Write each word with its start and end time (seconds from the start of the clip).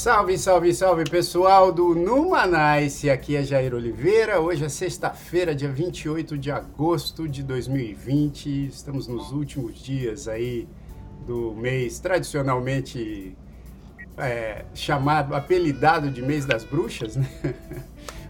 Salve, 0.00 0.38
salve, 0.38 0.74
salve 0.74 1.04
pessoal 1.04 1.70
do 1.70 1.94
Numanice, 1.94 3.10
aqui 3.10 3.36
é 3.36 3.42
Jair 3.42 3.74
Oliveira. 3.74 4.40
Hoje 4.40 4.64
é 4.64 4.68
sexta-feira, 4.68 5.54
dia 5.54 5.70
28 5.70 6.38
de 6.38 6.50
agosto 6.50 7.28
de 7.28 7.42
2020. 7.42 8.66
Estamos 8.66 9.06
nos 9.06 9.30
últimos 9.30 9.78
dias 9.78 10.26
aí 10.26 10.66
do 11.26 11.54
mês 11.54 11.98
tradicionalmente 11.98 13.36
é, 14.18 14.64
chamado, 14.74 15.34
apelidado 15.34 16.10
de 16.10 16.22
mês 16.22 16.44
das 16.44 16.64
bruxas, 16.64 17.16
né? 17.16 17.28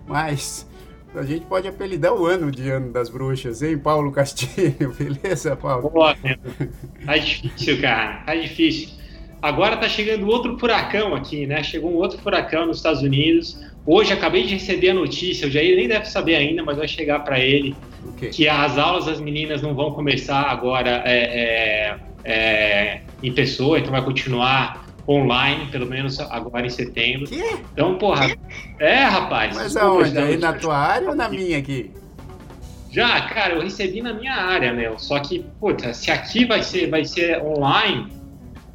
Mas 0.07 0.67
a 1.15 1.23
gente 1.23 1.47
pode 1.47 1.67
apelidar 1.67 2.15
o 2.15 2.27
ano 2.27 2.51
de 2.51 2.69
ano 2.71 2.93
das 2.93 3.09
bruxas, 3.09 3.63
hein, 3.63 3.79
Paulo 3.79 4.13
Castilho? 4.13 4.95
Beleza, 4.99 5.57
Paulo? 5.57 5.91
Boa, 5.91 6.17
tá 7.05 7.17
difícil, 7.17 7.81
cara, 7.81 8.23
tá 8.25 8.35
difícil. 8.35 9.01
Agora 9.43 9.75
está 9.75 9.89
chegando 9.89 10.29
outro 10.29 10.59
furacão 10.59 11.15
aqui, 11.15 11.47
né? 11.47 11.63
Chegou 11.63 11.91
um 11.91 11.97
outro 11.97 12.19
furacão 12.19 12.67
nos 12.67 12.77
Estados 12.77 13.03
Unidos. 13.03 13.59
Hoje 13.87 14.13
acabei 14.13 14.45
de 14.45 14.55
receber 14.55 14.91
a 14.91 14.95
notícia, 14.95 15.49
o 15.49 15.51
Jair 15.51 15.77
nem 15.77 15.89
deve 15.89 16.05
saber 16.05 16.37
ainda, 16.37 16.63
mas 16.63 16.77
vai 16.77 16.87
chegar 16.87 17.21
para 17.21 17.41
ele 17.41 17.75
okay. 18.11 18.29
que 18.29 18.49
as 18.49 18.77
aulas 18.77 19.07
das 19.07 19.19
meninas 19.19 19.63
não 19.63 19.75
vão 19.75 19.93
começar 19.93 20.43
agora 20.43 21.03
é, 21.07 21.17
é, 21.17 21.99
é, 22.25 23.01
em 23.23 23.33
pessoa, 23.33 23.79
então 23.79 23.91
vai 23.91 24.03
continuar 24.03 24.85
online, 25.09 25.67
pelo 25.71 25.87
menos 25.87 26.21
agora 26.21 26.67
em 26.67 26.71
setembro. 26.71 27.27
Que? 27.27 27.43
Então, 27.73 27.97
porra, 27.99 28.29
é, 28.79 29.05
rapaz. 29.05 29.57
Mas 29.57 29.77
aonde? 29.77 30.17
Aí 30.17 30.37
na 30.37 30.53
tua 30.53 30.77
área 30.77 31.09
ou 31.09 31.15
na 31.15 31.29
minha 31.29 31.59
aqui? 31.59 31.91
Já, 32.91 33.21
cara, 33.23 33.55
eu 33.55 33.63
recebi 33.63 34.03
na 34.03 34.13
minha 34.13 34.35
área, 34.35 34.73
meu. 34.73 34.99
Só 34.99 35.19
que, 35.21 35.45
puta, 35.61 35.95
se 35.95 36.11
aqui 36.11 36.45
vai 36.45 36.63
ser, 36.63 36.91
vai 36.91 37.05
ser 37.05 37.41
online, 37.41 38.09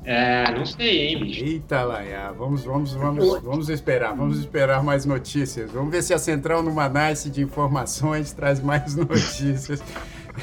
é, 0.06 0.52
não 0.52 0.66
sei, 0.66 1.08
hein, 1.08 1.20
bicho. 1.20 1.44
Eita, 1.44 1.84
Laia, 1.84 2.32
vamos, 2.32 2.64
vamos, 2.64 2.94
vamos, 2.94 3.42
vamos 3.42 3.70
esperar, 3.70 4.16
vamos 4.16 4.40
esperar 4.40 4.84
mais 4.84 5.06
notícias. 5.06 5.72
Vamos 5.72 5.92
ver 5.92 6.04
se 6.04 6.14
a 6.14 6.20
Central 6.20 6.62
no 6.62 6.72
Manaus 6.72 7.30
de 7.30 7.42
Informações 7.42 8.32
traz 8.32 8.62
mais 8.62 8.96
notícias. 8.96 9.84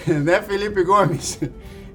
né, 0.07 0.43
Felipe 0.43 0.83
Gomes? 0.83 1.41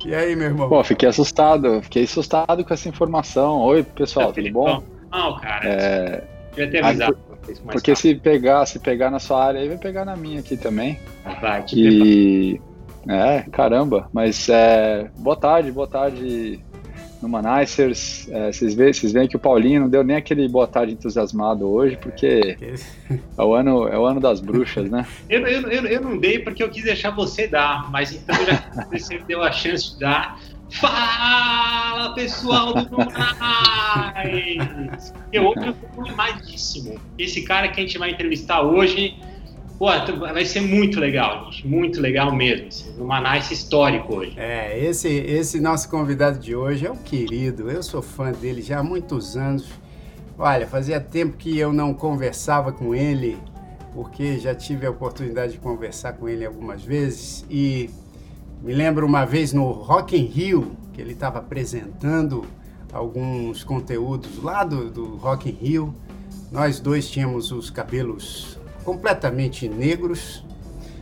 E 0.08 0.16
aí, 0.16 0.38
meu 0.38 0.47
irmão? 0.47 0.69
Pô, 0.69 0.81
fiquei 0.86 1.09
assustado, 1.09 1.81
fiquei 1.81 2.05
assustado 2.05 2.63
com 2.63 2.73
essa 2.73 2.88
informação. 2.88 3.59
Oi, 3.63 3.83
pessoal, 3.83 4.30
é, 4.30 4.31
tudo 4.31 4.52
bom? 4.53 4.81
Não, 5.11 5.38
cara. 5.38 5.67
É... 5.67 6.23
Devia 6.52 6.72
ter 6.72 6.81
avisado. 6.81 7.17
porque 7.69 7.94
se 7.94 8.16
pegar, 8.16 8.66
se 8.66 8.80
pegar 8.80 9.11
na 9.11 9.19
sua 9.19 9.44
área 9.44 9.59
aí, 9.59 9.67
vai 9.67 9.78
pegar 9.78 10.05
na 10.05 10.16
minha 10.16 10.39
aqui 10.39 10.55
também. 10.55 10.97
Vai, 11.41 11.61
te 11.63 11.78
e... 11.78 12.61
É, 13.09 13.41
caramba, 13.52 14.09
mas 14.13 14.47
é... 14.47 15.11
boa 15.17 15.35
tarde, 15.35 15.73
boa 15.73 15.88
tarde, 15.88 16.63
no 17.21 17.29
Manicers. 17.29 18.27
É, 18.29 18.51
vocês, 18.51 18.73
veem, 18.73 18.93
vocês 18.93 19.11
veem 19.11 19.27
que 19.27 19.35
o 19.35 19.39
Paulinho 19.39 19.81
não 19.81 19.89
deu 19.89 20.03
nem 20.03 20.15
aquele 20.15 20.47
boa 20.47 20.67
tarde 20.67 20.93
entusiasmado 20.93 21.67
hoje, 21.67 21.97
porque 21.97 22.57
é 23.37 23.43
o 23.43 23.53
ano, 23.53 23.87
é 23.87 23.97
o 23.97 24.05
ano 24.05 24.19
das 24.19 24.39
bruxas, 24.39 24.89
né? 24.89 25.05
Eu, 25.29 25.45
eu, 25.45 25.69
eu, 25.69 25.85
eu 25.85 26.01
não 26.01 26.17
dei 26.17 26.39
porque 26.39 26.63
eu 26.63 26.69
quis 26.69 26.83
deixar 26.83 27.11
você 27.11 27.47
dar, 27.47 27.91
mas 27.91 28.13
então 28.13 28.35
já 28.45 28.88
você 28.91 29.19
deu 29.19 29.43
a 29.43 29.51
chance 29.51 29.93
de 29.93 29.99
dar. 29.99 30.39
Fala 30.69 32.13
pessoal 32.13 32.73
do 32.73 32.97
Mais! 32.97 35.13
Eu 35.31 35.47
hoje 35.47 35.67
eu 35.67 35.73
tô 35.73 36.01
animadíssimo. 36.01 36.99
Esse 37.17 37.43
cara 37.43 37.69
que 37.69 37.79
a 37.79 37.83
gente 37.83 37.97
vai 37.97 38.11
entrevistar 38.11 38.61
hoje 38.61 39.17
Pô, 39.77 39.85
vai 40.19 40.43
ser 40.43 40.61
muito 40.61 40.99
legal, 40.99 41.51
gente. 41.51 41.67
Muito 41.67 42.01
legal 42.01 42.33
mesmo. 42.33 42.67
Assim, 42.67 42.93
numa 42.97 43.21
nice 43.21 43.53
histórico 43.53 44.15
hoje. 44.15 44.33
É, 44.35 44.83
esse, 44.83 45.07
esse 45.07 45.59
nosso 45.59 45.88
convidado 45.88 46.39
de 46.39 46.55
hoje 46.55 46.88
é 46.88 46.91
um 46.91 46.97
querido. 46.97 47.69
Eu 47.69 47.83
sou 47.83 48.01
fã 48.01 48.31
dele 48.31 48.63
já 48.63 48.79
há 48.79 48.83
muitos 48.83 49.38
anos. 49.38 49.67
Olha, 50.35 50.65
fazia 50.65 50.99
tempo 50.99 51.38
que 51.38 51.57
eu 51.59 51.71
não 51.71 51.93
conversava 51.93 52.71
com 52.71 52.95
ele, 52.95 53.38
porque 53.93 54.39
já 54.39 54.55
tive 54.55 54.88
a 54.88 54.89
oportunidade 54.89 55.53
de 55.53 55.59
conversar 55.59 56.13
com 56.13 56.27
ele 56.27 56.44
algumas 56.44 56.83
vezes. 56.83 57.45
E 57.47 57.88
me 58.63 58.73
lembro 58.73 59.05
uma 59.05 59.25
vez 59.25 59.53
no 59.53 59.71
Rock 59.71 60.17
in 60.17 60.25
Rio, 60.25 60.71
que 60.91 60.99
ele 60.99 61.13
estava 61.13 61.38
apresentando 61.38 62.45
alguns 62.91 63.63
conteúdos 63.63 64.41
lá 64.41 64.63
do, 64.63 64.89
do 64.89 65.15
Rock 65.17 65.49
in 65.49 65.53
Rio. 65.53 65.95
Nós 66.51 66.79
dois 66.79 67.07
tínhamos 67.07 67.51
os 67.51 67.69
cabelos 67.69 68.57
completamente 68.88 69.68
negros. 69.68 70.46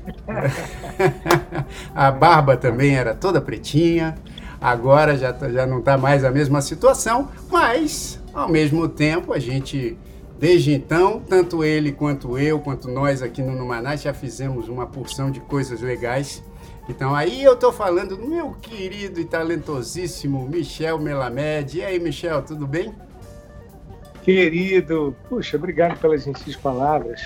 a 1.94 2.10
barba 2.10 2.58
também 2.58 2.96
era 2.96 3.14
toda 3.14 3.40
pretinha. 3.40 4.16
Agora 4.60 5.16
já, 5.16 5.32
tá, 5.32 5.52
já 5.52 5.68
não 5.68 5.80
está 5.80 5.96
mais 5.96 6.24
a 6.24 6.32
mesma 6.32 6.64
situação, 6.64 7.30
mas 7.52 8.20
ao 8.34 8.50
mesmo 8.50 8.90
tempo 8.90 9.34
a 9.34 9.38
gente, 9.38 9.96
desde 10.40 10.74
então, 10.74 11.20
tanto 11.20 11.64
ele 11.64 11.92
quanto 11.92 12.40
eu, 12.40 12.60
quanto 12.60 12.90
nós 12.90 13.22
aqui 13.22 13.44
no 13.44 13.56
Numanás 13.56 14.02
já 14.02 14.16
fizemos 14.16 14.68
uma 14.68 14.88
porção 14.88 15.30
de 15.30 15.40
coisas 15.42 15.82
legais. 15.82 16.44
Então 16.90 17.14
aí 17.14 17.44
eu 17.44 17.54
estou 17.54 17.72
falando 17.72 18.18
do 18.18 18.28
meu 18.28 18.54
querido 18.54 19.20
e 19.20 19.26
talentosíssimo 19.26 20.50
Michel 20.50 20.98
Melamed. 20.98 21.78
E 21.78 21.84
aí, 21.84 22.00
Michel, 22.00 22.42
tudo 22.42 22.66
bem? 22.66 22.96
Querido, 24.24 25.16
puxa, 25.30 25.56
obrigado 25.56 26.00
pelas 26.00 26.24
gentis 26.24 26.56
palavras. 26.56 27.22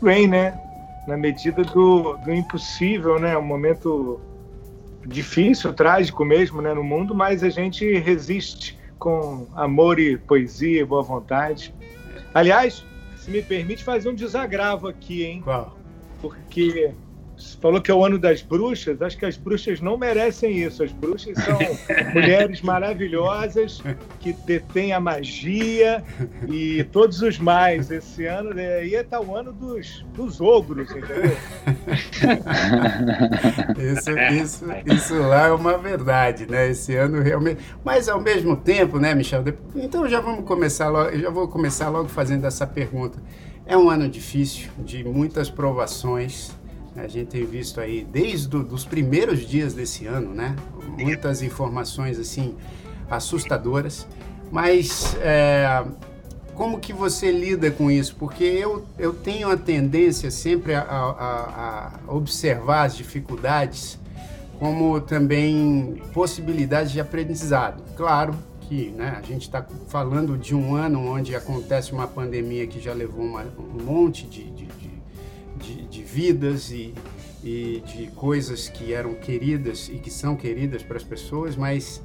Bem, 0.00 0.26
né? 0.26 0.58
Na 1.06 1.16
medida 1.16 1.62
do, 1.62 2.16
do 2.16 2.32
impossível, 2.32 3.18
né? 3.18 3.36
Um 3.36 3.42
momento 3.42 4.20
difícil, 5.04 5.72
trágico 5.72 6.24
mesmo, 6.24 6.60
né? 6.60 6.72
No 6.74 6.84
mundo, 6.84 7.14
mas 7.14 7.42
a 7.42 7.48
gente 7.48 7.98
resiste 7.98 8.78
com 8.98 9.48
amor 9.54 9.98
e 9.98 10.16
poesia 10.16 10.80
e 10.80 10.84
boa 10.84 11.02
vontade. 11.02 11.74
Aliás, 12.32 12.84
se 13.16 13.30
me 13.30 13.42
permite 13.42 13.82
fazer 13.82 14.08
um 14.08 14.14
desagravo 14.14 14.88
aqui, 14.88 15.24
hein? 15.24 15.40
Qual? 15.42 15.76
Porque 16.20 16.94
falou 17.60 17.80
que 17.80 17.90
é 17.90 17.94
o 17.94 18.04
ano 18.04 18.18
das 18.18 18.42
bruxas. 18.42 19.00
Acho 19.00 19.16
que 19.16 19.24
as 19.24 19.36
bruxas 19.36 19.80
não 19.80 19.96
merecem 19.96 20.58
isso. 20.58 20.82
As 20.82 20.92
bruxas 20.92 21.36
são 21.38 21.58
mulheres 22.12 22.60
maravilhosas 22.60 23.82
que 24.20 24.32
detêm 24.32 24.92
a 24.92 25.00
magia 25.00 26.02
e 26.48 26.84
todos 26.84 27.22
os 27.22 27.38
mais. 27.38 27.90
Esse 27.90 28.26
ano 28.26 28.50
aí 28.58 28.94
está 28.94 29.20
o 29.20 29.36
ano 29.36 29.52
dos, 29.52 30.04
dos 30.14 30.40
ogros, 30.40 30.90
entendeu? 30.90 31.36
isso, 33.78 34.10
isso, 34.42 34.64
isso 34.86 35.14
lá 35.20 35.46
é 35.48 35.52
uma 35.52 35.78
verdade, 35.78 36.46
né? 36.46 36.68
Esse 36.70 36.96
ano 36.96 37.22
realmente. 37.22 37.62
Mas 37.84 38.08
ao 38.08 38.20
mesmo 38.20 38.56
tempo, 38.56 38.98
né, 38.98 39.14
Michel? 39.14 39.44
Então 39.74 40.08
já 40.08 40.20
vamos 40.20 40.44
começar 40.44 40.88
logo. 40.88 41.16
Já 41.16 41.30
vou 41.30 41.48
começar 41.48 41.88
logo 41.88 42.08
fazendo 42.08 42.46
essa 42.46 42.66
pergunta. 42.66 43.18
É 43.64 43.76
um 43.76 43.88
ano 43.88 44.08
difícil, 44.08 44.70
de 44.78 45.04
muitas 45.04 45.48
provações 45.48 46.50
a 46.96 47.06
gente 47.08 47.28
tem 47.28 47.44
visto 47.44 47.80
aí 47.80 48.04
desde 48.04 48.54
os 48.56 48.84
primeiros 48.84 49.46
dias 49.46 49.74
desse 49.74 50.06
ano, 50.06 50.34
né? 50.34 50.54
Muitas 50.98 51.42
informações 51.42 52.18
assim 52.18 52.54
assustadoras. 53.10 54.06
Mas 54.50 55.16
é, 55.20 55.84
como 56.54 56.78
que 56.78 56.92
você 56.92 57.32
lida 57.32 57.70
com 57.70 57.90
isso? 57.90 58.14
Porque 58.16 58.44
eu, 58.44 58.84
eu 58.98 59.14
tenho 59.14 59.50
a 59.50 59.56
tendência 59.56 60.30
sempre 60.30 60.74
a, 60.74 60.82
a, 60.82 62.00
a 62.06 62.12
observar 62.12 62.84
as 62.84 62.96
dificuldades 62.96 63.98
como 64.58 65.00
também 65.00 66.00
possibilidades 66.12 66.92
de 66.92 67.00
aprendizado. 67.00 67.82
Claro 67.96 68.34
que 68.60 68.90
né, 68.90 69.16
a 69.18 69.22
gente 69.22 69.42
está 69.42 69.66
falando 69.88 70.38
de 70.38 70.54
um 70.54 70.76
ano 70.76 71.04
onde 71.04 71.34
acontece 71.34 71.92
uma 71.92 72.06
pandemia 72.06 72.66
que 72.66 72.78
já 72.80 72.92
levou 72.92 73.24
uma, 73.24 73.42
um 73.58 73.82
monte 73.82 74.24
de, 74.26 74.44
de 74.50 74.66
vidas 76.12 76.70
e, 76.70 76.92
e 77.42 77.82
de 77.86 78.08
coisas 78.08 78.68
que 78.68 78.92
eram 78.92 79.14
queridas 79.14 79.88
e 79.88 79.98
que 79.98 80.10
são 80.10 80.36
queridas 80.36 80.82
para 80.82 80.98
as 80.98 81.04
pessoas, 81.04 81.56
mas 81.56 82.02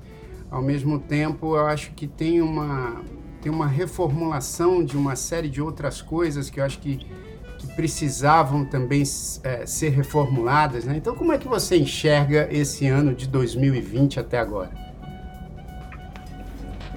ao 0.50 0.62
mesmo 0.62 0.98
tempo 0.98 1.57
eu 1.57 1.65
acho 1.65 1.92
que 1.92 2.07
tem 2.07 2.42
uma 2.42 3.04
tem 3.42 3.51
uma 3.51 3.68
reformulação 3.68 4.83
de 4.83 4.98
uma 4.98 5.15
série 5.15 5.48
de 5.48 5.62
outras 5.62 6.01
coisas 6.01 6.50
que 6.50 6.59
eu 6.59 6.63
acho 6.63 6.80
que, 6.80 6.98
que 6.98 7.68
precisavam 7.75 8.65
também 8.65 9.04
é, 9.44 9.65
ser 9.65 9.89
reformuladas, 9.89 10.86
né? 10.86 10.98
Então 10.98 11.13
como 11.13 11.31
é 11.33 11.38
que 11.38 11.48
você 11.48 11.77
enxerga 11.77 12.48
esse 12.51 12.88
ano 12.88 13.13
de 13.13 13.27
2020 13.27 14.19
até 14.19 14.39
agora? 14.39 14.71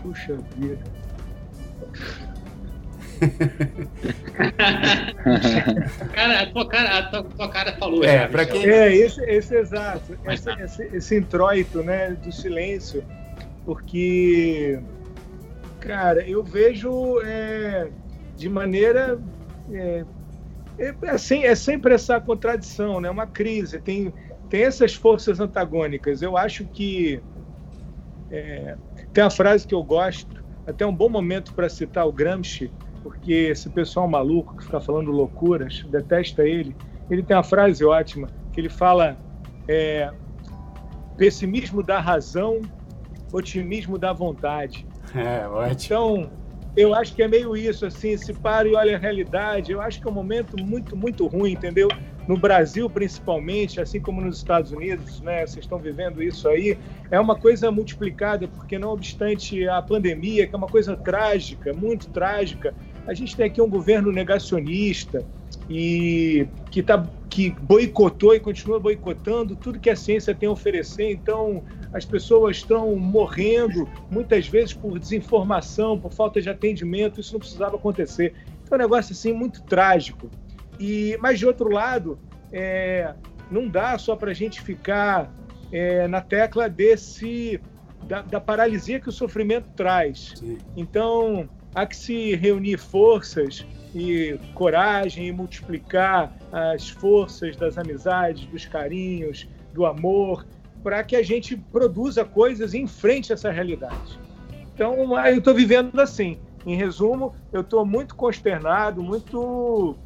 Puxa 0.02 0.38
vida 0.56 0.78
cara, 6.14 6.42
a 6.42 6.46
tua 6.46 6.68
cara, 6.68 6.98
a 6.98 7.10
tua, 7.10 7.24
tua 7.24 7.50
cara 7.50 7.72
falou. 7.76 8.04
É, 8.04 8.26
para 8.26 8.46
quem 8.46 8.66
é 8.66 8.94
esse, 8.94 9.22
esse 9.24 9.54
exato, 9.54 10.18
esse, 10.26 10.50
esse, 10.50 10.96
esse, 10.96 11.16
introito, 11.16 11.82
né, 11.82 12.12
do 12.12 12.32
silêncio, 12.32 13.04
porque, 13.64 14.80
cara, 15.80 16.26
eu 16.26 16.42
vejo 16.42 17.20
é, 17.22 17.88
de 18.36 18.48
maneira. 18.48 19.18
É, 19.72 20.04
é, 20.78 20.94
é, 21.02 21.18
sem, 21.18 21.44
é 21.44 21.54
sempre 21.54 21.94
essa 21.94 22.18
contradição, 22.18 23.00
né? 23.00 23.10
uma 23.10 23.26
crise. 23.26 23.78
Tem, 23.80 24.12
tem 24.48 24.62
essas 24.62 24.94
forças 24.94 25.38
antagônicas. 25.38 26.22
Eu 26.22 26.36
acho 26.36 26.64
que. 26.64 27.20
É, 28.30 28.76
tem 29.12 29.22
uma 29.22 29.30
frase 29.30 29.66
que 29.66 29.74
eu 29.74 29.82
gosto, 29.82 30.42
até 30.66 30.86
um 30.86 30.94
bom 30.94 31.08
momento 31.08 31.52
para 31.52 31.68
citar 31.68 32.06
o 32.06 32.12
Gramsci, 32.12 32.70
porque 33.02 33.32
esse 33.32 33.70
pessoal 33.70 34.08
maluco 34.08 34.56
que 34.56 34.64
fica 34.64 34.80
falando 34.80 35.10
loucuras, 35.10 35.82
detesta 35.84 36.46
ele. 36.46 36.76
Ele 37.10 37.22
tem 37.22 37.36
uma 37.36 37.42
frase 37.42 37.84
ótima, 37.84 38.28
que 38.52 38.60
ele 38.60 38.68
fala: 38.68 39.18
é, 39.68 40.10
pessimismo 41.16 41.82
da 41.82 41.98
razão, 42.00 42.60
otimismo 43.32 43.98
da 43.98 44.12
vontade. 44.12 44.86
É, 45.12 45.44
ótimo. 45.48 45.72
Então, 45.72 46.30
eu 46.76 46.94
acho 46.94 47.14
que 47.14 47.22
é 47.22 47.26
meio 47.26 47.56
isso, 47.56 47.84
assim, 47.84 48.16
se 48.16 48.32
para 48.32 48.68
e 48.68 48.74
olha 48.74 48.96
a 48.96 48.98
realidade. 48.98 49.72
Eu 49.72 49.80
acho 49.80 50.00
que 50.00 50.06
é 50.06 50.10
um 50.10 50.14
momento 50.14 50.56
muito, 50.62 50.96
muito 50.96 51.26
ruim, 51.26 51.52
entendeu? 51.52 51.88
No 52.28 52.36
Brasil, 52.36 52.88
principalmente, 52.88 53.80
assim 53.80 54.00
como 54.00 54.20
nos 54.20 54.36
Estados 54.36 54.70
Unidos, 54.70 55.20
né? 55.20 55.44
Vocês 55.44 55.64
estão 55.64 55.78
vivendo 55.78 56.22
isso 56.22 56.48
aí. 56.48 56.78
É 57.10 57.18
uma 57.18 57.34
coisa 57.34 57.72
multiplicada, 57.72 58.46
porque 58.46 58.78
não 58.78 58.90
obstante 58.90 59.68
a 59.68 59.82
pandemia, 59.82 60.46
que 60.46 60.54
é 60.54 60.58
uma 60.58 60.68
coisa 60.68 60.96
trágica, 60.96 61.72
muito 61.72 62.08
trágica, 62.08 62.72
a 63.06 63.14
gente 63.14 63.36
tem 63.36 63.46
aqui 63.46 63.60
um 63.60 63.68
governo 63.68 64.12
negacionista 64.12 65.24
e 65.68 66.46
que, 66.70 66.82
tá, 66.82 67.06
que 67.28 67.50
boicotou 67.50 68.34
e 68.34 68.40
continua 68.40 68.78
boicotando 68.78 69.54
tudo 69.56 69.78
que 69.78 69.90
a 69.90 69.96
ciência 69.96 70.34
tem 70.34 70.48
a 70.48 70.52
oferecer. 70.52 71.10
Então, 71.10 71.62
as 71.92 72.04
pessoas 72.04 72.58
estão 72.58 72.94
morrendo, 72.96 73.88
muitas 74.10 74.48
vezes 74.48 74.74
por 74.74 74.98
desinformação, 74.98 75.98
por 75.98 76.12
falta 76.12 76.40
de 76.40 76.48
atendimento. 76.50 77.20
Isso 77.20 77.32
não 77.32 77.40
precisava 77.40 77.76
acontecer. 77.76 78.34
Então, 78.62 78.76
é 78.76 78.80
um 78.80 78.82
negócio 78.82 79.12
assim 79.12 79.32
muito 79.32 79.62
trágico. 79.62 80.30
E, 80.78 81.16
mas, 81.20 81.38
de 81.38 81.46
outro 81.46 81.68
lado, 81.68 82.18
é, 82.52 83.14
não 83.50 83.68
dá 83.68 83.98
só 83.98 84.16
para 84.16 84.30
a 84.30 84.34
gente 84.34 84.60
ficar 84.60 85.32
é, 85.72 86.06
na 86.08 86.20
tecla 86.20 86.68
desse 86.68 87.60
da, 88.04 88.22
da, 88.22 88.40
paralisia 88.40 88.98
que 88.98 89.08
o 89.08 89.12
sofrimento 89.12 89.68
traz. 89.76 90.32
Sim. 90.36 90.58
Então, 90.76 91.48
há 91.74 91.86
que 91.86 91.96
se 91.96 92.34
reunir 92.34 92.78
forças 92.78 93.66
e 93.94 94.38
coragem 94.54 95.28
e 95.28 95.32
multiplicar 95.32 96.36
as 96.52 96.88
forças 96.88 97.56
das 97.56 97.78
amizades, 97.78 98.44
dos 98.46 98.64
carinhos, 98.66 99.48
do 99.72 99.86
amor, 99.86 100.46
para 100.82 101.02
que 101.04 101.16
a 101.16 101.22
gente 101.22 101.56
produza 101.56 102.24
coisas 102.24 102.74
e 102.74 102.78
enfrente 102.78 103.32
essa 103.32 103.50
realidade. 103.50 104.18
Então, 104.74 105.16
eu 105.26 105.38
estou 105.38 105.54
vivendo 105.54 106.00
assim. 106.00 106.38
Em 106.64 106.74
resumo, 106.74 107.34
eu 107.52 107.62
estou 107.62 107.84
muito 107.86 108.14
consternado, 108.14 109.02
muito 109.02 109.96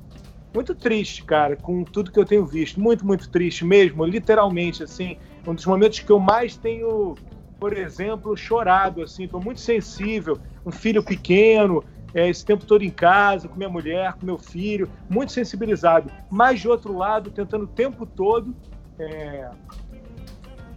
muito 0.55 0.73
triste, 0.73 1.25
cara, 1.25 1.57
com 1.57 1.83
tudo 1.83 2.13
que 2.13 2.19
eu 2.19 2.25
tenho 2.25 2.47
visto. 2.47 2.81
Muito, 2.81 3.05
muito 3.05 3.29
triste 3.29 3.65
mesmo, 3.65 4.05
literalmente, 4.05 4.85
assim. 4.85 5.17
Um 5.45 5.53
dos 5.53 5.67
momentos 5.67 5.99
que 5.99 6.11
eu 6.11 6.21
mais 6.21 6.57
tenho, 6.57 7.17
por 7.59 7.77
exemplo, 7.77 8.37
chorado, 8.37 9.03
assim. 9.03 9.25
Estou 9.25 9.43
muito 9.43 9.61
sensível. 9.61 10.39
Um 10.65 10.73
filho 10.73 11.03
pequeno, 11.03 11.85
é, 12.15 12.29
esse 12.29 12.45
tempo 12.45 12.65
todo 12.65 12.83
em 12.83 12.91
casa, 12.91 13.49
com 13.49 13.57
minha 13.57 13.69
mulher, 13.69 14.13
com 14.15 14.25
meu 14.25 14.39
filho, 14.39 14.89
muito 15.11 15.33
sensibilizado. 15.33 16.11
Mas, 16.31 16.61
de 16.61 16.69
outro 16.69 16.97
lado, 16.97 17.31
tentando 17.31 17.65
o 17.65 17.69
tempo 17.69 18.07
todo 18.07 18.55
é, 18.99 19.51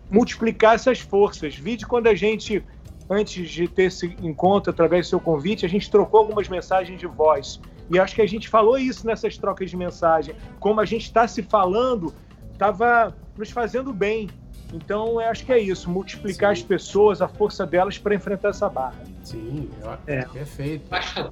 multiplicar 0.10 0.76
essas 0.76 1.00
forças. 1.00 1.56
Vide 1.56 1.86
quando 1.86 2.08
a 2.08 2.16
gente, 2.16 2.66
antes 3.10 3.50
de 3.50 3.68
ter 3.68 3.84
esse 3.84 4.18
encontro, 4.22 4.72
através 4.72 5.06
do 5.06 5.10
seu 5.10 5.20
convite, 5.20 5.66
a 5.66 5.70
gente 5.70 5.92
trocou 5.92 6.22
algumas 6.22 6.50
mensagens 6.50 7.00
de 7.00 7.06
voz. 7.06 7.60
E 7.90 8.00
acho 8.00 8.16
que 8.16 8.22
a 8.22 8.28
gente 8.28 8.50
falou 8.50 8.78
isso 8.78 9.06
nessas 9.06 9.38
trocas 9.38 9.70
de 9.70 9.78
mensagem. 9.78 10.36
Como 10.60 10.82
a 10.82 10.86
gente 10.86 11.04
está 11.04 11.28
se 11.28 11.42
falando, 11.44 12.14
estava 12.52 13.16
nos 13.38 13.52
fazendo 13.52 13.94
bem. 13.94 14.30
Então, 14.74 15.22
eu 15.22 15.30
acho 15.30 15.46
que 15.46 15.52
é 15.52 15.60
isso, 15.60 15.90
multiplicar 15.90 16.56
Sim. 16.56 16.62
as 16.62 16.68
pessoas, 16.68 17.22
a 17.22 17.28
força 17.28 17.66
delas 17.66 17.98
para 17.98 18.14
enfrentar 18.14 18.50
essa 18.50 18.68
barra. 18.68 19.02
Sim, 19.24 19.70
é. 20.06 20.24
perfeito. 20.26 20.84
Acho 20.92 21.32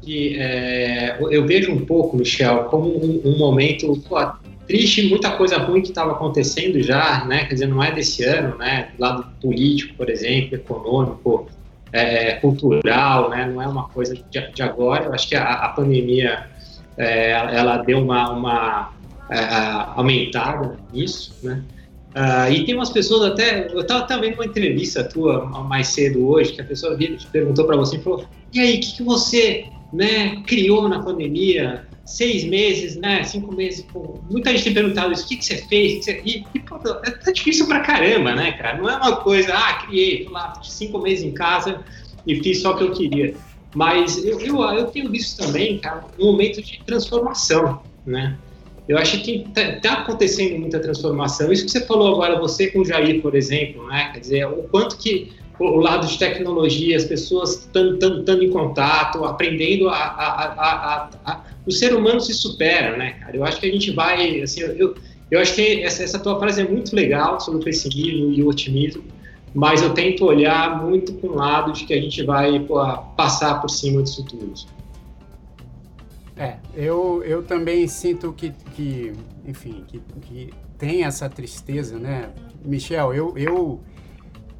que 0.00 0.38
é, 0.38 1.18
eu 1.30 1.46
vejo 1.46 1.72
um 1.72 1.84
pouco, 1.84 2.16
Michel, 2.16 2.64
como 2.64 2.88
um, 2.88 3.20
um 3.24 3.38
momento 3.38 3.94
pô, 4.08 4.16
triste, 4.66 5.08
muita 5.08 5.32
coisa 5.32 5.58
ruim 5.58 5.82
que 5.82 5.88
estava 5.88 6.12
acontecendo 6.12 6.80
já, 6.82 7.24
né? 7.24 7.44
Quer 7.44 7.54
dizer, 7.54 7.66
não 7.66 7.82
é 7.82 7.92
desse 7.92 8.24
ano, 8.24 8.56
né? 8.56 8.90
Do 8.96 9.02
lado 9.02 9.26
político, 9.40 9.94
por 9.96 10.08
exemplo, 10.08 10.54
econômico, 10.54 11.46
é, 11.92 12.34
cultural, 12.34 13.30
né? 13.30 13.46
Não 13.46 13.60
é 13.60 13.66
uma 13.66 13.88
coisa 13.88 14.14
de, 14.14 14.52
de 14.52 14.62
agora. 14.62 15.04
Eu 15.04 15.14
acho 15.14 15.28
que 15.28 15.36
a, 15.36 15.44
a 15.44 15.68
pandemia 15.70 16.46
é, 16.96 17.30
ela 17.30 17.78
deu 17.78 17.98
uma, 17.98 18.30
uma 18.30 18.92
é, 19.30 19.38
aumentada 19.94 20.78
nisso, 20.92 21.34
né? 21.42 21.62
Uh, 22.14 22.50
e 22.50 22.64
tem 22.64 22.74
umas 22.74 22.90
pessoas 22.90 23.32
até. 23.32 23.68
Eu 23.72 23.80
estava 23.80 24.20
vendo 24.20 24.34
uma 24.34 24.46
entrevista 24.46 25.04
tua 25.04 25.44
mais 25.64 25.88
cedo 25.88 26.26
hoje, 26.26 26.52
que 26.52 26.60
a 26.60 26.64
pessoa 26.64 26.96
perguntou 27.30 27.66
para 27.66 27.76
você 27.76 27.96
e 27.96 28.02
falou: 28.02 28.24
e 28.52 28.60
aí, 28.60 28.76
o 28.76 28.80
que, 28.80 28.96
que 28.96 29.02
você 29.02 29.66
né, 29.92 30.42
criou 30.46 30.88
na 30.88 31.02
pandemia? 31.02 31.86
Seis 32.06 32.42
meses, 32.44 32.96
né? 32.96 33.22
Cinco 33.22 33.54
meses. 33.54 33.84
Pô, 33.92 34.18
muita 34.30 34.50
gente 34.52 34.64
tem 34.64 34.74
perguntado 34.74 35.12
isso: 35.12 35.24
o 35.24 35.28
que, 35.28 35.36
que 35.36 35.44
você 35.44 35.58
fez? 35.58 35.98
Que 35.98 36.02
você... 36.04 36.22
E, 36.24 36.44
e 36.54 36.60
pô, 36.60 36.76
é, 36.76 37.32
difícil 37.32 37.66
pra 37.66 37.80
caramba, 37.80 38.34
né, 38.34 38.52
cara? 38.52 38.78
Não 38.78 38.88
é 38.88 38.96
uma 38.96 39.16
coisa, 39.16 39.52
ah, 39.54 39.74
criei, 39.74 40.24
tô 40.24 40.30
lá 40.30 40.58
cinco 40.62 40.98
meses 41.00 41.22
em 41.22 41.32
casa 41.32 41.84
e 42.26 42.42
fiz 42.42 42.62
só 42.62 42.72
o 42.72 42.78
que 42.78 42.84
eu 42.84 42.92
queria. 42.92 43.34
Mas 43.74 44.24
eu, 44.24 44.40
eu, 44.40 44.62
eu 44.62 44.86
tenho 44.86 45.10
visto 45.10 45.44
também, 45.44 45.78
cara, 45.78 46.06
um 46.18 46.32
momento 46.32 46.62
de 46.62 46.80
transformação, 46.86 47.82
né? 48.06 48.38
Eu 48.88 48.96
acho 48.96 49.22
que 49.22 49.44
está 49.46 49.72
tá 49.80 49.92
acontecendo 50.00 50.58
muita 50.58 50.80
transformação. 50.80 51.52
Isso 51.52 51.66
que 51.66 51.70
você 51.70 51.84
falou 51.84 52.14
agora, 52.14 52.40
você 52.40 52.68
com 52.70 52.80
o 52.80 52.84
Jair, 52.84 53.20
por 53.20 53.34
exemplo, 53.34 53.86
né? 53.86 54.10
Quer 54.14 54.20
dizer, 54.20 54.46
o 54.46 54.62
quanto 54.64 54.96
que 54.96 55.30
o 55.60 55.80
lado 55.80 56.06
de 56.06 56.18
tecnologia, 56.18 56.96
as 56.96 57.04
pessoas 57.04 57.66
estando 57.66 58.42
em 58.42 58.50
contato, 58.50 59.24
aprendendo 59.24 59.88
a, 59.88 59.96
a, 59.96 61.10
a, 61.24 61.44
O 61.66 61.70
ser 61.70 61.94
humano 61.94 62.20
se 62.20 62.32
supera, 62.32 62.96
né, 62.96 63.16
cara? 63.20 63.36
Eu 63.36 63.44
acho 63.44 63.60
que 63.60 63.66
a 63.66 63.72
gente 63.72 63.90
vai. 63.90 64.40
Assim, 64.40 64.60
eu, 64.60 64.94
eu 65.30 65.40
acho 65.40 65.54
que 65.54 65.82
essa, 65.82 66.02
essa 66.02 66.18
tua 66.18 66.38
frase 66.38 66.62
é 66.62 66.68
muito 66.68 66.94
legal 66.94 67.40
sobre 67.40 67.60
o 67.60 67.62
pessimismo 67.64 68.32
e 68.32 68.42
o 68.42 68.48
otimismo, 68.48 69.04
mas 69.54 69.82
eu 69.82 69.90
tento 69.90 70.24
olhar 70.24 70.82
muito 70.82 71.12
com 71.14 71.28
o 71.28 71.34
lado 71.34 71.72
de 71.72 71.84
que 71.84 71.92
a 71.92 72.00
gente 72.00 72.22
vai 72.22 72.58
pô, 72.60 72.80
passar 73.16 73.60
por 73.60 73.68
cima 73.68 74.02
disso 74.02 74.24
tudo. 74.24 74.54
É, 76.38 76.58
eu, 76.72 77.22
eu 77.24 77.42
também 77.42 77.88
sinto 77.88 78.32
que, 78.32 78.50
que 78.74 79.12
enfim, 79.44 79.84
que, 79.88 80.00
que 80.22 80.54
tem 80.78 81.04
essa 81.04 81.28
tristeza, 81.28 81.98
né? 81.98 82.32
Michel, 82.64 83.12
eu, 83.12 83.36
eu 83.36 83.80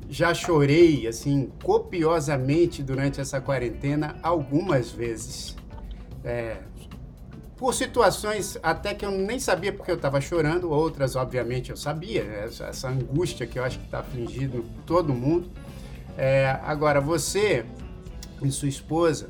já 0.08 0.34
chorei, 0.34 1.06
assim, 1.06 1.52
copiosamente 1.62 2.82
durante 2.82 3.20
essa 3.20 3.40
quarentena 3.40 4.16
algumas 4.22 4.90
vezes. 4.90 5.56
É, 6.24 6.56
por 7.56 7.74
situações 7.74 8.58
até 8.62 8.94
que 8.94 9.04
eu 9.04 9.10
nem 9.10 9.38
sabia 9.38 9.72
porque 9.72 9.90
eu 9.90 9.96
estava 9.96 10.20
chorando, 10.20 10.70
outras, 10.70 11.14
obviamente, 11.14 11.70
eu 11.70 11.76
sabia, 11.76 12.24
né? 12.24 12.44
essa, 12.44 12.66
essa, 12.66 12.88
angústia 12.88 13.46
que 13.46 13.58
eu 13.58 13.64
acho 13.64 13.78
que 13.78 13.84
está 13.84 14.00
afligindo 14.00 14.64
todo 14.84 15.12
mundo. 15.12 15.50
É, 16.16 16.58
agora, 16.64 17.00
você 17.00 17.64
e 18.42 18.50
sua 18.50 18.68
esposa, 18.68 19.28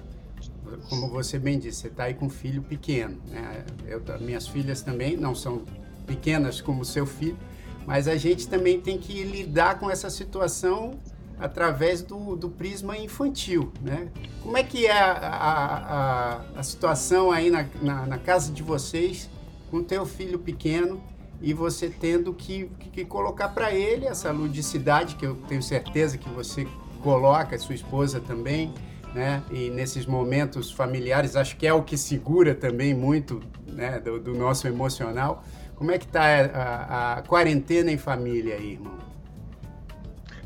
como 0.88 1.08
você 1.08 1.38
bem 1.38 1.58
disse, 1.58 1.80
você 1.80 1.88
está 1.88 2.04
aí 2.04 2.14
com 2.14 2.26
um 2.26 2.30
filho 2.30 2.62
pequeno. 2.62 3.18
Né? 3.28 3.64
Eu, 3.86 4.02
minhas 4.20 4.46
filhas 4.46 4.82
também 4.82 5.16
não 5.16 5.34
são 5.34 5.62
pequenas 6.06 6.60
como 6.60 6.84
seu 6.84 7.06
filho, 7.06 7.38
mas 7.86 8.08
a 8.08 8.16
gente 8.16 8.48
também 8.48 8.80
tem 8.80 8.98
que 8.98 9.22
lidar 9.22 9.78
com 9.78 9.90
essa 9.90 10.10
situação 10.10 10.98
através 11.38 12.02
do, 12.02 12.36
do 12.36 12.48
prisma 12.48 12.96
infantil. 12.96 13.72
Né? 13.80 14.08
Como 14.42 14.56
é 14.56 14.62
que 14.62 14.86
é 14.86 14.92
a, 14.92 15.12
a, 15.12 15.76
a, 15.76 16.40
a 16.56 16.62
situação 16.62 17.30
aí 17.30 17.50
na, 17.50 17.66
na, 17.80 18.06
na, 18.06 18.18
casa 18.18 18.52
de 18.52 18.62
vocês 18.62 19.30
com 19.70 19.82
teu 19.82 20.04
filho 20.04 20.38
pequeno 20.38 21.00
e 21.40 21.54
você 21.54 21.88
tendo 21.88 22.32
que, 22.34 22.70
que, 22.80 22.90
que 22.90 23.04
colocar 23.04 23.48
para 23.50 23.72
ele 23.72 24.06
essa 24.06 24.32
ludicidade 24.32 25.14
que 25.14 25.24
eu 25.24 25.36
tenho 25.48 25.62
certeza 25.62 26.18
que 26.18 26.28
você 26.28 26.66
coloca, 27.02 27.56
sua 27.58 27.74
esposa 27.74 28.20
também, 28.20 28.74
né? 29.18 29.42
E 29.50 29.68
nesses 29.68 30.06
momentos 30.06 30.70
familiares, 30.70 31.34
acho 31.34 31.56
que 31.56 31.66
é 31.66 31.72
o 31.72 31.82
que 31.82 31.98
segura 31.98 32.54
também 32.54 32.94
muito 32.94 33.42
né, 33.66 33.98
do, 33.98 34.20
do 34.20 34.32
nosso 34.32 34.68
emocional. 34.68 35.42
Como 35.74 35.90
é 35.90 35.98
que 35.98 36.06
está 36.06 36.22
a, 36.22 37.18
a, 37.18 37.22
quarentena 37.22 37.90
em 37.90 37.98
família 37.98 38.54
aí, 38.54 38.74
irmão? 38.74 38.96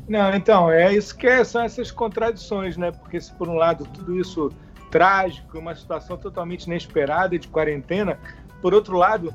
Não, 0.09 0.33
então, 0.33 0.71
é 0.71 0.93
isso 0.93 1.15
que 1.15 1.27
é, 1.27 1.43
são 1.43 1.61
essas 1.61 1.91
contradições, 1.91 2.75
né? 2.75 2.91
Porque 2.91 3.21
se 3.21 3.31
por 3.33 3.47
um 3.47 3.53
lado 3.53 3.87
tudo 3.93 4.19
isso 4.19 4.51
trágico, 4.89 5.59
uma 5.59 5.75
situação 5.75 6.17
totalmente 6.17 6.63
inesperada 6.65 7.37
de 7.37 7.47
quarentena, 7.47 8.19
por 8.59 8.73
outro 8.73 8.97
lado, 8.97 9.33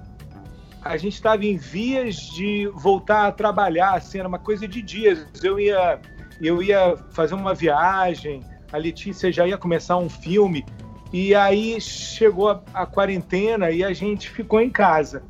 a 0.82 0.96
gente 0.96 1.14
estava 1.14 1.44
em 1.44 1.56
vias 1.56 2.16
de 2.16 2.68
voltar 2.74 3.28
a 3.28 3.32
trabalhar, 3.32 3.94
assim, 3.94 4.18
era 4.18 4.28
uma 4.28 4.38
coisa 4.38 4.66
de 4.66 4.82
dias. 4.82 5.26
Eu 5.42 5.60
ia 5.60 6.00
eu 6.40 6.62
ia 6.62 6.96
fazer 7.10 7.34
uma 7.34 7.52
viagem, 7.52 8.44
a 8.72 8.76
Letícia 8.76 9.32
já 9.32 9.46
ia 9.46 9.58
começar 9.58 9.96
um 9.96 10.08
filme, 10.08 10.64
e 11.12 11.34
aí 11.34 11.80
chegou 11.80 12.50
a, 12.50 12.62
a 12.74 12.86
quarentena 12.86 13.70
e 13.70 13.82
a 13.82 13.92
gente 13.92 14.28
ficou 14.30 14.60
em 14.60 14.70
casa. 14.70 15.22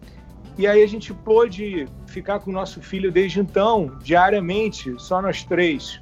E 0.57 0.67
aí 0.67 0.83
a 0.83 0.89
gente 0.89 1.15
pôde 1.15 1.87
ficar 2.09 2.41
com 2.41 2.51
o 2.51 2.53
nosso 2.53 2.83
filho 2.83 3.13
desde 3.13 3.39
então, 3.39 3.97
diariamente, 4.03 4.93
só 4.99 5.23
nós 5.23 5.45
três. 5.45 6.01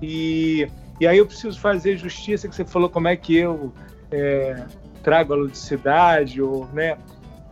E, 0.00 0.66
e 0.98 1.06
aí 1.06 1.18
eu 1.18 1.26
preciso 1.26 1.60
fazer 1.60 1.98
justiça, 1.98 2.48
que 2.48 2.56
você 2.56 2.64
falou 2.64 2.88
como 2.88 3.06
é 3.08 3.16
que 3.16 3.36
eu 3.36 3.72
é, 4.10 4.64
trago 5.02 5.34
a 5.34 5.36
ludicidade, 5.36 6.40
ou, 6.40 6.66
né? 6.72 6.96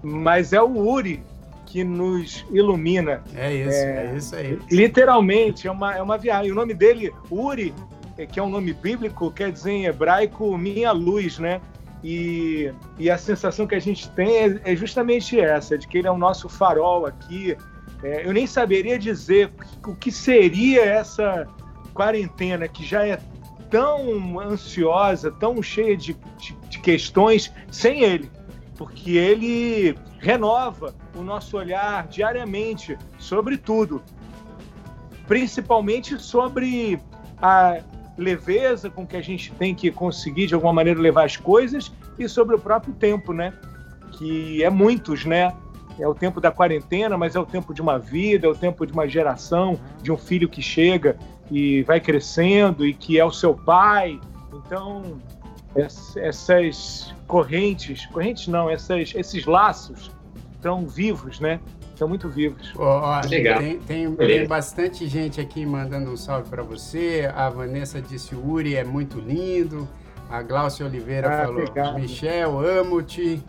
mas 0.02 0.54
é 0.54 0.62
o 0.62 0.78
Uri 0.78 1.22
que 1.66 1.84
nos 1.84 2.46
ilumina. 2.50 3.22
É 3.34 3.52
isso, 3.52 3.70
é, 3.76 4.06
é 4.06 4.16
isso 4.16 4.36
aí. 4.36 4.58
Literalmente, 4.70 5.68
é 5.68 5.70
uma, 5.70 5.94
é 5.94 6.00
uma 6.00 6.16
viagem. 6.16 6.52
O 6.52 6.54
nome 6.54 6.72
dele, 6.72 7.12
Uri, 7.30 7.74
que 8.24 8.40
é 8.40 8.42
um 8.42 8.48
nome 8.48 8.72
bíblico, 8.72 9.30
quer 9.30 9.52
dizer 9.52 9.72
em 9.72 9.84
hebraico 9.84 10.56
minha 10.56 10.92
luz, 10.92 11.38
né? 11.38 11.60
E, 12.02 12.72
e 12.98 13.10
a 13.10 13.18
sensação 13.18 13.66
que 13.66 13.74
a 13.74 13.80
gente 13.80 14.08
tem 14.10 14.36
é, 14.36 14.60
é 14.72 14.76
justamente 14.76 15.38
essa, 15.40 15.76
de 15.76 15.86
que 15.88 15.98
ele 15.98 16.06
é 16.06 16.10
o 16.10 16.16
nosso 16.16 16.48
farol 16.48 17.04
aqui. 17.04 17.56
É, 18.02 18.26
eu 18.26 18.32
nem 18.32 18.46
saberia 18.46 18.98
dizer 18.98 19.52
o 19.86 19.94
que 19.94 20.12
seria 20.12 20.84
essa 20.84 21.46
quarentena 21.92 22.68
que 22.68 22.84
já 22.84 23.06
é 23.06 23.18
tão 23.70 24.38
ansiosa, 24.38 25.30
tão 25.30 25.62
cheia 25.62 25.96
de, 25.96 26.14
de, 26.38 26.54
de 26.68 26.78
questões, 26.78 27.52
sem 27.70 28.02
ele, 28.02 28.30
porque 28.76 29.12
ele 29.12 29.98
renova 30.18 30.94
o 31.14 31.22
nosso 31.22 31.56
olhar 31.56 32.06
diariamente 32.06 32.96
sobre 33.18 33.56
tudo, 33.56 34.02
principalmente 35.26 36.18
sobre 36.20 37.00
a 37.40 37.80
leveza 38.16 38.88
com 38.88 39.06
que 39.06 39.16
a 39.16 39.22
gente 39.22 39.52
tem 39.52 39.74
que 39.74 39.90
conseguir 39.90 40.46
de 40.46 40.54
alguma 40.54 40.72
maneira 40.72 41.00
levar 41.00 41.24
as 41.24 41.36
coisas 41.36 41.92
e 42.18 42.28
sobre 42.28 42.54
o 42.54 42.58
próprio 42.58 42.94
tempo, 42.94 43.32
né? 43.32 43.52
Que 44.12 44.62
é 44.62 44.70
muitos, 44.70 45.24
né? 45.24 45.54
É 45.98 46.06
o 46.06 46.14
tempo 46.14 46.40
da 46.40 46.50
quarentena, 46.50 47.16
mas 47.16 47.34
é 47.34 47.40
o 47.40 47.46
tempo 47.46 47.72
de 47.72 47.80
uma 47.80 47.98
vida, 47.98 48.46
é 48.46 48.50
o 48.50 48.54
tempo 48.54 48.86
de 48.86 48.92
uma 48.92 49.08
geração, 49.08 49.78
de 50.02 50.12
um 50.12 50.16
filho 50.16 50.48
que 50.48 50.60
chega 50.60 51.16
e 51.50 51.82
vai 51.82 52.00
crescendo 52.00 52.86
e 52.86 52.92
que 52.92 53.18
é 53.18 53.24
o 53.24 53.32
seu 53.32 53.54
pai. 53.54 54.20
Então, 54.52 55.18
essas 55.74 57.14
correntes, 57.26 58.06
correntes 58.06 58.48
não, 58.48 58.70
essas, 58.70 59.14
esses 59.14 59.44
laços 59.46 60.10
estão 60.54 60.86
vivos, 60.86 61.38
né? 61.40 61.60
Estão 61.96 62.06
muito 62.06 62.28
vivos. 62.28 62.74
Oh, 62.76 62.82
oh, 62.82 63.26
Legal. 63.26 63.58
Tem, 63.58 63.78
tem, 63.78 64.14
tem, 64.14 64.46
bastante 64.46 65.08
gente 65.08 65.40
aqui 65.40 65.64
mandando 65.64 66.10
um 66.10 66.16
salve 66.16 66.50
para 66.50 66.62
você. 66.62 67.26
A 67.34 67.48
Vanessa 67.48 68.02
disse: 68.02 68.34
o 68.34 68.46
Uri 68.46 68.76
é 68.76 68.84
muito 68.84 69.18
lindo. 69.18 69.88
A 70.28 70.42
Glaucia 70.42 70.84
Oliveira 70.84 71.26
ah, 71.26 71.46
falou: 71.46 71.62
obrigado. 71.62 71.98
Michel, 71.98 72.60
amo-te. 72.60 73.42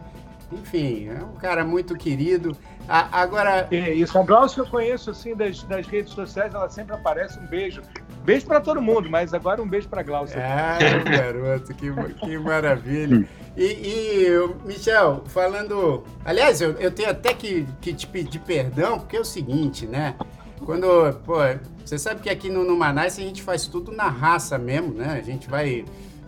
Enfim, 0.50 1.10
é 1.10 1.22
um 1.22 1.36
cara 1.36 1.66
muito 1.66 1.94
querido. 1.98 2.56
A, 2.88 3.22
agora. 3.22 3.68
É 3.70 3.94
isso. 3.94 4.18
A 4.18 4.24
Glaucia 4.24 4.62
eu 4.62 4.68
conheço 4.68 5.12
assim 5.12 5.36
das, 5.36 5.62
das 5.64 5.86
redes 5.86 6.14
sociais, 6.14 6.54
ela 6.54 6.70
sempre 6.70 6.96
aparece. 6.96 7.38
Um 7.38 7.48
beijo. 7.48 7.82
Beijo 8.28 8.46
para 8.46 8.60
todo 8.60 8.82
mundo, 8.82 9.10
mas 9.10 9.34
agora 9.34 9.62
um 9.62 9.66
beijo 9.66 9.88
para 9.88 10.04
Glaucia. 10.04 10.36
Ah, 10.38 10.78
garoto, 11.10 11.74
que, 11.74 11.90
que 12.20 12.38
maravilha. 12.38 13.26
E, 13.56 13.64
e, 13.64 14.50
Michel, 14.66 15.24
falando. 15.28 16.04
Aliás, 16.26 16.60
eu, 16.60 16.72
eu 16.74 16.92
tenho 16.92 17.10
até 17.10 17.34
que, 17.34 17.66
que 17.80 17.94
te 17.94 18.06
pedir 18.06 18.40
perdão, 18.40 19.00
porque 19.00 19.16
é 19.16 19.22
o 19.22 19.24
seguinte, 19.24 19.88
né? 19.88 20.16
Quando. 20.66 21.14
Pô, 21.24 21.36
você 21.86 21.98
sabe 21.98 22.20
que 22.20 22.30
aqui 22.30 22.50
no, 22.50 22.66
no 22.66 22.76
Manaus 22.76 23.18
a 23.18 23.22
gente 23.22 23.42
faz 23.42 23.66
tudo 23.66 23.94
na 23.94 24.10
raça 24.10 24.58
mesmo, 24.58 24.94
né? 24.94 25.18
A 25.18 25.22
gente 25.22 25.50
vai. 25.50 25.86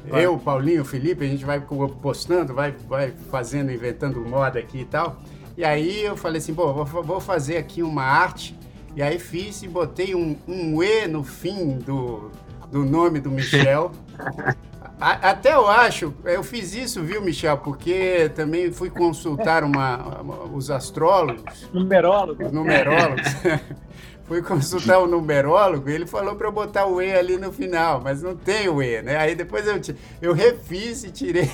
vai. 0.08 0.26
Eu, 0.26 0.38
Paulinho, 0.38 0.86
Felipe, 0.86 1.26
a 1.26 1.28
gente 1.28 1.44
vai 1.44 1.60
postando, 2.02 2.54
vai, 2.54 2.72
vai 2.88 3.14
fazendo, 3.30 3.74
inventando 3.74 4.22
moda 4.22 4.58
aqui 4.58 4.80
e 4.80 4.86
tal. 4.86 5.22
E 5.58 5.66
aí 5.66 6.06
eu 6.06 6.16
falei 6.16 6.38
assim, 6.38 6.54
pô, 6.54 6.72
vou, 6.72 7.04
vou 7.04 7.20
fazer 7.20 7.58
aqui 7.58 7.84
uma 7.84 8.04
arte 8.04 8.58
e 8.96 9.02
aí 9.02 9.20
fiz 9.20 9.64
e 9.64 9.68
botei 9.68 10.16
um, 10.16 10.36
um 10.48 10.84
E 10.84 11.08
no 11.08 11.24
fim 11.24 11.78
do, 11.78 12.32
do 12.72 12.86
nome 12.86 13.20
do 13.20 13.30
Michel. 13.30 13.92
A, 15.02 15.30
até 15.30 15.54
eu 15.54 15.66
acho, 15.66 16.14
eu 16.26 16.44
fiz 16.44 16.76
isso, 16.76 17.02
viu, 17.02 17.22
Michel? 17.22 17.58
Porque 17.60 18.30
também 18.36 18.70
fui 18.70 18.90
consultar 18.90 19.64
uma, 19.64 20.20
uma 20.20 20.44
os 20.44 20.70
astrólogos. 20.70 21.70
Numerólogos. 21.74 22.48
Os 22.48 22.52
numerólogos. 22.52 23.28
fui 24.30 24.44
consultar 24.44 25.00
o 25.00 25.08
numerólogo 25.08 25.90
e 25.90 25.94
ele 25.96 26.06
falou 26.06 26.36
para 26.36 26.48
eu 26.48 26.52
botar 26.52 26.86
o 26.86 27.02
E 27.02 27.12
ali 27.12 27.36
no 27.36 27.52
final, 27.52 28.00
mas 28.00 28.22
não 28.22 28.36
tem 28.36 28.70
o 28.70 28.80
E, 28.80 29.02
né? 29.02 29.18
Aí 29.18 29.34
depois 29.34 29.66
eu, 29.68 29.82
eu 30.22 30.34
refiz 30.34 31.04
e 31.04 31.10
tirei 31.10 31.50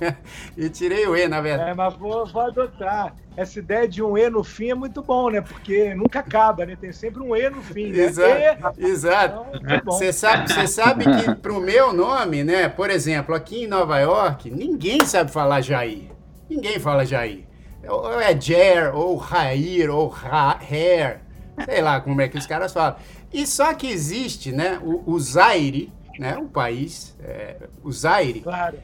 e 0.54 0.68
tirei 0.68 1.06
o 1.06 1.16
E, 1.16 1.26
na 1.26 1.40
verdade. 1.40 1.70
É, 1.70 1.74
mas 1.74 1.94
vou, 1.94 2.26
vou 2.26 2.42
adotar. 2.42 3.16
Essa 3.34 3.60
ideia 3.60 3.88
de 3.88 4.02
um 4.02 4.18
E 4.18 4.28
no 4.28 4.44
fim 4.44 4.70
é 4.70 4.74
muito 4.74 5.00
bom, 5.00 5.30
né? 5.30 5.40
Porque 5.40 5.94
nunca 5.94 6.18
acaba, 6.18 6.66
né? 6.66 6.76
Tem 6.78 6.92
sempre 6.92 7.22
um 7.22 7.34
E 7.34 7.48
no 7.48 7.62
fim, 7.62 7.92
né? 7.92 8.00
Exato. 8.00 8.80
E... 8.80 8.84
Exato. 8.84 9.44
Você 9.86 10.04
então, 10.04 10.12
sabe, 10.12 10.52
você 10.52 10.66
sabe 10.66 11.04
que 11.04 11.34
para 11.36 11.52
o 11.52 11.60
meu 11.60 11.94
nome, 11.94 12.44
né? 12.44 12.68
Por 12.68 12.90
exemplo, 12.90 13.34
aqui 13.34 13.64
em 13.64 13.66
Nova 13.66 13.98
York, 14.00 14.50
ninguém 14.50 15.02
sabe 15.06 15.30
falar 15.30 15.62
Jair. 15.62 16.10
Ninguém 16.50 16.78
fala 16.78 17.06
Jair. 17.06 17.44
Ou 17.88 18.20
é 18.20 18.38
Jer, 18.38 18.94
ou 18.94 19.24
Jair, 19.24 19.88
ou 19.90 20.12
Hair 20.12 21.27
sei 21.64 21.82
lá 21.82 22.00
como 22.00 22.20
é 22.20 22.28
que 22.28 22.38
os 22.38 22.46
caras 22.46 22.72
falam. 22.72 22.96
E 23.32 23.46
só 23.46 23.74
que 23.74 23.86
existe, 23.86 24.52
né, 24.52 24.78
o, 24.82 25.02
o 25.10 25.20
Zaire, 25.20 25.92
né, 26.18 26.36
o 26.36 26.46
país, 26.46 27.16
é, 27.22 27.56
o 27.82 27.92
Zaire. 27.92 28.40
Claro. 28.40 28.78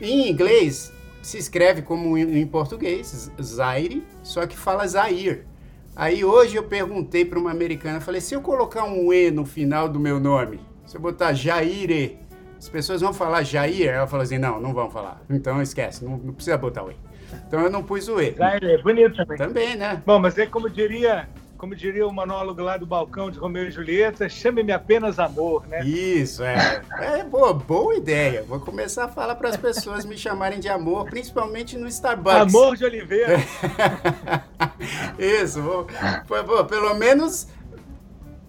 Em 0.00 0.30
inglês 0.30 0.92
se 1.22 1.38
escreve 1.38 1.82
como 1.82 2.16
em 2.16 2.46
português, 2.46 3.30
Zaire, 3.42 4.06
só 4.22 4.46
que 4.46 4.56
fala 4.56 4.86
Zaire. 4.86 5.44
Aí 5.94 6.24
hoje 6.24 6.56
eu 6.56 6.62
perguntei 6.62 7.24
para 7.24 7.38
uma 7.38 7.50
americana, 7.50 8.00
falei, 8.00 8.20
se 8.20 8.34
eu 8.34 8.42
colocar 8.42 8.84
um 8.84 9.12
E 9.12 9.30
no 9.30 9.44
final 9.44 9.88
do 9.88 9.98
meu 9.98 10.20
nome, 10.20 10.60
se 10.86 10.96
eu 10.96 11.00
botar 11.00 11.32
Jaire, 11.32 12.18
as 12.58 12.68
pessoas 12.68 13.00
vão 13.00 13.12
falar 13.12 13.42
Jair? 13.42 13.88
Ela 13.88 14.06
falou 14.06 14.22
assim, 14.22 14.38
não, 14.38 14.60
não 14.60 14.72
vão 14.72 14.90
falar. 14.90 15.22
Então 15.28 15.60
esquece, 15.60 16.04
não, 16.04 16.18
não 16.18 16.34
precisa 16.34 16.56
botar 16.56 16.84
o 16.84 16.90
E. 16.90 16.96
Então 17.46 17.60
eu 17.60 17.70
não 17.70 17.82
pus 17.82 18.08
o 18.08 18.20
E. 18.20 18.32
Zaire, 18.32 18.82
bonito 18.82 19.16
também. 19.16 19.36
Também, 19.38 19.76
né? 19.76 20.02
Bom, 20.06 20.18
mas 20.18 20.36
é 20.38 20.46
como 20.46 20.68
diria 20.68 21.28
como 21.56 21.74
diria 21.74 22.06
o 22.06 22.12
monólogo 22.12 22.62
lá 22.62 22.76
do 22.76 22.86
balcão 22.86 23.30
de 23.30 23.38
Romeu 23.38 23.66
e 23.66 23.70
Julieta, 23.70 24.28
chame-me 24.28 24.72
apenas 24.72 25.18
amor, 25.18 25.66
né? 25.66 25.84
Isso, 25.84 26.42
é. 26.42 26.82
É 27.00 27.24
boa, 27.24 27.52
boa 27.52 27.94
ideia. 27.94 28.42
Vou 28.42 28.60
começar 28.60 29.04
a 29.04 29.08
falar 29.08 29.34
para 29.36 29.48
as 29.48 29.56
pessoas 29.56 30.04
me 30.04 30.16
chamarem 30.16 30.60
de 30.60 30.68
amor, 30.68 31.06
principalmente 31.06 31.76
no 31.76 31.88
Starbucks. 31.88 32.54
Amor 32.54 32.76
de 32.76 32.84
Oliveira. 32.84 33.38
Isso, 35.18 35.62
vou, 35.62 35.86
pô, 36.26 36.64
pelo 36.64 36.94
menos 36.94 37.48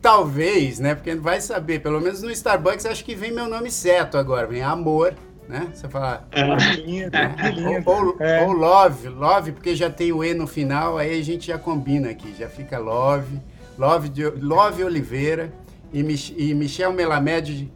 talvez, 0.01 0.79
né? 0.79 0.95
Porque 0.95 1.15
vai 1.15 1.41
saber, 1.41 1.81
pelo 1.81 1.99
menos 1.99 2.21
no 2.21 2.31
Starbucks 2.31 2.85
acho 2.85 3.03
que 3.03 3.15
vem 3.15 3.31
meu 3.31 3.47
nome 3.47 3.71
certo 3.71 4.17
agora, 4.17 4.47
vem 4.47 4.61
amor 4.61 5.13
né? 5.47 5.69
Você 5.73 5.87
fala. 5.87 6.27
É. 6.31 6.43
Lindo, 6.75 7.11
que 7.11 7.51
lindo. 7.51 7.89
Ou, 7.89 8.15
é. 8.19 8.45
ou, 8.45 8.51
love, 8.51 9.07
love, 9.09 9.51
porque 9.51 9.75
já 9.75 9.89
tem 9.89 10.11
o 10.11 10.23
E 10.23 10.33
no 10.33 10.47
final, 10.47 10.97
aí 10.97 11.19
a 11.19 11.23
gente 11.23 11.47
já 11.47 11.57
combina 11.57 12.09
aqui, 12.09 12.35
já 12.37 12.49
fica 12.49 12.77
love, 12.77 13.39
love, 13.77 14.09
de, 14.09 14.25
love 14.25 14.83
Oliveira 14.83 15.51
e, 15.93 16.03
Mich, 16.03 16.33
e 16.37 16.53
Michel 16.53 16.93
Melamed, 16.93 17.71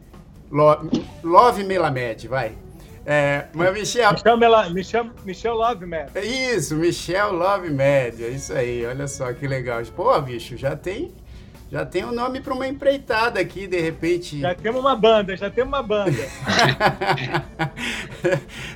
love, 0.50 0.88
love 1.22 1.64
Melamed, 1.64 2.28
vai. 2.28 2.52
É, 3.04 3.46
mas 3.52 3.72
Michel. 3.72 4.12
Michel, 4.12 4.36
Mela, 4.36 4.70
Michel, 4.70 5.10
Michel 5.24 5.54
Love 5.54 5.86
Med. 5.86 6.10
Isso, 6.22 6.76
Michel 6.76 7.32
Love 7.32 7.68
Med, 7.68 8.22
é 8.22 8.28
isso 8.28 8.52
aí, 8.52 8.86
olha 8.86 9.08
só 9.08 9.32
que 9.32 9.46
legal. 9.46 9.82
Pô, 9.96 10.20
bicho, 10.20 10.56
já 10.56 10.76
tem 10.76 11.12
já 11.72 11.86
tem 11.86 12.04
um 12.04 12.12
nome 12.12 12.42
para 12.42 12.52
uma 12.52 12.68
empreitada 12.68 13.40
aqui, 13.40 13.66
de 13.66 13.80
repente. 13.80 14.38
Já 14.38 14.54
temos 14.54 14.78
uma 14.78 14.94
banda, 14.94 15.34
já 15.34 15.48
temos 15.48 15.72
uma 15.72 15.82
banda. 15.82 16.12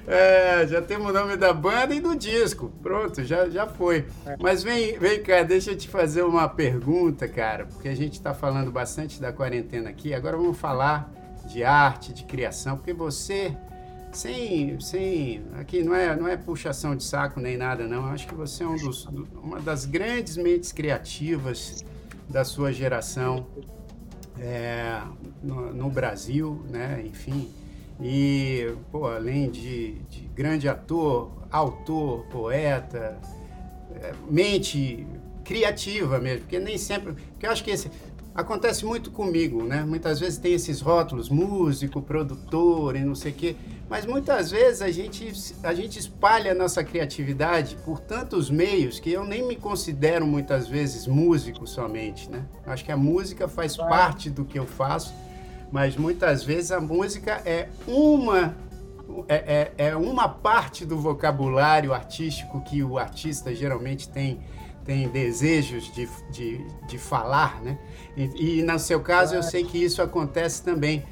é, 0.08 0.66
já 0.66 0.80
temos 0.80 1.10
o 1.10 1.12
nome 1.12 1.36
da 1.36 1.52
banda 1.52 1.94
e 1.94 2.00
do 2.00 2.16
disco. 2.16 2.72
Pronto, 2.82 3.22
já, 3.22 3.50
já 3.50 3.66
foi. 3.66 4.06
Mas 4.40 4.62
vem, 4.62 4.98
vem 4.98 5.22
cá, 5.22 5.42
deixa 5.42 5.72
eu 5.72 5.76
te 5.76 5.86
fazer 5.86 6.22
uma 6.22 6.48
pergunta, 6.48 7.28
cara, 7.28 7.66
porque 7.66 7.86
a 7.86 7.94
gente 7.94 8.14
está 8.14 8.32
falando 8.32 8.72
bastante 8.72 9.20
da 9.20 9.30
quarentena 9.30 9.90
aqui. 9.90 10.14
Agora 10.14 10.38
vamos 10.38 10.56
falar 10.56 11.12
de 11.52 11.62
arte, 11.62 12.14
de 12.14 12.24
criação, 12.24 12.78
porque 12.78 12.94
você 12.94 13.54
sem, 14.10 14.80
sem 14.80 15.42
aqui 15.60 15.82
não 15.82 15.94
é 15.94 16.16
não 16.16 16.26
é 16.26 16.38
puxação 16.38 16.96
de 16.96 17.04
saco 17.04 17.40
nem 17.40 17.58
nada 17.58 17.86
não. 17.86 18.06
Eu 18.06 18.12
acho 18.14 18.26
que 18.26 18.34
você 18.34 18.64
é 18.64 18.66
um 18.66 18.76
dos, 18.76 19.04
uma 19.34 19.60
das 19.60 19.84
grandes 19.84 20.38
mentes 20.38 20.72
criativas 20.72 21.84
da 22.28 22.45
sua 22.45 22.73
geração 22.73 23.47
é, 24.38 25.00
no, 25.42 25.73
no, 25.73 25.90
Brasil, 25.90 26.64
né? 26.68 27.02
Enfim, 27.06 27.50
e 28.00 28.75
pô, 28.90 29.06
além 29.06 29.50
de, 29.50 29.95
de, 30.11 30.23
grande 30.35 30.68
ator, 30.68 31.30
autor, 31.50 32.25
poeta, 32.26 33.18
é, 33.95 34.12
mente 34.28 35.06
criativa 35.45 36.18
mesmo, 36.18 36.40
porque 36.40 36.59
nem 36.59 36.76
sempre, 36.76 37.12
porque 37.12 37.47
eu 37.47 37.50
acho 37.50 37.62
que 37.62 37.71
esse 37.71 37.90
acontece 38.37 38.85
muito 38.85 39.11
comigo, 39.11 39.64
né? 39.64 39.83
Muitas 39.83 40.21
vezes 40.21 40.38
tem 40.38 40.52
esses 40.52 40.81
rótulos, 40.83 41.31
músico, 41.31 42.02
produtor 42.02 42.95
e 42.95 43.00
não 43.00 43.14
sei 43.14 43.33
o 43.33 43.35
quê, 43.35 43.57
mas 43.88 44.05
muitas 44.05 44.50
vezes 44.50 44.83
a 44.83 44.90
gente, 44.90 45.33
a 45.62 45.73
gente 45.73 45.99
espalha 45.99 46.52
a 46.52 46.55
nossa 46.55 46.85
criatividade 46.85 47.76
por 47.85 47.99
tantos 47.99 48.50
meios 48.50 49.00
que 49.00 49.11
eu 49.11 49.25
nem 49.25 49.47
me 49.47 49.57
considero 49.57 50.26
muitas 50.26 50.69
vezes 50.69 51.07
músico 51.07 51.66
somente, 51.66 52.31
né? 52.31 52.45
Acho 52.66 52.85
que 52.85 52.93
a 52.93 52.97
música 52.97 53.49
faz 53.49 53.76
parte 53.76 54.28
do 54.28 54.45
que 54.45 54.59
eu 54.59 54.66
faço, 54.66 55.14
mas 55.73 55.97
muitas 55.97 56.45
vezes 56.45 56.71
a 56.71 56.81
música 56.81 57.40
é 57.47 57.69
uma 57.87 58.55
é, 59.28 59.73
é, 59.78 59.87
é 59.88 59.97
uma 59.97 60.28
parte 60.28 60.85
do 60.85 60.99
vocabulário 60.99 61.95
artístico 61.95 62.61
que 62.61 62.83
o 62.83 62.99
artista 62.99 63.55
geralmente 63.55 64.09
tem 64.09 64.40
tem 64.87 65.09
desejos 65.09 65.93
de, 65.93 66.09
de, 66.31 66.64
de 66.87 66.97
falar, 66.97 67.61
né? 67.61 67.76
E, 68.16 68.61
e 68.61 68.62
no 68.62 68.78
seu 68.78 69.00
caso 69.00 69.35
eu 69.35 69.43
sei 69.43 69.64
que 69.64 69.83
isso 69.83 70.00
acontece 70.00 70.62
também. 70.62 71.02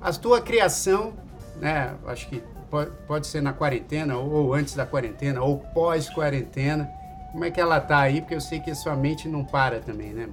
A 0.00 0.10
tua 0.12 0.40
criação, 0.40 1.12
né? 1.60 1.94
Acho 2.06 2.28
que 2.28 2.42
pode, 2.70 2.90
pode 3.06 3.26
ser 3.26 3.42
na 3.42 3.52
quarentena 3.52 4.16
ou 4.16 4.54
antes 4.54 4.74
da 4.74 4.86
quarentena 4.86 5.42
ou 5.42 5.58
pós-quarentena. 5.58 6.90
Como 7.30 7.44
é 7.44 7.50
que 7.50 7.60
ela 7.60 7.80
tá 7.80 7.98
aí? 7.98 8.20
Porque 8.20 8.34
eu 8.34 8.40
sei 8.40 8.58
que 8.58 8.70
a 8.70 8.74
sua 8.74 8.96
mente 8.96 9.28
não 9.28 9.44
para 9.44 9.80
também, 9.80 10.12
né? 10.12 10.28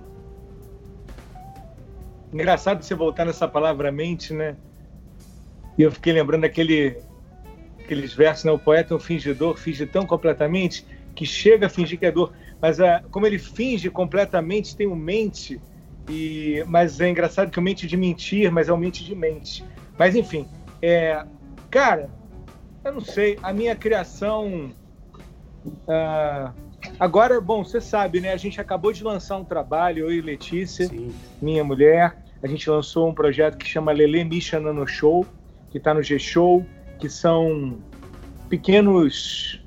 Engraçado 2.31 2.81
você 2.81 2.95
voltar 2.95 3.25
nessa 3.25 3.47
palavra 3.47 3.91
mente, 3.91 4.33
né? 4.33 4.55
E 5.77 5.81
eu 5.81 5.91
fiquei 5.91 6.13
lembrando 6.13 6.41
daquele, 6.41 6.97
aqueles 7.79 8.13
versos, 8.13 8.45
né? 8.45 8.51
O 8.51 8.59
poeta 8.59 8.93
é 8.93 8.97
um 8.97 8.99
fingidor, 8.99 9.57
finge 9.57 9.85
tão 9.85 10.05
completamente 10.05 10.85
que 11.13 11.25
chega 11.25 11.65
a 11.65 11.69
fingir 11.69 11.99
que 11.99 12.05
é 12.05 12.11
dor. 12.11 12.31
Mas 12.61 12.79
uh, 12.79 13.01
como 13.09 13.25
ele 13.25 13.39
finge 13.39 13.89
completamente, 13.89 14.75
tem 14.75 14.87
um 14.87 14.95
mente, 14.95 15.59
e, 16.09 16.63
mas 16.67 16.99
é 16.99 17.09
engraçado 17.09 17.49
que 17.49 17.57
é 17.57 17.61
o 17.61 17.63
mente 17.63 17.87
de 17.87 17.97
mentir, 17.97 18.51
mas 18.51 18.69
é 18.69 18.73
o 18.73 18.77
mente 18.77 19.03
de 19.03 19.15
mente. 19.15 19.63
Mas 19.97 20.15
enfim, 20.15 20.47
é, 20.81 21.25
cara, 21.69 22.09
eu 22.83 22.93
não 22.93 23.01
sei, 23.01 23.37
a 23.41 23.53
minha 23.53 23.75
criação. 23.75 24.71
Uh, 25.65 26.51
agora, 26.99 27.39
bom, 27.39 27.63
você 27.63 27.79
sabe, 27.79 28.19
né? 28.19 28.33
A 28.33 28.37
gente 28.37 28.59
acabou 28.59 28.91
de 28.91 29.03
lançar 29.03 29.37
um 29.37 29.45
trabalho, 29.45 30.05
eu 30.05 30.11
e 30.11 30.21
Letícia, 30.21 30.87
Sim. 30.87 31.13
minha 31.41 31.63
mulher. 31.63 32.17
A 32.41 32.47
gente 32.47 32.67
lançou 32.69 33.07
um 33.07 33.13
projeto 33.13 33.57
que 33.57 33.67
chama 33.67 33.91
Lele 33.91 34.23
Misha 34.23 34.59
Nano 34.59 34.87
Show, 34.87 35.25
que 35.69 35.77
está 35.77 35.93
no 35.93 36.01
G-Show, 36.01 36.65
que 36.97 37.07
são 37.07 37.77
pequenos. 38.49 39.63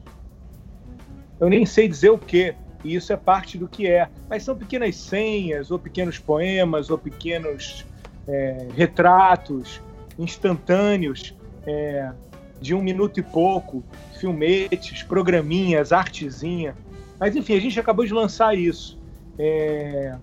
Eu 1.38 1.48
nem 1.48 1.64
sei 1.64 1.86
dizer 1.86 2.10
o 2.10 2.18
que, 2.18 2.54
e 2.84 2.94
isso 2.94 3.12
é 3.12 3.16
parte 3.16 3.56
do 3.56 3.66
que 3.66 3.86
é. 3.86 4.08
Mas 4.28 4.42
são 4.42 4.54
pequenas 4.54 4.94
senhas, 4.96 5.70
ou 5.70 5.78
pequenos 5.78 6.18
poemas, 6.18 6.90
ou 6.90 6.98
pequenos 6.98 7.84
é, 8.28 8.68
retratos 8.76 9.80
instantâneos 10.18 11.34
é, 11.66 12.12
de 12.60 12.74
um 12.74 12.82
minuto 12.82 13.18
e 13.18 13.22
pouco, 13.22 13.82
filmetes, 14.20 15.02
programinhas, 15.02 15.92
artezinha. 15.92 16.76
Mas 17.18 17.34
enfim, 17.34 17.56
a 17.56 17.60
gente 17.60 17.80
acabou 17.80 18.04
de 18.04 18.12
lançar 18.12 18.56
isso. 18.56 18.98
É, 19.38 20.16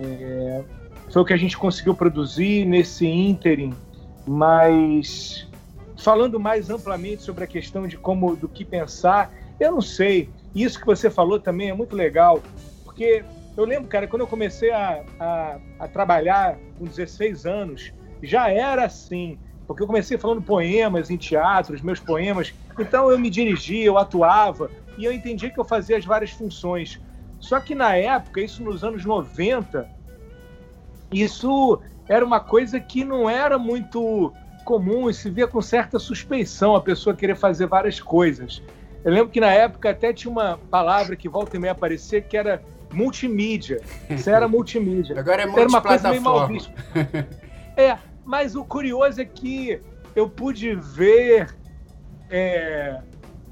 é, 0.00 0.64
foi 1.10 1.22
o 1.22 1.24
que 1.24 1.32
a 1.32 1.36
gente 1.36 1.56
conseguiu 1.56 1.94
produzir 1.94 2.64
nesse 2.64 3.06
ínterim, 3.06 3.74
mas 4.26 5.46
falando 5.96 6.40
mais 6.40 6.68
amplamente 6.68 7.22
sobre 7.22 7.44
a 7.44 7.46
questão 7.46 7.86
de 7.86 7.96
como 7.96 8.34
do 8.34 8.48
que 8.48 8.64
pensar, 8.64 9.32
eu 9.60 9.70
não 9.70 9.80
sei. 9.80 10.28
Isso 10.54 10.78
que 10.78 10.86
você 10.86 11.10
falou 11.10 11.40
também 11.40 11.70
é 11.70 11.74
muito 11.74 11.96
legal, 11.96 12.42
porque 12.84 13.24
eu 13.56 13.64
lembro, 13.64 13.88
cara, 13.88 14.06
quando 14.06 14.22
eu 14.22 14.26
comecei 14.26 14.70
a, 14.70 15.02
a, 15.18 15.60
a 15.80 15.88
trabalhar 15.88 16.58
com 16.78 16.84
16 16.84 17.46
anos, 17.46 17.92
já 18.22 18.48
era 18.48 18.84
assim, 18.84 19.38
porque 19.66 19.82
eu 19.82 19.86
comecei 19.86 20.18
falando 20.18 20.42
poemas 20.42 21.10
em 21.10 21.16
teatros, 21.16 21.82
meus 21.82 22.00
poemas, 22.00 22.54
então 22.78 23.10
eu 23.10 23.18
me 23.18 23.30
dirigia, 23.30 23.84
eu 23.84 23.98
atuava, 23.98 24.70
e 24.98 25.04
eu 25.04 25.12
entendi 25.12 25.50
que 25.50 25.58
eu 25.58 25.64
fazia 25.64 25.96
as 25.96 26.04
várias 26.04 26.30
funções. 26.30 27.00
Só 27.38 27.60
que 27.60 27.74
na 27.74 27.96
época, 27.96 28.40
isso 28.40 28.62
nos 28.62 28.84
anos 28.84 29.04
90, 29.04 29.88
isso 31.12 31.80
era 32.08 32.24
uma 32.24 32.40
coisa 32.40 32.80
que 32.80 33.04
não 33.04 33.28
era 33.28 33.58
muito 33.58 34.34
comum 34.64 35.10
e 35.10 35.14
se 35.14 35.28
via 35.30 35.48
com 35.48 35.60
certa 35.60 35.98
suspeição 35.98 36.76
a 36.76 36.80
pessoa 36.80 37.16
querer 37.16 37.36
fazer 37.36 37.66
várias 37.66 38.00
coisas. 38.00 38.62
Eu 39.04 39.12
lembro 39.12 39.30
que 39.30 39.40
na 39.40 39.52
época 39.52 39.90
até 39.90 40.12
tinha 40.12 40.30
uma 40.30 40.58
palavra 40.70 41.16
que 41.16 41.28
volta 41.28 41.56
e 41.56 41.60
meia 41.60 41.72
aparecer 41.72 42.22
que 42.24 42.36
era 42.36 42.62
multimídia. 42.92 43.80
Isso 44.08 44.30
era 44.30 44.46
multimídia. 44.46 45.18
Agora 45.18 45.42
é 45.42 45.46
multiplataforma. 45.46 45.58
Era 45.60 45.68
uma 45.68 45.82
coisa 45.82 46.10
meio 46.10 46.22
mal 46.22 46.48
vista. 46.48 46.72
É, 47.74 47.96
mas 48.22 48.54
o 48.54 48.64
curioso 48.64 49.20
é 49.20 49.24
que 49.24 49.80
eu 50.14 50.28
pude 50.28 50.74
ver 50.74 51.56
é, 52.30 53.00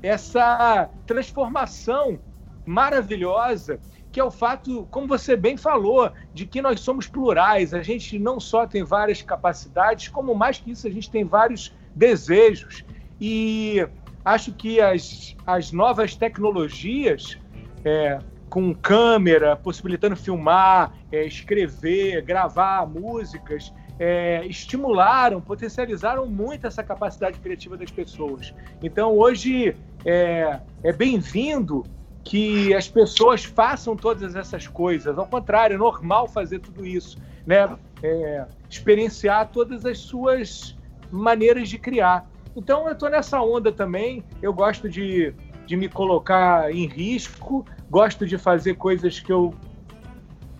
essa 0.02 0.90
transformação 1.06 2.18
maravilhosa 2.66 3.80
que 4.12 4.18
é 4.18 4.24
o 4.24 4.30
fato, 4.30 4.86
como 4.90 5.06
você 5.06 5.36
bem 5.36 5.56
falou, 5.56 6.10
de 6.34 6.44
que 6.44 6.60
nós 6.60 6.80
somos 6.80 7.06
plurais. 7.06 7.72
A 7.72 7.82
gente 7.82 8.18
não 8.18 8.40
só 8.40 8.66
tem 8.66 8.82
várias 8.82 9.22
capacidades, 9.22 10.08
como 10.08 10.34
mais 10.34 10.58
que 10.58 10.72
isso, 10.72 10.86
a 10.86 10.90
gente 10.90 11.10
tem 11.10 11.24
vários 11.24 11.72
desejos. 11.94 12.84
E 13.20 13.86
acho 14.24 14.52
que 14.52 14.80
as, 14.80 15.36
as 15.46 15.72
novas 15.72 16.14
tecnologias, 16.14 17.38
é, 17.84 18.18
com 18.48 18.74
câmera, 18.74 19.56
possibilitando 19.56 20.16
filmar, 20.16 20.92
é, 21.10 21.24
escrever, 21.24 22.22
gravar 22.22 22.86
músicas, 22.86 23.72
é, 23.98 24.46
estimularam, 24.46 25.40
potencializaram 25.40 26.26
muito 26.26 26.66
essa 26.66 26.82
capacidade 26.82 27.38
criativa 27.38 27.76
das 27.76 27.90
pessoas. 27.90 28.54
Então, 28.82 29.16
hoje 29.16 29.76
é, 30.04 30.58
é 30.82 30.92
bem-vindo 30.92 31.84
que 32.24 32.72
as 32.74 32.88
pessoas 32.88 33.44
façam 33.44 33.94
todas 33.96 34.34
essas 34.34 34.66
coisas. 34.66 35.18
Ao 35.18 35.26
contrário, 35.26 35.74
é 35.74 35.78
normal 35.78 36.28
fazer 36.28 36.60
tudo 36.60 36.86
isso, 36.86 37.18
né? 37.46 37.76
É, 38.02 38.46
experienciar 38.68 39.48
todas 39.48 39.84
as 39.84 39.98
suas 39.98 40.76
maneiras 41.10 41.68
de 41.68 41.78
criar. 41.78 42.26
Então 42.56 42.86
eu 42.86 42.92
estou 42.92 43.08
nessa 43.08 43.40
onda 43.40 43.72
também. 43.72 44.24
Eu 44.42 44.52
gosto 44.52 44.88
de, 44.88 45.34
de 45.66 45.76
me 45.76 45.88
colocar 45.88 46.72
em 46.74 46.86
risco, 46.86 47.64
gosto 47.90 48.26
de 48.26 48.36
fazer 48.36 48.74
coisas 48.74 49.20
que 49.20 49.32
eu 49.32 49.54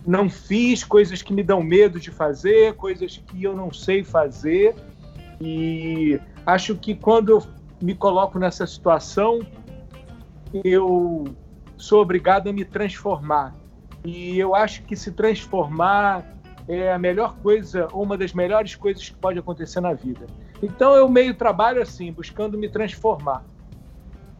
não 0.05 0.29
fiz, 0.29 0.83
coisas 0.83 1.21
que 1.21 1.33
me 1.33 1.43
dão 1.43 1.61
medo 1.61 1.99
de 1.99 2.11
fazer, 2.11 2.73
coisas 2.75 3.17
que 3.17 3.43
eu 3.43 3.55
não 3.55 3.71
sei 3.71 4.03
fazer. 4.03 4.75
E 5.39 6.19
acho 6.45 6.75
que 6.75 6.95
quando 6.95 7.29
eu 7.29 7.43
me 7.81 7.95
coloco 7.95 8.39
nessa 8.39 8.65
situação, 8.65 9.41
eu 10.63 11.25
sou 11.77 12.01
obrigado 12.01 12.49
a 12.49 12.53
me 12.53 12.63
transformar. 12.63 13.55
E 14.03 14.39
eu 14.39 14.55
acho 14.55 14.83
que 14.83 14.95
se 14.95 15.11
transformar 15.11 16.25
é 16.67 16.91
a 16.91 16.99
melhor 16.99 17.35
coisa, 17.37 17.87
uma 17.93 18.17
das 18.17 18.33
melhores 18.33 18.75
coisas 18.75 19.09
que 19.09 19.15
pode 19.17 19.37
acontecer 19.39 19.81
na 19.81 19.93
vida. 19.93 20.25
Então 20.61 20.93
eu 20.93 21.09
meio 21.09 21.33
trabalho 21.33 21.81
assim, 21.81 22.11
buscando 22.11 22.57
me 22.57 22.69
transformar. 22.69 23.43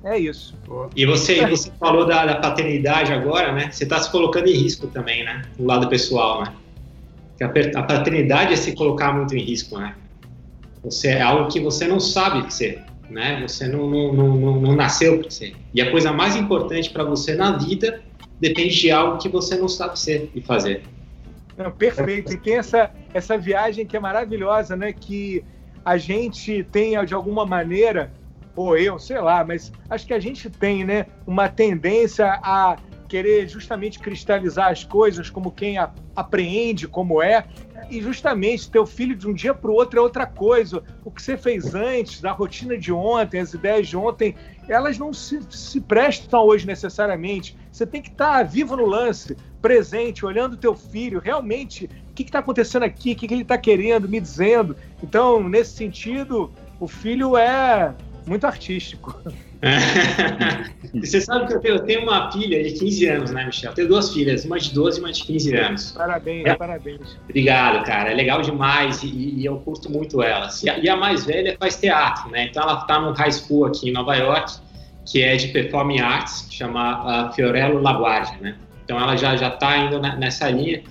É 0.03 0.17
isso. 0.17 0.57
E 0.95 1.05
você, 1.05 1.45
você 1.45 1.71
falou 1.79 2.07
da, 2.07 2.25
da, 2.25 2.36
paternidade 2.36 3.13
agora, 3.13 3.51
né? 3.51 3.71
Você 3.71 3.84
está 3.84 3.99
se 3.99 4.12
colocando 4.12 4.47
em 4.47 4.53
risco 4.53 4.88
também, 4.88 5.23
né? 5.23 5.43
Do 5.57 5.65
lado 5.65 5.88
pessoal, 5.88 6.43
né? 6.43 6.53
A, 7.41 7.79
a 7.79 7.84
paternidade 7.84 8.53
é 8.53 8.55
se 8.55 8.73
colocar 8.73 9.13
muito 9.13 9.36
em 9.36 9.41
risco, 9.41 9.77
né? 9.77 9.95
Você 10.84 11.10
é 11.10 11.21
algo 11.21 11.51
que 11.51 11.60
você 11.60 11.88
não 11.88 11.99
sabe 11.99 12.51
ser, 12.51 12.84
né? 13.10 13.39
Você 13.47 13.67
não, 13.67 13.88
não, 13.88 14.13
não, 14.13 14.62
não 14.62 14.75
nasceu 14.75 15.19
para 15.19 15.29
ser. 15.29 15.55
E 15.73 15.81
a 15.81 15.91
coisa 15.91 16.12
mais 16.12 16.36
importante 16.36 16.89
para 16.89 17.03
você 17.03 17.36
na 17.36 17.57
vida 17.57 18.01
depende 18.39 18.79
de 18.79 18.89
algo 18.89 19.19
que 19.19 19.29
você 19.29 19.55
não 19.55 19.67
sabe 19.67 19.99
ser 19.99 20.31
e 20.34 20.41
fazer. 20.41 20.81
Não, 21.55 21.71
perfeito. 21.71 22.34
E 22.34 22.38
tem 22.38 22.57
essa, 22.57 22.89
essa 23.13 23.38
viagem 23.38 23.86
que 23.86 23.95
é 23.95 23.99
maravilhosa, 23.99 24.75
né? 24.75 24.91
Que 24.91 25.43
a 25.84 25.98
gente 25.98 26.63
tem, 26.65 27.04
de 27.06 27.13
alguma 27.13 27.46
maneira, 27.46 28.12
ou 28.56 28.78
eu, 28.78 29.00
sei 29.00 29.20
lá, 29.20 29.44
mas 29.44 29.72
acho 29.89 30.06
que 30.06 30.13
a 30.13 30.20
gente 30.20 30.50
tem, 30.50 30.84
né, 30.84 31.06
uma 31.26 31.48
tendência 31.48 32.39
a 32.44 32.78
querer 33.08 33.48
justamente 33.48 34.00
cristalizar 34.00 34.72
as 34.72 34.86
coisas 34.86 35.30
como 35.30 35.52
quem 35.52 35.78
a, 35.78 35.91
apreende 36.15 36.88
como 36.88 37.22
é, 37.22 37.46
e 37.89 38.02
justamente 38.02 38.72
teu 38.72 38.86
filho 38.86 39.13
de 39.17 39.28
um 39.28 39.34
dia 39.34 39.54
para 39.54 39.70
o 39.70 39.74
outro 39.74 40.00
é 40.00 40.02
outra 40.02 40.26
coisa. 40.26 40.82
O 41.04 41.12
que 41.12 41.22
você 41.22 41.36
fez 41.36 41.76
antes, 41.76 42.22
da 42.22 42.32
rotina 42.32 42.78
de 42.78 42.89
ontem, 42.89 43.41
as 43.41 43.54
ideias 43.54 43.89
de 43.89 43.98
ontem, 43.98 44.34
elas 44.70 44.98
não 44.98 45.12
se, 45.12 45.41
se 45.50 45.82
prestam 45.82 46.46
hoje 46.46 46.65
necessariamente. 46.65 47.58
Você 47.70 47.86
tem 47.86 48.02
que 48.02 48.08
estar 48.08 48.38
tá 48.38 48.44
vivo 48.44 48.78
no 48.78 48.86
lance, 48.86 49.36
presente, 49.62 50.26
olhando 50.26 50.56
teu 50.56 50.74
filho, 50.74 51.20
realmente, 51.20 51.89
que 52.23 52.29
está 52.29 52.39
acontecendo 52.39 52.84
aqui, 52.84 53.12
o 53.13 53.15
que, 53.15 53.27
que 53.27 53.34
ele 53.34 53.43
está 53.43 53.57
querendo, 53.57 54.07
me 54.07 54.19
dizendo. 54.19 54.75
Então, 55.03 55.47
nesse 55.47 55.71
sentido, 55.71 56.51
o 56.79 56.88
filho 56.88 57.38
é 57.38 57.93
muito 58.25 58.45
artístico. 58.45 59.19
Você 60.99 61.21
sabe 61.21 61.47
que 61.47 61.53
eu 61.53 61.60
tenho, 61.60 61.75
eu 61.75 61.84
tenho, 61.84 62.01
uma 62.03 62.31
filha 62.31 62.63
de 62.63 62.71
15 62.71 63.07
anos, 63.07 63.31
né, 63.31 63.45
Michel? 63.45 63.71
Eu 63.71 63.75
tenho 63.75 63.88
duas 63.88 64.12
filhas, 64.12 64.43
uma 64.43 64.60
de 64.60 64.73
12 64.73 64.97
e 64.97 65.03
uma 65.03 65.12
de 65.12 65.23
15 65.23 65.55
anos. 65.55 65.91
Parabéns, 65.91 66.45
é. 66.45 66.55
parabéns. 66.55 67.17
Obrigado, 67.25 67.86
cara. 67.86 68.12
É 68.12 68.13
legal 68.15 68.41
demais 68.41 69.03
e, 69.03 69.07
e 69.07 69.45
eu 69.45 69.57
curto 69.60 69.91
muito 69.91 70.21
elas. 70.21 70.63
E 70.63 70.69
a, 70.69 70.79
e 70.79 70.89
a, 70.89 70.95
mais 70.95 71.25
velha 71.25 71.55
faz 71.60 71.75
teatro, 71.75 72.29
né? 72.31 72.45
Então 72.45 72.63
ela 72.63 72.81
está 72.81 72.99
no 72.99 73.12
high 73.13 73.31
school 73.31 73.65
aqui 73.65 73.89
em 73.89 73.91
Nova 73.91 74.15
York, 74.15 74.53
que 75.05 75.21
é 75.21 75.36
de 75.36 75.49
performing 75.49 75.99
arts, 75.99 76.47
que 76.49 76.55
chama 76.55 77.29
uh, 77.29 77.34
Fiorello 77.34 77.79
LaGuardia, 77.81 78.38
né? 78.41 78.55
Então 78.84 78.99
ela 78.99 79.15
já 79.15 79.36
já 79.38 79.49
está 79.49 79.77
indo 79.77 79.99
nessa 79.99 80.49
linha. 80.49 80.81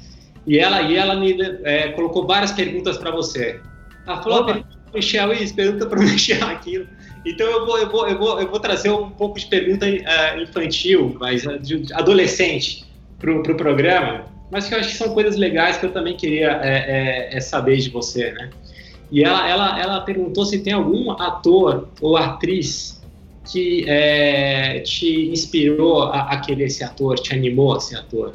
E 0.46 0.58
ela, 0.58 0.82
e 0.82 0.96
ela 0.96 1.14
me 1.16 1.36
é, 1.64 1.88
colocou 1.88 2.26
várias 2.26 2.52
perguntas 2.52 2.96
para 2.96 3.10
você. 3.10 3.60
Ela 4.06 4.22
falou, 4.22 4.44
pergunta 4.44 4.68
para 4.84 4.94
Michel 4.94 5.32
isso, 5.32 5.54
pergunta 5.54 5.86
para 5.86 6.00
Michel 6.02 6.46
aquilo. 6.46 6.86
Então 7.24 7.46
eu 7.46 7.66
vou, 7.66 7.78
eu 7.78 7.90
vou, 7.90 8.08
eu 8.08 8.18
vou, 8.18 8.40
eu 8.40 8.50
vou 8.50 8.60
trazer 8.60 8.90
um 8.90 9.10
pouco 9.10 9.38
de 9.38 9.46
pergunta 9.46 9.86
uh, 9.86 10.40
infantil, 10.40 11.16
mas 11.20 11.44
uh, 11.44 11.58
de 11.58 11.92
adolescente 11.92 12.84
para 13.18 13.30
o 13.30 13.42
pro 13.42 13.54
programa, 13.54 14.24
mas 14.50 14.66
que 14.66 14.74
eu 14.74 14.78
acho 14.78 14.90
que 14.90 14.96
são 14.96 15.12
coisas 15.12 15.36
legais 15.36 15.76
que 15.76 15.86
eu 15.86 15.92
também 15.92 16.16
queria 16.16 16.58
é, 16.62 17.28
é, 17.32 17.36
é 17.36 17.40
saber 17.40 17.76
de 17.76 17.90
você, 17.90 18.32
né? 18.32 18.50
E 19.12 19.22
ela, 19.24 19.48
ela, 19.48 19.80
ela 19.80 20.00
perguntou 20.00 20.44
se 20.46 20.60
tem 20.60 20.72
algum 20.72 21.10
ator 21.10 21.88
ou 22.00 22.16
atriz 22.16 23.00
que 23.50 23.84
é, 23.88 24.80
te 24.80 25.30
inspirou 25.30 26.04
a, 26.04 26.32
a 26.32 26.40
querer 26.40 26.64
esse 26.64 26.84
ator, 26.84 27.18
te 27.18 27.34
animou 27.34 27.74
a 27.74 27.80
ser 27.80 27.96
ator. 27.96 28.32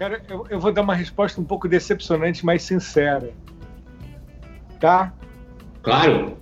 Cara, 0.00 0.22
eu, 0.30 0.46
eu 0.48 0.58
vou 0.58 0.72
dar 0.72 0.80
uma 0.80 0.94
resposta 0.94 1.38
um 1.38 1.44
pouco 1.44 1.68
decepcionante, 1.68 2.42
mas 2.42 2.62
sincera. 2.62 3.34
Tá? 4.80 5.12
Claro. 5.82 6.38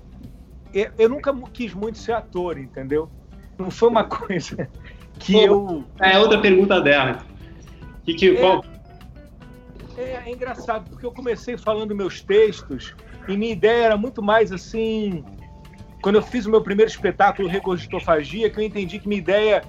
Eu, 0.73 0.93
eu 0.97 1.09
nunca 1.09 1.35
quis 1.53 1.75
muito 1.75 1.99
ser 1.99 2.13
ator, 2.13 2.57
entendeu? 2.57 3.11
Não 3.59 3.69
foi 3.69 3.89
uma 3.89 4.05
coisa 4.07 4.71
que 5.19 5.33
Pô, 5.33 5.41
eu. 5.41 5.85
É 5.99 6.17
outra 6.21 6.41
pergunta 6.41 6.81
dela. 6.81 7.19
Que, 8.05 8.15
que, 8.15 8.37
é, 8.37 8.41
qual... 8.41 8.65
é, 9.97 10.23
é 10.25 10.31
engraçado, 10.31 10.89
porque 10.89 11.05
eu 11.05 11.11
comecei 11.11 11.59
falando 11.59 11.97
meus 11.97 12.23
textos 12.23 12.95
e 13.27 13.37
minha 13.37 13.53
ideia 13.53 13.87
era 13.87 13.97
muito 13.97 14.23
mais 14.23 14.53
assim. 14.53 15.25
Quando 16.01 16.15
eu 16.15 16.23
fiz 16.23 16.47
o 16.47 16.51
meu 16.51 16.63
primeiro 16.63 16.89
espetáculo, 16.93 17.49
Regurgitofagia, 17.49 18.49
que 18.51 18.61
eu 18.61 18.63
entendi 18.63 19.01
que 19.01 19.09
minha 19.09 19.19
ideia 19.19 19.65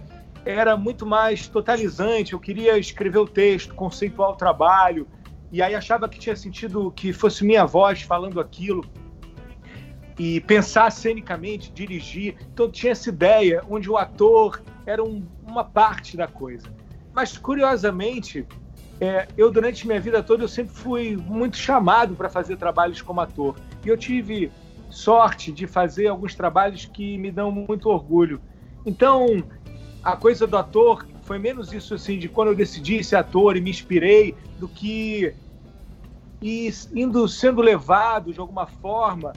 era 0.46 0.76
muito 0.78 1.06
mais 1.06 1.48
totalizante. 1.48 2.34
Eu 2.34 2.40
queria 2.40 2.78
escrever 2.78 3.20
o 3.20 3.28
texto, 3.28 3.74
conceituar 3.76 4.32
o 4.32 4.36
trabalho, 4.36 5.08
e 5.52 5.62
aí 5.62 5.74
achava 5.74 6.08
que 6.08 6.20
tinha 6.20 6.36
sentido 6.36 6.92
que 6.92 7.12
fosse 7.12 7.44
minha 7.44 7.66
voz 7.66 8.02
falando 8.02 8.40
aquilo 8.40 8.84
e 10.18 10.42
pensar 10.42 10.92
cenicamente, 10.92 11.72
dirigir. 11.72 12.36
Então 12.54 12.70
tinha 12.70 12.92
essa 12.92 13.10
ideia 13.10 13.64
onde 13.70 13.90
o 13.90 13.98
ator 13.98 14.62
era 14.86 15.04
um, 15.04 15.26
uma 15.48 15.64
parte 15.64 16.18
da 16.18 16.28
coisa. 16.28 16.68
Mas 17.14 17.38
curiosamente, 17.38 18.46
é, 19.00 19.28
eu 19.38 19.50
durante 19.50 19.88
minha 19.88 20.00
vida 20.00 20.22
toda 20.22 20.44
eu 20.44 20.48
sempre 20.48 20.76
fui 20.76 21.16
muito 21.16 21.58
chamado 21.58 22.16
para 22.16 22.30
fazer 22.30 22.58
trabalhos 22.58 23.02
como 23.02 23.22
ator 23.22 23.56
e 23.84 23.88
eu 23.88 23.98
tive 23.98 24.52
sorte 24.90 25.52
de 25.52 25.66
fazer 25.66 26.08
alguns 26.08 26.36
trabalhos 26.36 26.86
que 26.86 27.18
me 27.18 27.32
dão 27.32 27.50
muito 27.52 27.90
orgulho. 27.90 28.42
Então 28.86 29.26
a 30.04 30.16
coisa 30.16 30.48
do 30.48 30.58
ator 30.58 31.06
foi 31.24 31.38
menos 31.38 31.74
isso 31.74 31.94
assim 31.94 32.18
de 32.18 32.28
quando 32.28 32.50
eu 32.50 32.56
decidi 32.56 33.04
ser 33.04 33.18
ator 33.18 33.56
e 33.56 33.62
me 33.62 33.70
inspirei 33.70 34.36
do 34.58 34.68
que 34.68 35.36
e 36.42 36.74
indo 36.94 37.28
sendo 37.28 37.62
levado 37.62 38.34
de 38.34 38.40
alguma 38.40 38.66
forma. 38.66 39.34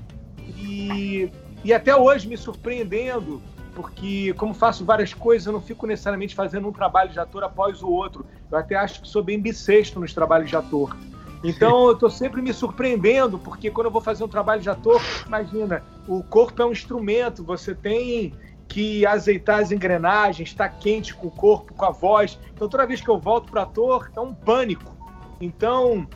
E, 0.56 1.30
e 1.64 1.72
até 1.72 1.94
hoje 1.94 2.28
me 2.28 2.36
surpreendendo 2.36 3.42
porque 3.74 4.34
como 4.34 4.52
faço 4.52 4.84
várias 4.84 5.14
coisas 5.14 5.46
eu 5.46 5.52
não 5.52 5.60
fico 5.60 5.86
necessariamente 5.86 6.34
fazendo 6.34 6.68
um 6.68 6.72
trabalho 6.72 7.10
de 7.10 7.18
ator 7.18 7.42
após 7.42 7.82
o 7.82 7.88
outro. 7.88 8.24
Eu 8.50 8.58
até 8.58 8.76
acho 8.76 9.02
que 9.02 9.08
sou 9.08 9.22
bem 9.22 9.40
bissexto 9.40 9.98
nos 9.98 10.12
trabalhos 10.12 10.48
de 10.48 10.56
ator. 10.56 10.96
Então 11.42 11.86
eu 11.86 11.92
estou 11.92 12.10
sempre 12.10 12.40
me 12.40 12.52
surpreendendo 12.52 13.38
porque 13.38 13.70
quando 13.70 13.86
eu 13.86 13.90
vou 13.90 14.00
fazer 14.00 14.22
um 14.22 14.28
trabalho 14.28 14.62
de 14.62 14.70
ator 14.70 15.00
imagina 15.26 15.82
o 16.06 16.22
corpo 16.22 16.62
é 16.62 16.66
um 16.66 16.70
instrumento 16.72 17.42
você 17.42 17.74
tem 17.74 18.32
que 18.72 19.04
azeitar 19.04 19.60
as 19.60 19.70
engrenagens, 19.70 20.48
estar 20.48 20.70
tá 20.70 20.74
quente 20.74 21.12
com 21.14 21.26
o 21.26 21.30
corpo, 21.30 21.74
com 21.74 21.84
a 21.84 21.90
voz. 21.90 22.38
Então, 22.54 22.66
toda 22.66 22.86
vez 22.86 23.02
que 23.02 23.08
eu 23.10 23.18
volto 23.18 23.50
para 23.50 23.64
ator, 23.64 24.10
é 24.16 24.18
um 24.18 24.32
pânico. 24.32 24.96
Então, 25.42 26.08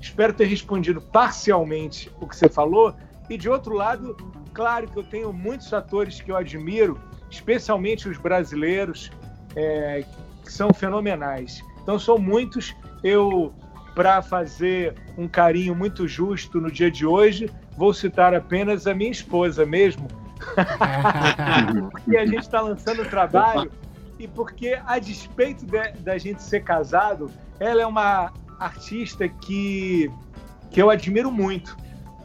espero 0.00 0.32
ter 0.32 0.46
respondido 0.46 0.98
parcialmente 0.98 2.10
o 2.18 2.26
que 2.26 2.34
você 2.34 2.48
falou. 2.48 2.94
E, 3.28 3.36
de 3.36 3.50
outro 3.50 3.74
lado, 3.74 4.16
claro 4.54 4.88
que 4.88 4.96
eu 4.96 5.02
tenho 5.02 5.30
muitos 5.30 5.74
atores 5.74 6.22
que 6.22 6.32
eu 6.32 6.38
admiro, 6.38 6.98
especialmente 7.30 8.08
os 8.08 8.16
brasileiros, 8.16 9.10
é, 9.54 10.02
que 10.42 10.50
são 10.50 10.72
fenomenais. 10.72 11.62
Então, 11.82 11.98
são 11.98 12.16
muitos. 12.16 12.74
Eu, 13.04 13.52
para 13.94 14.22
fazer 14.22 14.94
um 15.18 15.28
carinho 15.28 15.74
muito 15.74 16.08
justo 16.08 16.62
no 16.62 16.70
dia 16.70 16.90
de 16.90 17.04
hoje, 17.04 17.50
vou 17.76 17.92
citar 17.92 18.34
apenas 18.34 18.86
a 18.86 18.94
minha 18.94 19.10
esposa 19.10 19.66
mesmo, 19.66 20.08
porque 21.90 22.16
a 22.18 22.26
gente 22.26 22.40
está 22.40 22.60
lançando 22.60 23.02
o 23.02 23.06
trabalho 23.08 23.70
e 24.18 24.28
porque, 24.28 24.78
a 24.86 24.98
despeito 24.98 25.64
de, 25.64 25.92
da 26.00 26.18
gente 26.18 26.42
ser 26.42 26.60
casado, 26.60 27.30
ela 27.58 27.82
é 27.82 27.86
uma 27.86 28.32
artista 28.58 29.26
que, 29.28 30.10
que 30.70 30.80
eu 30.80 30.90
admiro 30.90 31.30
muito. 31.30 31.76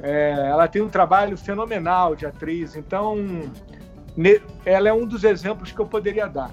É, 0.02 0.32
ela 0.50 0.68
tem 0.68 0.82
um 0.82 0.90
trabalho 0.90 1.38
fenomenal 1.38 2.16
de 2.16 2.26
atriz, 2.26 2.76
então 2.76 3.16
ne, 4.16 4.42
ela 4.66 4.90
é 4.90 4.94
um 4.94 5.06
dos 5.06 5.24
exemplos 5.24 5.72
que 5.72 5.80
eu 5.80 5.86
poderia 5.86 6.28
dar. 6.28 6.52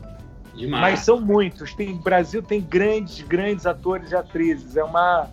Demais. 0.54 0.80
Mas 0.80 1.00
são 1.00 1.20
muitos. 1.20 1.74
Tem 1.74 1.96
Brasil 1.96 2.42
tem 2.42 2.60
grandes, 2.60 3.20
grandes 3.22 3.66
atores 3.66 4.12
e 4.12 4.16
atrizes. 4.16 4.76
É 4.76 4.84
uma, 4.84 5.28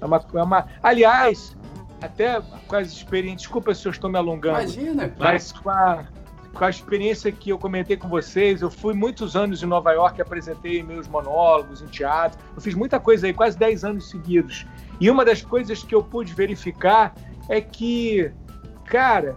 é 0.00 0.04
uma, 0.04 0.24
é 0.34 0.42
uma. 0.42 0.66
Aliás, 0.82 1.56
até 2.00 2.40
com 2.66 2.76
as 2.76 2.88
experiências. 2.88 3.42
Desculpa 3.42 3.74
se 3.74 3.86
eu 3.86 3.92
estou 3.92 4.10
me 4.10 4.18
alongando. 4.18 4.60
Imagina, 4.60 5.14
Mas 5.18 5.52
com 5.52 5.70
a, 5.70 6.04
com 6.52 6.64
a 6.64 6.70
experiência 6.70 7.30
que 7.30 7.50
eu 7.50 7.58
comentei 7.58 7.96
com 7.96 8.08
vocês, 8.08 8.62
eu 8.62 8.70
fui 8.70 8.94
muitos 8.94 9.36
anos 9.36 9.62
em 9.62 9.66
Nova 9.66 9.92
York, 9.92 10.20
apresentei 10.20 10.82
meus 10.82 11.06
monólogos 11.08 11.82
em 11.82 11.86
teatro. 11.86 12.38
Eu 12.54 12.60
fiz 12.60 12.74
muita 12.74 12.98
coisa 12.98 13.26
aí, 13.26 13.32
quase 13.32 13.58
10 13.58 13.84
anos 13.84 14.10
seguidos. 14.10 14.66
E 15.00 15.10
uma 15.10 15.24
das 15.24 15.42
coisas 15.42 15.82
que 15.82 15.94
eu 15.94 16.02
pude 16.02 16.32
verificar 16.32 17.14
é 17.48 17.60
que, 17.60 18.32
cara, 18.86 19.36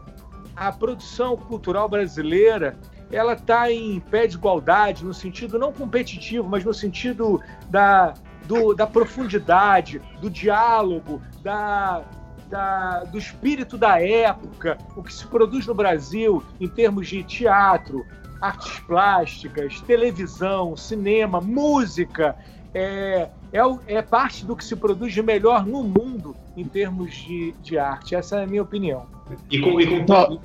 a 0.55 0.71
produção 0.71 1.35
cultural 1.35 1.87
brasileira 1.87 2.77
ela 3.11 3.33
está 3.33 3.71
em 3.71 3.99
pé 3.99 4.27
de 4.27 4.35
igualdade, 4.35 5.03
no 5.03 5.13
sentido 5.13 5.57
não 5.57 5.73
competitivo, 5.73 6.47
mas 6.47 6.63
no 6.63 6.73
sentido 6.73 7.41
da, 7.69 8.13
do, 8.45 8.73
da 8.73 8.85
profundidade, 8.85 9.99
do 10.21 10.29
diálogo, 10.29 11.21
da, 11.41 12.03
da, 12.49 13.03
do 13.03 13.17
espírito 13.17 13.77
da 13.77 14.01
época, 14.01 14.77
o 14.95 15.03
que 15.03 15.13
se 15.13 15.25
produz 15.27 15.65
no 15.67 15.73
Brasil 15.73 16.43
em 16.59 16.67
termos 16.67 17.07
de 17.07 17.23
teatro, 17.23 18.05
artes 18.41 18.79
plásticas, 18.79 19.79
televisão, 19.81 20.75
cinema, 20.75 21.39
música, 21.39 22.35
é, 22.73 23.29
é, 23.51 23.59
é, 23.87 24.01
parte 24.01 24.45
do 24.45 24.55
que 24.55 24.63
se 24.63 24.75
produz 24.75 25.13
de 25.13 25.21
melhor 25.21 25.65
no 25.65 25.83
mundo 25.83 26.35
em 26.55 26.63
termos 26.63 27.15
de, 27.15 27.53
de 27.63 27.77
arte. 27.77 28.15
Essa 28.15 28.39
é 28.39 28.43
a 28.43 28.47
minha 28.47 28.61
opinião. 28.61 29.05
E 29.49 29.59
com, 29.59 29.79
e 29.79 29.87
com 29.87 30.39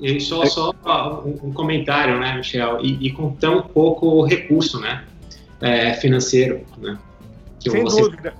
e 0.00 0.20
só, 0.20 0.44
só 0.46 0.72
um, 1.24 1.48
um, 1.48 1.52
comentário, 1.52 2.18
né, 2.18 2.36
Michel? 2.36 2.80
E, 2.82 3.06
e, 3.06 3.12
com 3.12 3.32
tão 3.32 3.62
pouco 3.62 4.24
recurso, 4.24 4.80
né, 4.80 5.04
é, 5.60 5.92
financeiro, 5.94 6.64
né? 6.78 6.98
Sem 7.60 7.82
você... 7.82 8.02
dúvida. 8.02 8.34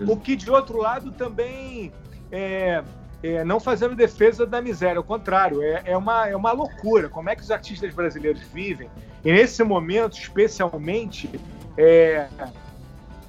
O 0.00 0.16
que 0.16 0.34
de 0.34 0.50
outro 0.50 0.78
lado 0.78 1.12
também 1.12 1.92
é, 2.32 2.82
é, 3.22 3.44
não 3.44 3.60
fazendo 3.60 3.94
defesa 3.94 4.46
da 4.46 4.60
miséria, 4.60 4.96
ao 4.96 5.04
contrário, 5.04 5.62
é, 5.62 5.82
é, 5.84 5.96
uma, 5.96 6.26
é 6.26 6.34
uma 6.34 6.50
loucura. 6.52 7.08
Como 7.08 7.28
é 7.28 7.36
que 7.36 7.42
os 7.42 7.50
artistas 7.50 7.94
brasileiros 7.94 8.42
vivem? 8.42 8.90
E 9.24 9.30
nesse 9.30 9.62
momento, 9.62 10.18
especialmente, 10.18 11.30
é, 11.76 12.26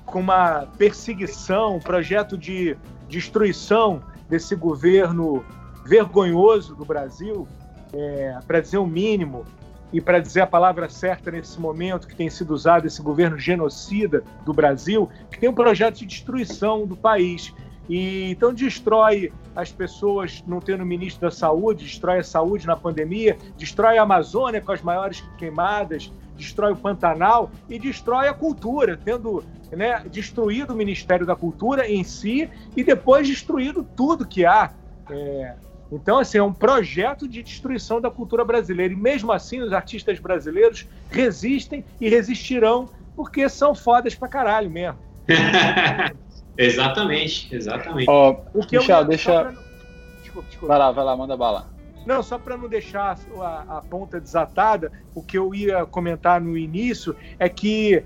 com 0.05 0.19
uma 0.19 0.65
perseguição, 0.77 1.75
um 1.75 1.79
projeto 1.79 2.37
de 2.37 2.77
destruição 3.09 4.01
desse 4.29 4.55
governo 4.55 5.45
vergonhoso 5.85 6.75
do 6.75 6.85
Brasil, 6.85 7.47
é, 7.93 8.39
para 8.47 8.61
dizer 8.61 8.77
o 8.77 8.87
mínimo, 8.87 9.45
e 9.91 10.01
para 10.01 10.19
dizer 10.19 10.41
a 10.41 10.47
palavra 10.47 10.89
certa 10.89 11.29
nesse 11.29 11.59
momento 11.59 12.07
que 12.07 12.15
tem 12.15 12.27
sido 12.27 12.51
usado 12.51 12.87
esse 12.87 12.99
governo 12.99 13.37
genocida 13.37 14.23
do 14.43 14.51
Brasil, 14.51 15.07
que 15.29 15.39
tem 15.39 15.47
um 15.47 15.53
projeto 15.53 15.99
de 15.99 16.07
destruição 16.07 16.87
do 16.87 16.97
país. 16.97 17.53
E 17.89 18.31
então 18.31 18.53
destrói 18.53 19.31
as 19.55 19.71
pessoas 19.71 20.43
não 20.47 20.59
tendo 20.59 20.85
ministro 20.85 21.21
da 21.21 21.31
saúde, 21.31 21.85
destrói 21.85 22.19
a 22.19 22.23
saúde 22.23 22.65
na 22.65 22.75
pandemia, 22.75 23.37
destrói 23.57 23.97
a 23.97 24.03
Amazônia 24.03 24.61
com 24.61 24.71
as 24.71 24.81
maiores 24.81 25.21
queimadas, 25.37 26.11
destrói 26.35 26.71
o 26.71 26.75
Pantanal 26.75 27.51
e 27.69 27.77
destrói 27.77 28.27
a 28.27 28.33
cultura, 28.33 28.97
tendo 28.97 29.43
né, 29.71 30.03
destruído 30.09 30.73
o 30.73 30.75
Ministério 30.75 31.25
da 31.25 31.35
Cultura 31.35 31.89
em 31.89 32.03
si 32.03 32.49
e 32.75 32.83
depois 32.83 33.27
destruído 33.27 33.83
tudo 33.83 34.25
que 34.25 34.45
há 34.45 34.71
É, 35.09 35.55
então, 35.91 36.17
assim, 36.17 36.39
é 36.39 36.43
um 36.43 36.53
projeto 36.53 37.27
de 37.27 37.43
destruição 37.43 38.01
da 38.01 38.09
cultura 38.09 38.43
brasileira. 38.43 38.91
E 38.91 38.97
mesmo 38.97 39.31
assim, 39.31 39.61
os 39.61 39.71
artistas 39.71 40.19
brasileiros 40.19 40.87
resistem 41.11 41.85
e 42.01 42.09
resistirão 42.09 42.89
porque 43.15 43.47
são 43.47 43.75
fodas 43.75 44.15
pra 44.15 44.27
caralho 44.27 44.71
mesmo. 44.71 44.97
exatamente, 46.57 47.53
exatamente. 47.53 48.09
Oh, 48.09 48.37
o 48.53 48.65
que 48.65 48.77
Michel, 48.77 48.99
eu 48.99 49.05
deixa. 49.05 49.53
Desculpa, 50.21 50.47
desculpa. 50.49 50.67
Vai 50.67 50.79
lá, 50.79 50.91
vai 50.91 51.05
lá, 51.05 51.17
manda 51.17 51.37
bala. 51.37 51.73
Não, 52.05 52.21
só 52.21 52.37
para 52.37 52.57
não 52.57 52.67
deixar 52.67 53.17
a, 53.39 53.77
a, 53.77 53.81
ponta 53.81 54.19
desatada, 54.19 54.91
o 55.15 55.23
que 55.23 55.37
eu 55.37 55.55
ia 55.55 55.85
comentar 55.85 56.41
no 56.41 56.57
início 56.57 57.15
é 57.39 57.47
que, 57.47 58.03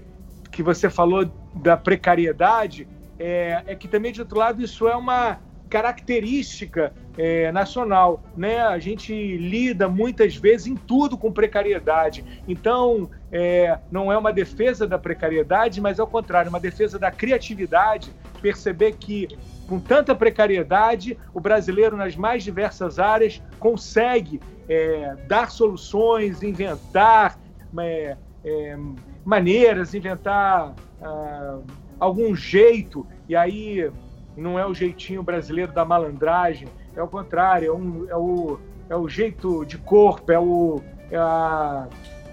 que 0.52 0.62
você 0.62 0.90
falou 0.90 1.32
da 1.56 1.76
precariedade, 1.76 2.88
é, 3.18 3.64
é 3.66 3.76
que 3.76 3.88
também, 3.88 4.12
de 4.12 4.22
outro 4.22 4.38
lado, 4.38 4.62
isso 4.62 4.88
é 4.88 4.96
uma 4.96 5.40
característica 5.68 6.94
é, 7.18 7.52
nacional. 7.52 8.24
Né? 8.36 8.60
A 8.60 8.78
gente 8.78 9.14
lida 9.38 9.90
muitas 9.90 10.36
vezes 10.36 10.68
em 10.68 10.76
tudo 10.76 11.18
com 11.18 11.32
precariedade. 11.32 12.24
Então, 12.48 13.10
é, 13.32 13.78
não 13.92 14.12
é 14.12 14.18
uma 14.18 14.32
defesa 14.32 14.88
da 14.88 14.98
precariedade, 14.98 15.82
mas 15.82 16.00
ao 16.00 16.08
contrário, 16.08 16.50
uma 16.50 16.60
defesa 16.60 16.98
da 16.98 17.12
criatividade. 17.12 18.12
Perceber 18.42 18.94
que, 18.94 19.28
com 19.68 19.80
tanta 19.80 20.16
precariedade, 20.16 21.18
o 21.34 21.40
brasileiro, 21.40 21.98
nas 21.98 22.16
mais 22.16 22.44
diversas 22.44 23.00
áreas, 23.00 23.42
consegue 23.60 24.40
é, 24.70 25.16
dar 25.28 25.50
soluções, 25.50 26.44
inventar 26.44 27.40
é, 27.80 28.18
é, 28.46 28.78
maneiras, 29.26 29.94
inventar 29.94 30.74
ah, 31.02 31.60
algum 32.00 32.36
jeito. 32.36 33.06
E 33.28 33.36
aí 33.36 33.92
não 34.36 34.58
é 34.58 34.66
o 34.66 34.74
jeitinho 34.74 35.24
brasileiro 35.24 35.72
da 35.72 35.84
malandragem, 35.84 36.68
é 36.96 37.02
o 37.02 37.08
contrário, 37.08 37.68
é, 37.68 37.74
um, 37.74 38.08
é, 38.10 38.16
o, 38.16 38.60
é 38.90 38.96
o 38.96 39.10
jeito 39.10 39.66
de 39.66 39.78
corpo, 39.78 40.32
é, 40.32 40.40
o, 40.40 40.82
é, 41.12 41.18
a, 41.18 41.88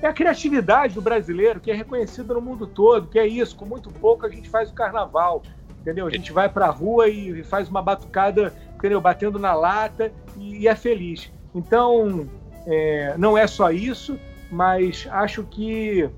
é 0.04 0.08
a 0.08 0.12
criatividade 0.12 0.94
do 0.94 1.00
brasileiro, 1.00 1.58
que 1.58 1.70
é 1.70 1.74
reconhecida 1.74 2.34
no 2.34 2.40
mundo 2.40 2.66
todo, 2.66 3.08
que 3.08 3.18
é 3.18 3.26
isso, 3.26 3.56
com 3.56 3.64
muito 3.64 3.90
pouco 3.90 4.26
a 4.26 4.28
gente 4.28 4.50
faz 4.50 4.70
o 4.70 4.74
carnaval, 4.74 5.42
entendeu? 5.80 6.06
A 6.06 6.10
gente 6.10 6.30
vai 6.30 6.46
para 6.46 6.66
a 6.66 6.70
rua 6.70 7.08
e 7.08 7.42
faz 7.42 7.70
uma 7.70 7.80
batucada, 7.80 8.52
entendeu? 8.74 9.00
Batendo 9.00 9.38
na 9.38 9.54
lata 9.54 10.12
e, 10.36 10.68
é 10.68 10.76
feliz. 10.76 11.32
Então, 11.54 12.28
é, 12.66 13.14
não 13.16 13.38
é 13.38 13.46
só 13.46 13.70
isso, 13.70 14.18
mas 14.50 15.08
acho 15.10 15.42
que 15.44 16.10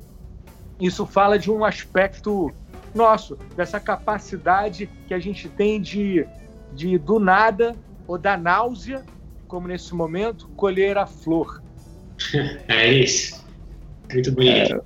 isso 0.80 1.06
fala 1.06 1.38
de 1.38 1.48
um 1.48 1.64
aspecto 1.64 2.52
nosso, 2.92 3.36
dessa 3.54 3.78
capacidade 3.78 4.90
que 5.06 5.14
a 5.14 5.20
gente 5.20 5.48
tem 5.48 5.80
de, 5.80 6.26
de 6.72 6.98
do 6.98 7.20
nada 7.20 7.76
ou 8.04 8.18
da 8.18 8.36
náusea, 8.36 9.04
como 9.46 9.68
nesse 9.68 9.94
momento, 9.94 10.48
colher 10.56 10.98
a 10.98 11.06
flor. 11.06 11.62
É 12.66 12.92
isso. 12.92 13.45
Muito. 14.12 14.40
É, 14.74 14.80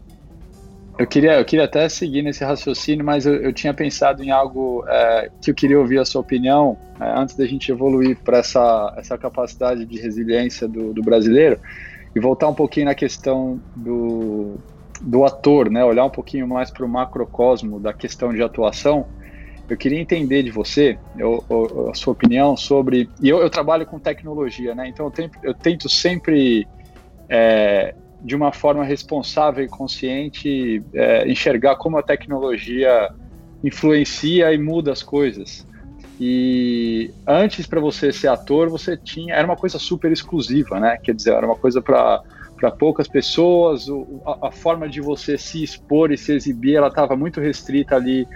eu, 0.99 1.07
queria, 1.07 1.39
eu 1.39 1.45
queria 1.45 1.65
até 1.65 1.89
seguir 1.89 2.23
nesse 2.23 2.45
raciocínio, 2.45 3.05
mas 3.05 3.27
eu, 3.27 3.37
eu 3.37 3.53
tinha 3.53 3.73
pensado 3.73 4.23
em 4.23 4.31
algo 4.31 4.85
é, 4.89 5.31
que 5.41 5.51
eu 5.51 5.55
queria 5.55 5.79
ouvir 5.79 5.99
a 5.99 6.05
sua 6.05 6.21
opinião 6.21 6.77
é, 7.01 7.19
antes 7.19 7.37
da 7.37 7.47
gente 7.47 7.71
evoluir 7.71 8.19
para 8.23 8.39
essa, 8.39 8.95
essa 8.97 9.17
capacidade 9.17 9.85
de 9.85 10.01
resiliência 10.01 10.69
do, 10.69 10.93
do 10.93 11.03
brasileiro 11.03 11.59
e 12.15 12.21
voltar 12.21 12.49
um 12.49 12.55
pouquinho 12.55 12.87
na 12.87 12.95
questão 12.95 13.61
do, 13.75 14.59
do 15.01 15.25
ator, 15.25 15.71
né? 15.71 15.85
Olhar 15.85 16.05
um 16.05 16.11
pouquinho 16.11 16.47
mais 16.47 16.71
para 16.71 16.85
o 16.85 16.89
macrocosmo 16.89 17.81
da 17.81 17.93
questão 17.93 18.33
de 18.33 18.43
atuação. 18.43 19.07
Eu 19.69 19.77
queria 19.77 20.01
entender 20.01 20.43
de 20.43 20.51
você 20.51 20.99
eu, 21.17 21.45
eu, 21.49 21.91
a 21.91 21.95
sua 21.95 22.13
opinião 22.13 22.57
sobre. 22.57 23.09
E 23.23 23.29
eu, 23.29 23.39
eu, 23.39 23.49
trabalho 23.49 23.87
com 23.87 23.99
tecnologia, 23.99 24.75
né? 24.75 24.89
Então 24.89 25.07
eu, 25.07 25.11
tento, 25.11 25.39
eu 25.43 25.55
tento 25.55 25.89
sempre, 25.89 26.67
é, 27.29 27.95
de 28.23 28.37
uma 28.37 28.53
forma 28.53 28.85
responsável 28.85 29.65
e 29.65 29.69
consciente, 29.69 30.83
é, 30.95 31.29
enxergar 31.31 31.77
como 31.77 31.97
a 31.99 32.03
tecnologia 32.03 33.11
influencia 33.65 34.53
e 34.53 34.59
muda 34.59 34.93
as 34.93 35.03
coisas. 35.03 35.67
E 36.21 37.11
antes 37.27 37.67
para 37.67 37.81
você 37.81 38.13
ser 38.13 38.29
ator, 38.29 38.69
você 38.69 38.97
tinha 38.97 39.35
era 39.35 39.47
uma 39.47 39.57
coisa 39.57 39.79
super 39.79 40.13
exclusiva, 40.13 40.79
né? 40.79 40.99
Quer 40.99 41.15
dizer, 41.15 41.33
era 41.33 41.47
uma 41.47 41.57
coisa 41.57 41.81
para 41.81 42.23
para 42.61 42.71
poucas 42.71 43.09
pessoas, 43.09 43.89
o, 43.89 44.21
a, 44.27 44.49
a, 44.49 44.51
forma 44.53 44.87
de 44.87 45.01
você 45.01 45.39
se 45.39 45.65
expor 45.65 46.13
e 46.13 46.19
se 46.19 46.35
exibir, 46.35 46.75
ela 46.75 46.89
estava 46.89 47.17
muito 47.17 47.41
restrita 47.41 47.97
ali 47.97 48.29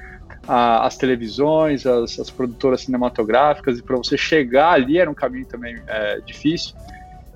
às 0.49 0.97
televisões, 0.97 1.85
às, 1.85 2.19
às, 2.19 2.31
produtoras 2.31 2.81
cinematográficas, 2.81 3.79
e 3.79 3.83
para 3.83 3.99
você 3.99 4.17
chegar 4.17 4.73
ali 4.73 4.99
era 4.99 5.11
um 5.11 5.15
caminho 5.15 5.45
também 5.45 5.79
é, 5.87 6.21
difícil. 6.21 6.75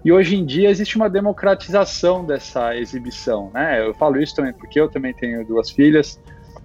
E 0.04 0.12
hoje 0.12 0.36
em 0.36 0.44
dia 0.44 0.70
existe 0.70 0.96
uma 0.96 1.10
democratização 1.10 2.24
dessa 2.24 2.76
exibição, 2.76 3.50
né? 3.52 3.84
Eu 3.84 3.94
falo 3.94 4.20
isso 4.20 4.34
também 4.34 4.52
porque 4.52 4.80
eu 4.80 4.88
também 4.88 5.12
tenho 5.12 5.44
duas 5.44 5.70
filhas. 5.70 6.20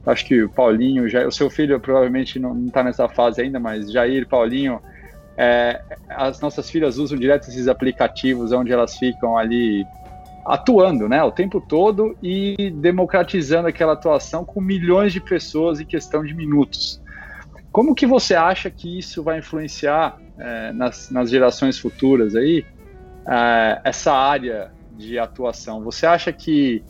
Acho 0.06 0.26
que 0.26 0.44
o 0.44 0.50
Paulinho, 0.50 1.08
já, 1.10 1.26
o 1.26 1.32
seu 1.32 1.50
filho 1.50 1.80
provavelmente 1.80 2.38
não 2.38 2.68
está 2.68 2.84
nessa 2.84 3.08
fase 3.08 3.42
ainda, 3.42 3.60
mas 3.60 3.92
Jair, 3.92 4.28
Paulinho, 4.28 4.80
é, 5.38 5.82
as 6.10 6.40
nossas 6.42 6.70
filhas 6.70 6.98
usam 6.98 7.18
direto 7.18 7.48
esses 7.48 7.68
aplicativos 7.68 8.52
onde 8.52 8.72
elas 8.72 8.98
ficam 8.98 9.38
ali 9.38 9.86
atuando, 10.46 11.08
né, 11.08 11.24
o 11.24 11.32
tempo 11.32 11.62
todo 11.62 12.18
e 12.22 12.70
democratizando 12.76 13.68
aquela 13.68 13.94
atuação 13.94 14.44
com 14.44 14.60
milhões 14.60 15.14
de 15.14 15.22
pessoas 15.22 15.80
em 15.80 15.86
questão 15.86 16.24
de 16.24 16.34
minutos. 16.34 17.02
Como 17.72 17.96
que 17.96 18.06
você 18.06 18.36
acha 18.36 18.70
que 18.70 19.00
isso 19.00 19.24
vai 19.24 19.40
influenciar 19.40 20.18
é, 20.38 20.72
nas, 20.74 21.10
nas, 21.10 21.30
gerações 21.30 21.80
futuras 21.80 22.36
aí 22.36 22.66
essa 23.84 24.14
área 24.14 24.72
de 24.92 25.18
atuação? 25.18 25.84
Você 25.84 26.06
acha 26.06 26.32
que 26.32 26.84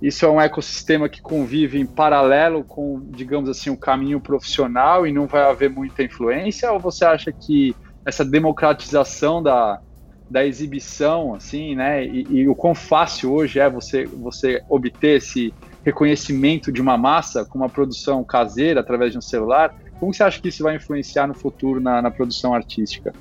isso 0.00 0.26
é 0.26 0.30
um 0.30 0.40
ecossistema 0.40 1.08
que 1.08 1.22
convive 1.22 1.78
em 1.78 1.86
paralelo 1.86 2.62
com, 2.64 3.00
digamos 3.10 3.48
assim, 3.48 3.70
o 3.70 3.76
caminho 3.76 4.20
profissional 4.20 5.06
e 5.06 5.12
não 5.12 5.26
vai 5.26 5.42
haver 5.42 5.70
muita 5.70 6.02
influência? 6.02 6.70
Ou 6.72 6.78
você 6.78 7.04
acha 7.04 7.32
que 7.32 7.74
essa 8.04 8.24
democratização 8.24 9.42
da, 9.42 9.80
da 10.28 10.44
exibição, 10.44 11.34
assim, 11.34 11.74
né? 11.74 12.04
E, 12.04 12.26
e, 12.28 12.48
o 12.48 12.54
quão 12.54 12.74
fácil 12.74 13.32
hoje 13.32 13.58
é 13.58 13.68
você, 13.70 14.04
você 14.04 14.62
obter 14.68 15.18
esse 15.18 15.54
reconhecimento 15.84 16.72
de 16.72 16.80
uma 16.80 16.96
massa 16.96 17.44
com 17.44 17.58
uma 17.58 17.68
produção 17.68 18.24
caseira 18.24 18.80
através 18.80 19.12
de 19.12 19.18
um 19.18 19.22
celular. 19.22 19.74
Como 19.98 20.12
você 20.12 20.22
acha 20.22 20.40
que 20.40 20.48
isso 20.48 20.62
vai 20.62 20.76
influenciar 20.76 21.26
no 21.26 21.34
futuro 21.34 21.80
na, 21.80 22.02
na 22.02 22.10
produção 22.10 22.54
artística? 22.54 23.12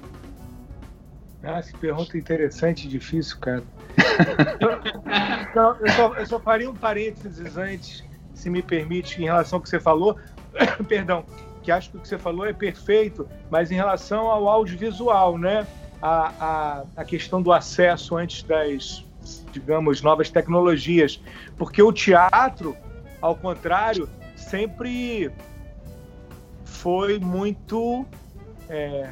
Ah, 1.44 1.62
que 1.62 1.78
pergunta 1.78 2.18
interessante 2.18 2.86
e 2.86 2.90
difícil, 2.90 3.38
cara. 3.40 3.64
então, 5.50 5.78
eu, 5.80 5.92
só, 5.92 6.14
eu 6.16 6.26
só 6.26 6.40
faria 6.40 6.70
um 6.70 6.76
parênteses 6.76 7.58
antes, 7.58 8.04
se 8.34 8.50
me 8.50 8.62
permite, 8.62 9.22
em 9.22 9.26
relação 9.26 9.58
ao 9.58 9.62
que 9.62 9.70
você 9.70 9.80
falou. 9.80 10.18
Perdão, 10.88 11.26
que 11.62 11.72
acho 11.72 11.92
que 11.92 11.98
o 11.98 12.00
que 12.00 12.08
você 12.08 12.18
falou 12.18 12.46
é 12.46 12.54
perfeito, 12.54 13.28
mas 13.50 13.72
em 13.72 13.76
relação 13.76 14.28
ao 14.30 14.48
audiovisual, 14.48 15.38
né? 15.38 15.68
a, 16.04 16.34
a, 16.38 16.84
a 16.98 17.06
questão 17.06 17.42
do 17.42 17.54
acesso 17.54 18.18
antes 18.18 18.44
das, 18.44 19.06
digamos, 19.54 20.02
novas 20.02 20.30
tecnologias. 20.30 21.22
Porque 21.56 21.82
o 21.82 21.94
teatro, 21.94 22.76
ao 23.22 23.38
contrário, 23.38 24.10
sempre 24.36 25.32
foi 26.66 27.20
muito 27.20 28.06
é, 28.68 29.12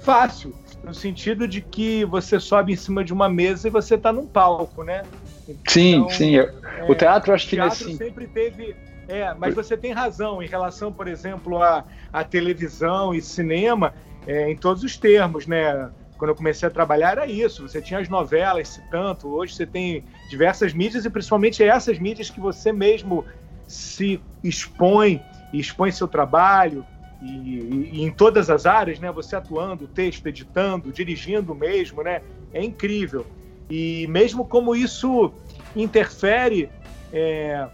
fácil, 0.00 0.54
no 0.82 0.92
sentido 0.92 1.46
de 1.46 1.60
que 1.60 2.04
você 2.04 2.40
sobe 2.40 2.72
em 2.72 2.76
cima 2.76 3.04
de 3.04 3.12
uma 3.12 3.28
mesa 3.28 3.68
e 3.68 3.70
você 3.70 3.94
está 3.94 4.12
num 4.12 4.26
palco, 4.26 4.82
né? 4.82 5.04
Então, 5.46 5.62
sim, 5.68 6.06
sim. 6.10 6.36
É, 6.38 6.50
o 6.88 6.94
teatro, 6.94 7.32
acho 7.32 7.48
que 7.48 7.56
nesse... 7.56 7.96
sempre 7.96 8.26
teve. 8.26 8.76
É, 9.08 9.34
mas 9.34 9.54
você 9.54 9.76
tem 9.76 9.92
razão 9.92 10.42
em 10.42 10.46
relação, 10.46 10.92
por 10.92 11.08
exemplo, 11.08 11.60
a 11.62 12.24
televisão 12.24 13.12
e 13.12 13.20
cinema, 13.20 13.92
é, 14.26 14.50
em 14.50 14.56
todos 14.56 14.82
os 14.82 14.96
termos, 14.96 15.46
né? 15.46 15.90
quando 16.22 16.30
eu 16.30 16.36
comecei 16.36 16.68
a 16.68 16.70
trabalhar 16.70 17.10
era 17.10 17.26
isso. 17.26 17.68
Você 17.68 17.82
tinha 17.82 17.98
as 17.98 18.08
novelas, 18.08 18.68
se 18.68 18.80
tanto. 18.88 19.28
Hoje 19.28 19.56
você 19.56 19.66
tem 19.66 20.04
diversas 20.30 20.72
mídias 20.72 21.04
e 21.04 21.10
principalmente 21.10 21.64
essas 21.64 21.98
mídias 21.98 22.30
que 22.30 22.38
você 22.38 22.72
mesmo 22.72 23.26
se 23.66 24.22
expõe 24.40 25.20
e 25.52 25.58
expõe 25.58 25.90
seu 25.90 26.06
trabalho 26.06 26.86
e, 27.22 27.90
e, 27.92 28.02
em 28.02 28.10
todas 28.10 28.50
as 28.50 28.66
áreas, 28.66 28.98
né? 28.98 29.10
Você 29.12 29.36
atuando, 29.36 29.86
texto, 29.86 30.26
editando, 30.26 30.92
dirigindo 30.92 31.54
mesmo, 31.54 32.02
né? 32.02 32.20
É 32.52 32.62
incrível. 32.62 33.24
E 33.70 34.06
mesmo 34.08 34.44
como 34.44 34.74
isso 34.74 35.32
interfere 35.74 36.68
é, 37.12 37.68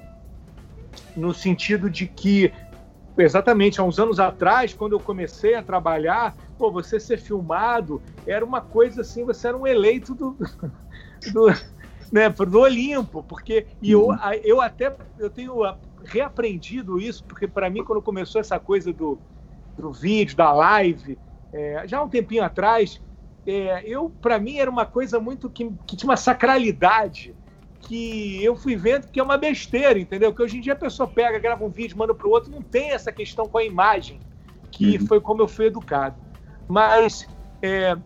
no 1.17 1.33
sentido 1.33 1.89
de 1.89 2.07
que 2.07 2.53
exatamente 3.17 3.81
há 3.81 3.85
uns 3.85 3.99
anos 3.99 4.21
atrás, 4.21 4.75
quando 4.75 4.93
eu 4.93 5.01
comecei 5.01 5.55
a 5.55 5.63
trabalhar, 5.63 6.37
pô, 6.57 6.71
você 6.71 7.01
ser 7.01 7.19
filmado 7.19 8.01
era 8.27 8.45
uma 8.45 8.61
coisa 8.61 9.01
assim, 9.01 9.25
você 9.25 9.49
era 9.49 9.57
um 9.57 9.67
eleito 9.67 10.15
do, 10.15 10.37
do, 11.33 11.47
né, 12.13 12.29
do 12.29 12.61
Olimpo, 12.61 13.23
porque 13.23 13.67
e 13.83 13.93
eu, 13.93 14.09
uhum. 14.09 14.17
eu 14.45 14.61
até 14.61 14.95
eu 15.19 15.31
tenho 15.31 15.63
reaprendido 16.05 17.01
isso, 17.01 17.25
porque 17.25 17.49
para 17.49 17.69
mim 17.69 17.83
quando 17.83 18.01
começou 18.01 18.41
essa 18.41 18.59
coisa 18.61 18.93
do, 18.93 19.19
do 19.81 19.93
vídeo, 19.93 20.37
da 20.37 20.53
live, 20.53 21.19
é, 21.53 21.83
já 21.87 21.99
há 21.99 22.03
um 22.03 22.09
tempinho 22.09 22.45
atrás, 22.45 23.01
é, 23.47 23.83
eu 23.87 24.11
para 24.11 24.38
mim 24.38 24.59
era 24.59 24.71
uma 24.71 24.85
coisa 24.85 25.19
muito 25.19 25.49
que, 25.49 25.71
que 25.87 25.97
tinha 25.97 26.11
uma 26.11 26.17
sacralidade 26.17 27.35
que 27.81 28.43
eu 28.45 28.57
fui 28.57 28.77
vendo 28.77 29.07
que 29.09 29.21
é 29.21 29.23
uma 29.23 29.38
besteira, 29.38 29.99
entendeu? 29.99 30.35
Que 30.35 30.43
hoje 30.43 30.59
em 30.59 30.61
dia 30.61 30.73
a 30.73 30.77
pessoa 30.77 31.09
pega, 31.09 31.38
grava 31.38 31.64
um 31.64 31.71
vídeo, 31.71 31.97
manda 31.97 32.14
para 32.14 32.27
o 32.27 32.31
outro, 32.31 32.51
não 32.51 32.61
tem 32.61 32.91
essa 32.91 33.12
questão 33.12 33.47
com 33.47 33.59
a 33.59 33.64
imagem, 33.64 34.21
que 34.71 34.99
uhum. 34.99 35.07
foi 35.07 35.21
como 35.21 35.43
eu 35.43 35.49
fui 35.49 35.67
educado. 35.67 36.17
Mas 36.69 37.27
é, 37.62 37.97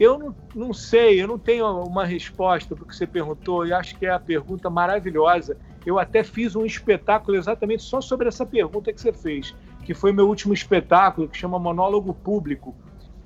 eu 0.00 0.18
não, 0.18 0.34
não, 0.54 0.72
sei, 0.72 1.22
eu 1.22 1.28
não 1.28 1.38
tenho 1.38 1.66
uma 1.84 2.04
resposta 2.04 2.74
para 2.74 2.84
o 2.84 2.86
que 2.86 2.96
você 2.96 3.06
perguntou, 3.06 3.66
e 3.66 3.72
acho 3.72 3.96
que 3.98 4.06
é 4.06 4.10
a 4.10 4.18
pergunta 4.18 4.68
maravilhosa. 4.70 5.56
Eu 5.84 5.98
até 5.98 6.24
fiz 6.24 6.56
um 6.56 6.64
espetáculo 6.64 7.36
exatamente 7.36 7.82
só 7.82 8.00
sobre 8.00 8.28
essa 8.28 8.44
pergunta 8.44 8.92
que 8.92 9.00
você 9.00 9.12
fez, 9.12 9.54
que 9.88 9.94
foi 9.94 10.12
meu 10.12 10.28
último 10.28 10.52
espetáculo, 10.52 11.26
que 11.26 11.38
chama 11.38 11.58
Monólogo 11.58 12.12
Público, 12.12 12.76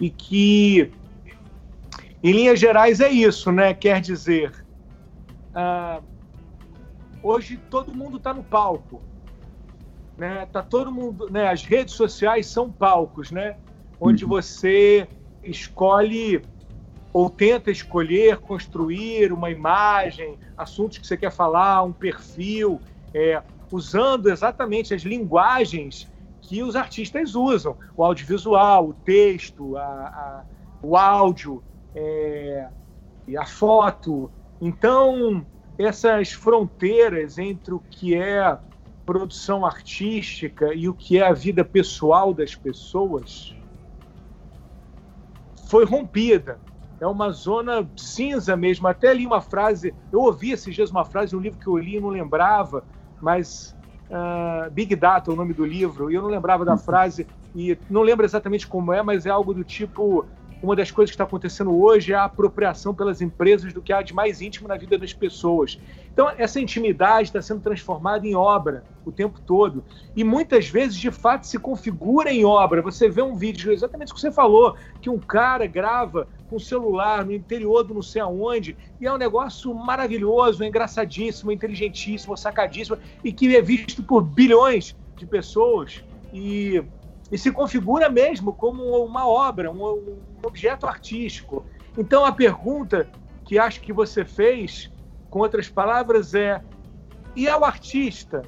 e 0.00 0.08
que, 0.08 0.92
em 2.22 2.30
linhas 2.30 2.60
gerais, 2.60 3.00
é 3.00 3.10
isso, 3.10 3.50
né? 3.50 3.74
Quer 3.74 4.00
dizer, 4.00 4.64
ah, 5.52 6.00
hoje 7.20 7.56
todo 7.68 7.92
mundo 7.92 8.18
está 8.18 8.32
no 8.32 8.44
palco, 8.44 9.02
né? 10.16 10.46
Tá 10.52 10.62
todo 10.62 10.92
mundo, 10.92 11.28
né? 11.32 11.48
As 11.48 11.64
redes 11.64 11.94
sociais 11.94 12.46
são 12.46 12.70
palcos, 12.70 13.32
né? 13.32 13.56
Onde 14.00 14.22
uhum. 14.22 14.30
você 14.30 15.08
escolhe 15.42 16.42
ou 17.12 17.28
tenta 17.28 17.72
escolher, 17.72 18.36
construir 18.36 19.32
uma 19.32 19.50
imagem, 19.50 20.38
assuntos 20.56 20.98
que 20.98 21.08
você 21.08 21.16
quer 21.16 21.32
falar, 21.32 21.82
um 21.82 21.92
perfil, 21.92 22.80
é, 23.12 23.42
usando 23.68 24.30
exatamente 24.30 24.94
as 24.94 25.02
linguagens 25.02 26.11
que 26.52 26.62
os 26.62 26.76
artistas 26.76 27.34
usam, 27.34 27.78
o 27.96 28.04
audiovisual, 28.04 28.90
o 28.90 28.92
texto, 28.92 29.74
a, 29.74 29.82
a, 29.82 30.44
o 30.82 30.98
áudio, 30.98 31.64
é, 31.94 32.68
a 33.38 33.46
foto, 33.46 34.30
então, 34.60 35.46
essas 35.78 36.32
fronteiras 36.32 37.38
entre 37.38 37.72
o 37.72 37.80
que 37.80 38.14
é 38.14 38.58
produção 39.06 39.64
artística 39.64 40.74
e 40.74 40.90
o 40.90 40.94
que 40.94 41.18
é 41.18 41.26
a 41.26 41.32
vida 41.32 41.64
pessoal 41.64 42.34
das 42.34 42.54
pessoas 42.54 43.56
foi 45.70 45.86
rompida. 45.86 46.60
É 47.00 47.06
uma 47.06 47.30
zona 47.30 47.90
cinza 47.96 48.54
mesmo. 48.58 48.86
Até 48.86 49.14
li 49.14 49.26
uma 49.26 49.40
frase, 49.40 49.94
eu 50.12 50.20
ouvi 50.20 50.52
esses 50.52 50.74
dias 50.74 50.90
uma 50.90 51.06
frase, 51.06 51.34
um 51.34 51.40
livro 51.40 51.58
que 51.58 51.66
eu 51.66 51.78
li 51.78 51.96
e 51.96 52.00
não 52.00 52.10
lembrava, 52.10 52.84
mas 53.22 53.74
uh, 54.12 54.70
Big 54.70 54.94
Data 54.94 55.32
o 55.32 55.36
nome 55.36 55.54
do 55.54 55.64
livro, 55.64 56.10
e 56.10 56.14
eu 56.14 56.22
não 56.22 56.28
lembrava 56.28 56.64
da 56.64 56.76
frase, 56.76 57.26
e 57.54 57.76
não 57.90 58.02
lembro 58.02 58.24
exatamente 58.24 58.66
como 58.66 58.92
é, 58.92 59.02
mas 59.02 59.26
é 59.26 59.30
algo 59.30 59.52
do 59.52 59.64
tipo 59.64 60.26
uma 60.62 60.76
das 60.76 60.92
coisas 60.92 61.10
que 61.10 61.14
está 61.14 61.24
acontecendo 61.24 61.74
hoje 61.76 62.12
é 62.12 62.16
a 62.16 62.24
apropriação 62.24 62.94
pelas 62.94 63.20
empresas 63.20 63.72
do 63.72 63.82
que 63.82 63.92
há 63.92 64.00
de 64.00 64.14
mais 64.14 64.40
íntimo 64.40 64.68
na 64.68 64.76
vida 64.76 64.96
das 64.96 65.12
pessoas. 65.12 65.76
Então, 66.12 66.30
essa 66.36 66.60
intimidade 66.60 67.28
está 67.28 67.40
sendo 67.40 67.60
transformada 67.60 68.26
em 68.26 68.34
obra 68.34 68.84
o 69.04 69.10
tempo 69.10 69.40
todo. 69.40 69.82
E 70.14 70.22
muitas 70.22 70.68
vezes, 70.68 70.96
de 70.96 71.10
fato, 71.10 71.46
se 71.46 71.58
configura 71.58 72.30
em 72.30 72.44
obra. 72.44 72.82
Você 72.82 73.08
vê 73.08 73.22
um 73.22 73.34
vídeo, 73.34 73.72
exatamente 73.72 74.12
o 74.12 74.14
que 74.14 74.20
você 74.20 74.30
falou, 74.30 74.76
que 75.00 75.08
um 75.08 75.18
cara 75.18 75.66
grava 75.66 76.28
com 76.48 76.56
o 76.56 76.60
celular 76.60 77.24
no 77.24 77.32
interior 77.32 77.82
do 77.82 77.94
não 77.94 78.02
sei 78.02 78.20
aonde, 78.20 78.76
e 79.00 79.06
é 79.06 79.12
um 79.12 79.16
negócio 79.16 79.74
maravilhoso, 79.74 80.62
engraçadíssimo, 80.62 81.50
inteligentíssimo, 81.50 82.36
sacadíssimo, 82.36 82.98
e 83.24 83.32
que 83.32 83.56
é 83.56 83.62
visto 83.62 84.02
por 84.02 84.22
bilhões 84.22 84.94
de 85.16 85.26
pessoas. 85.26 86.04
E 86.32 86.84
e 87.32 87.38
se 87.38 87.50
configura 87.50 88.10
mesmo 88.10 88.52
como 88.52 89.02
uma 89.02 89.26
obra, 89.26 89.72
um, 89.72 89.82
um 89.82 90.18
objeto 90.44 90.86
artístico. 90.86 91.64
Então 91.96 92.26
a 92.26 92.30
pergunta 92.30 93.08
que 93.46 93.58
acho 93.58 93.80
que 93.80 93.90
você 93.90 94.22
fez, 94.22 94.90
com 95.32 95.38
outras 95.38 95.66
palavras, 95.66 96.34
é: 96.34 96.62
e 97.34 97.48
ao 97.48 97.64
artista? 97.64 98.42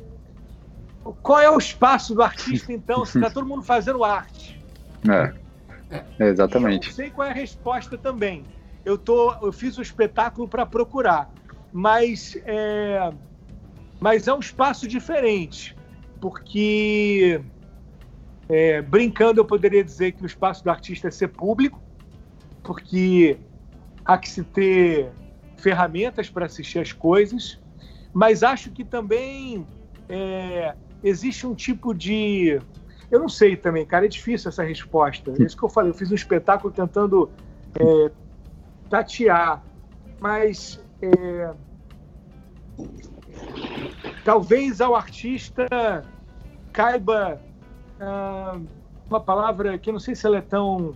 Qual 1.22 1.40
é 1.40 1.50
o 1.50 1.58
espaço 1.58 2.14
do 2.14 2.22
artista, 2.22 2.72
então, 2.72 3.04
se 3.04 3.18
está 3.18 3.30
todo 3.30 3.46
mundo 3.46 3.62
fazendo 3.64 4.04
arte? 4.04 4.62
É, 5.90 6.02
é 6.18 6.28
exatamente. 6.28 6.86
E 6.86 6.90
eu 6.90 6.94
sei 6.94 7.10
qual 7.10 7.28
é 7.28 7.30
a 7.30 7.34
resposta 7.34 7.98
também. 7.98 8.42
Eu, 8.86 8.96
tô, 8.96 9.32
eu 9.42 9.52
fiz 9.52 9.76
o 9.76 9.82
espetáculo 9.82 10.48
para 10.48 10.64
procurar, 10.64 11.30
mas 11.70 12.36
é, 12.46 13.12
mas 14.00 14.26
é 14.26 14.32
um 14.32 14.40
espaço 14.40 14.88
diferente, 14.88 15.76
porque 16.22 17.38
é, 18.48 18.80
brincando, 18.80 19.40
eu 19.40 19.44
poderia 19.44 19.84
dizer 19.84 20.12
que 20.12 20.22
o 20.22 20.26
espaço 20.26 20.64
do 20.64 20.70
artista 20.70 21.08
é 21.08 21.10
ser 21.10 21.28
público, 21.28 21.80
porque 22.62 23.38
há 24.04 24.16
que 24.16 24.28
se 24.28 24.42
ter 24.42 25.12
ferramentas 25.56 26.28
para 26.28 26.46
assistir 26.46 26.78
as 26.78 26.92
coisas, 26.92 27.60
mas 28.12 28.42
acho 28.42 28.70
que 28.70 28.84
também 28.84 29.66
é, 30.08 30.74
existe 31.02 31.46
um 31.46 31.54
tipo 31.54 31.94
de. 31.94 32.60
Eu 33.10 33.20
não 33.20 33.28
sei 33.28 33.56
também, 33.56 33.84
cara, 33.84 34.06
é 34.06 34.08
difícil 34.08 34.48
essa 34.48 34.62
resposta. 34.62 35.32
É 35.38 35.42
isso 35.42 35.56
que 35.56 35.62
eu 35.62 35.68
falei, 35.68 35.90
eu 35.90 35.94
fiz 35.94 36.10
um 36.10 36.14
espetáculo 36.14 36.72
tentando 36.72 37.30
é, 37.78 38.10
tatear, 38.88 39.62
mas 40.20 40.80
é, 41.02 41.54
talvez 44.24 44.80
ao 44.80 44.94
artista 44.94 45.66
caiba 46.72 47.40
ah, 48.00 48.58
uma 49.08 49.20
palavra 49.20 49.78
que 49.78 49.90
eu 49.90 49.92
não 49.92 50.00
sei 50.00 50.14
se 50.14 50.26
ela 50.26 50.38
é 50.38 50.42
tão 50.42 50.94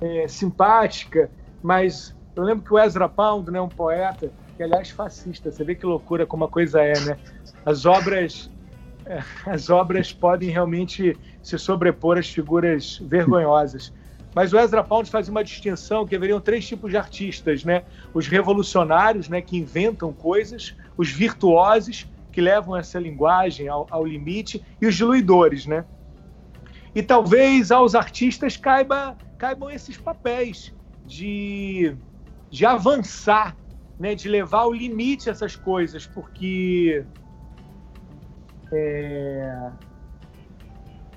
é, 0.00 0.28
simpática, 0.28 1.30
mas 1.62 2.15
eu 2.36 2.44
lembro 2.44 2.64
que 2.64 2.72
o 2.72 2.78
Ezra 2.78 3.08
Pound, 3.08 3.50
né, 3.50 3.60
um 3.60 3.68
poeta, 3.68 4.30
que 4.56 4.62
aliás 4.62 4.90
fascista, 4.90 5.50
você 5.50 5.64
vê 5.64 5.74
que 5.74 5.86
loucura 5.86 6.26
como 6.26 6.44
a 6.44 6.48
coisa 6.48 6.82
é, 6.82 6.98
né? 7.00 7.18
As 7.64 7.84
obras 7.84 8.50
é, 9.06 9.22
as 9.46 9.70
obras 9.70 10.12
podem 10.12 10.50
realmente 10.50 11.16
se 11.40 11.56
sobrepor 11.58 12.18
às 12.18 12.28
figuras 12.28 12.98
vergonhosas. 13.00 13.92
Mas 14.34 14.52
o 14.52 14.58
Ezra 14.58 14.84
Pound 14.84 15.08
faz 15.08 15.28
uma 15.28 15.42
distinção 15.42 16.06
que 16.06 16.14
haveriam 16.14 16.40
três 16.40 16.66
tipos 16.66 16.90
de 16.90 16.96
artistas, 16.96 17.64
né? 17.64 17.84
Os 18.12 18.26
revolucionários, 18.26 19.28
né, 19.28 19.40
que 19.40 19.56
inventam 19.56 20.12
coisas, 20.12 20.74
os 20.96 21.10
virtuosos, 21.10 22.06
que 22.32 22.40
levam 22.40 22.76
essa 22.76 22.98
linguagem 22.98 23.66
ao, 23.68 23.86
ao 23.88 24.04
limite, 24.04 24.62
e 24.78 24.86
os 24.86 24.94
diluidores, 24.94 25.64
né? 25.64 25.86
E 26.94 27.02
talvez 27.02 27.70
aos 27.70 27.94
artistas 27.94 28.56
caiba, 28.56 29.16
caibam 29.38 29.70
esses 29.70 29.96
papéis 29.96 30.74
de, 31.06 31.96
de 32.56 32.64
avançar, 32.64 33.54
né, 33.98 34.14
de 34.14 34.30
levar 34.30 34.60
ao 34.60 34.72
limite 34.72 35.28
essas 35.28 35.54
coisas, 35.54 36.06
porque 36.06 37.04
é, 38.72 39.70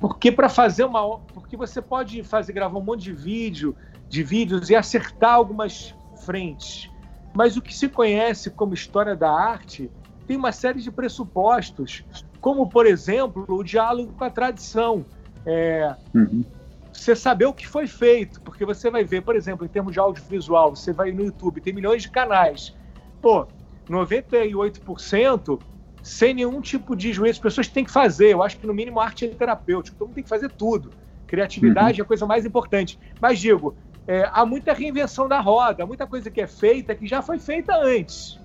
porque 0.01 0.33
para 0.33 0.49
fazer 0.49 0.83
uma 0.83 1.17
porque 1.33 1.55
você 1.55 1.81
pode 1.81 2.23
fazer 2.23 2.51
gravar 2.51 2.77
um 2.77 2.83
monte 2.83 3.03
de 3.03 3.13
vídeo 3.13 3.73
de 4.09 4.21
vídeos 4.21 4.69
e 4.69 4.75
acertar 4.75 5.35
algumas 5.35 5.95
frentes 6.25 6.91
mas 7.33 7.55
o 7.55 7.61
que 7.61 7.73
se 7.73 7.87
conhece 7.87 8.51
como 8.51 8.73
história 8.73 9.15
da 9.15 9.31
arte 9.31 9.89
tem 10.27 10.35
uma 10.35 10.51
série 10.51 10.81
de 10.81 10.91
pressupostos 10.91 12.05
como 12.39 12.69
por 12.69 12.85
exemplo 12.85 13.45
o 13.47 13.63
diálogo 13.63 14.11
com 14.13 14.25
a 14.25 14.29
tradição 14.29 15.05
é, 15.45 15.95
uhum. 16.13 16.43
Você 16.91 17.15
saber 17.15 17.45
o 17.45 17.53
que 17.53 17.67
foi 17.67 17.87
feito, 17.87 18.41
porque 18.41 18.65
você 18.65 18.89
vai 18.89 19.03
ver, 19.03 19.21
por 19.21 19.35
exemplo, 19.35 19.65
em 19.65 19.69
termos 19.69 19.93
de 19.93 19.99
audiovisual, 19.99 20.75
você 20.75 20.91
vai 20.91 21.11
no 21.11 21.23
YouTube, 21.23 21.61
tem 21.61 21.73
milhões 21.73 22.01
de 22.01 22.09
canais. 22.09 22.75
Pô, 23.21 23.47
98% 23.89 25.59
sem 26.01 26.33
nenhum 26.33 26.61
tipo 26.61 26.95
de 26.95 27.11
juízo, 27.13 27.33
as 27.33 27.39
pessoas 27.39 27.67
têm 27.67 27.83
que 27.83 27.91
fazer. 27.91 28.33
Eu 28.33 28.43
acho 28.43 28.57
que 28.57 28.65
no 28.65 28.73
mínimo 28.73 28.99
arte 28.99 29.25
é 29.25 29.27
terapêutico, 29.29 29.97
todo 29.97 30.07
mundo 30.07 30.15
tem 30.15 30.23
que 30.23 30.29
fazer 30.29 30.49
tudo. 30.51 30.91
Criatividade 31.27 31.99
uhum. 31.99 32.03
é 32.03 32.05
a 32.05 32.07
coisa 32.07 32.25
mais 32.25 32.45
importante. 32.45 32.99
Mas 33.21 33.39
digo, 33.39 33.75
é, 34.07 34.27
há 34.31 34.45
muita 34.45 34.73
reinvenção 34.73 35.27
da 35.27 35.39
roda, 35.39 35.85
muita 35.85 36.07
coisa 36.07 36.31
que 36.31 36.41
é 36.41 36.47
feita 36.47 36.95
que 36.95 37.05
já 37.05 37.21
foi 37.21 37.37
feita 37.37 37.75
antes. 37.75 38.39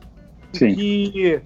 Sim. 0.52 0.74
Que 0.74 1.42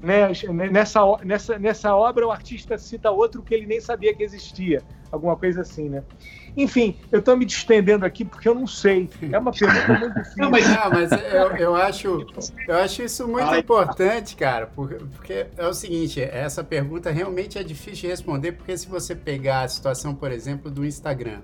né, 0.00 0.28
nessa, 0.70 1.00
nessa, 1.24 1.58
nessa 1.58 1.94
obra 1.94 2.26
o 2.26 2.30
artista 2.30 2.78
cita 2.78 3.10
outro 3.10 3.42
que 3.42 3.54
ele 3.54 3.66
nem 3.66 3.80
sabia 3.80 4.14
que 4.14 4.22
existia, 4.22 4.82
alguma 5.10 5.36
coisa 5.36 5.62
assim, 5.62 5.88
né? 5.88 6.02
Enfim, 6.56 6.96
eu 7.12 7.18
estou 7.18 7.36
me 7.36 7.44
distendendo 7.44 8.04
aqui 8.04 8.24
porque 8.24 8.48
eu 8.48 8.54
não 8.54 8.66
sei. 8.66 9.10
É 9.30 9.38
uma 9.38 9.52
pergunta 9.52 9.98
muito 9.98 10.14
difícil. 10.14 10.42
Não, 10.42 10.50
mas, 10.50 10.68
não, 10.68 10.90
mas 10.90 11.12
eu, 11.12 11.56
eu, 11.56 11.74
acho, 11.76 12.26
eu 12.66 12.76
acho 12.76 13.02
isso 13.02 13.28
muito 13.28 13.50
Ai. 13.50 13.60
importante, 13.60 14.34
cara, 14.34 14.66
porque, 14.66 14.94
porque 14.94 15.46
é 15.56 15.66
o 15.66 15.74
seguinte, 15.74 16.20
essa 16.20 16.64
pergunta 16.64 17.10
realmente 17.10 17.58
é 17.58 17.62
difícil 17.62 18.02
de 18.02 18.06
responder, 18.06 18.52
porque 18.52 18.76
se 18.76 18.88
você 18.88 19.14
pegar 19.14 19.62
a 19.62 19.68
situação, 19.68 20.14
por 20.14 20.32
exemplo, 20.32 20.70
do 20.70 20.84
Instagram, 20.84 21.40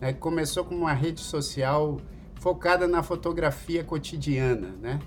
né, 0.00 0.12
que 0.12 0.18
começou 0.18 0.64
como 0.64 0.80
uma 0.80 0.94
rede 0.94 1.20
social 1.20 2.00
focada 2.40 2.86
na 2.86 3.02
fotografia 3.02 3.84
cotidiana, 3.84 4.74
né? 4.80 4.98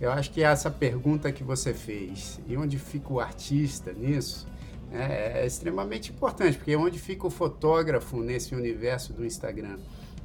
Eu 0.00 0.10
acho 0.10 0.30
que 0.30 0.42
essa 0.42 0.70
pergunta 0.70 1.30
que 1.32 1.44
você 1.44 1.72
fez, 1.72 2.40
e 2.46 2.56
onde 2.56 2.78
fica 2.78 3.12
o 3.12 3.20
artista 3.20 3.92
nisso, 3.92 4.46
é, 4.94 5.42
é 5.42 5.46
extremamente 5.46 6.12
importante, 6.12 6.56
porque 6.56 6.74
onde 6.76 6.98
fica 6.98 7.26
o 7.26 7.30
fotógrafo 7.30 8.18
nesse 8.18 8.54
universo 8.54 9.12
do 9.12 9.24
Instagram? 9.24 9.78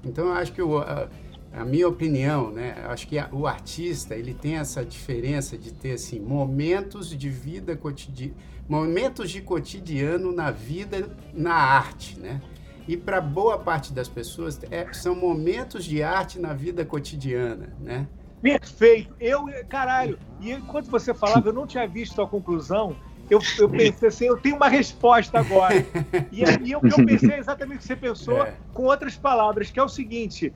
Então, 0.04 0.28
eu 0.28 0.34
acho 0.34 0.54
que 0.54 0.62
o, 0.62 0.78
a, 0.78 1.10
a, 1.52 1.66
minha 1.66 1.88
opinião, 1.88 2.52
né? 2.52 2.76
Acho 2.88 3.08
que 3.08 3.18
o 3.32 3.48
artista 3.48 4.16
ele 4.16 4.34
tem 4.34 4.58
essa 4.58 4.86
diferença 4.86 5.58
de 5.58 5.74
ter 5.74 5.94
assim 5.94 6.20
momentos 6.20 7.10
de 7.10 7.30
vida 7.30 7.76
cotidiana, 7.76 8.36
momentos 8.68 9.32
de 9.32 9.42
cotidiano 9.42 10.32
na 10.32 10.52
vida, 10.52 11.10
na 11.34 11.54
arte, 11.54 12.20
né? 12.20 12.42
E 12.88 12.96
para 12.96 13.20
boa 13.20 13.58
parte 13.58 13.94
das 13.94 14.08
pessoas 14.08 14.60
é, 14.72 14.92
são 14.94 15.16
momentos 15.16 15.84
de 15.86 16.02
arte 16.02 16.40
na 16.40 16.54
vida 16.54 16.86
cotidiana, 16.86 17.76
né? 17.80 18.08
Perfeito. 18.42 19.14
Eu, 19.20 19.46
caralho, 19.68 20.18
e 20.40 20.52
enquanto 20.52 20.90
você 20.90 21.14
falava, 21.14 21.50
eu 21.50 21.54
não 21.54 21.68
tinha 21.68 21.88
visto 21.88 22.22
a 22.22 22.28
conclusão. 22.28 22.96
Eu, 23.30 23.40
eu 23.60 23.70
pensei 23.70 24.08
assim, 24.08 24.26
eu 24.26 24.38
tenho 24.38 24.56
uma 24.56 24.68
resposta 24.68 25.40
agora. 25.40 25.76
E, 26.32 26.44
e 26.68 26.72
eu, 26.72 26.82
eu 26.84 27.06
pensei 27.06 27.38
exatamente 27.38 27.78
o 27.78 27.80
que 27.82 27.88
você 27.88 27.96
pensou, 27.96 28.44
é. 28.44 28.54
com 28.74 28.84
outras 28.84 29.16
palavras, 29.16 29.70
que 29.70 29.80
é 29.80 29.84
o 29.84 29.90
seguinte: 29.90 30.54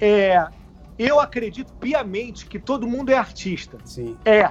é, 0.00 0.46
eu 0.98 1.20
acredito 1.20 1.72
piamente 1.74 2.46
que 2.46 2.58
todo 2.58 2.86
mundo 2.86 3.10
é 3.10 3.16
artista. 3.16 3.78
Sim. 3.84 4.16
É. 4.24 4.50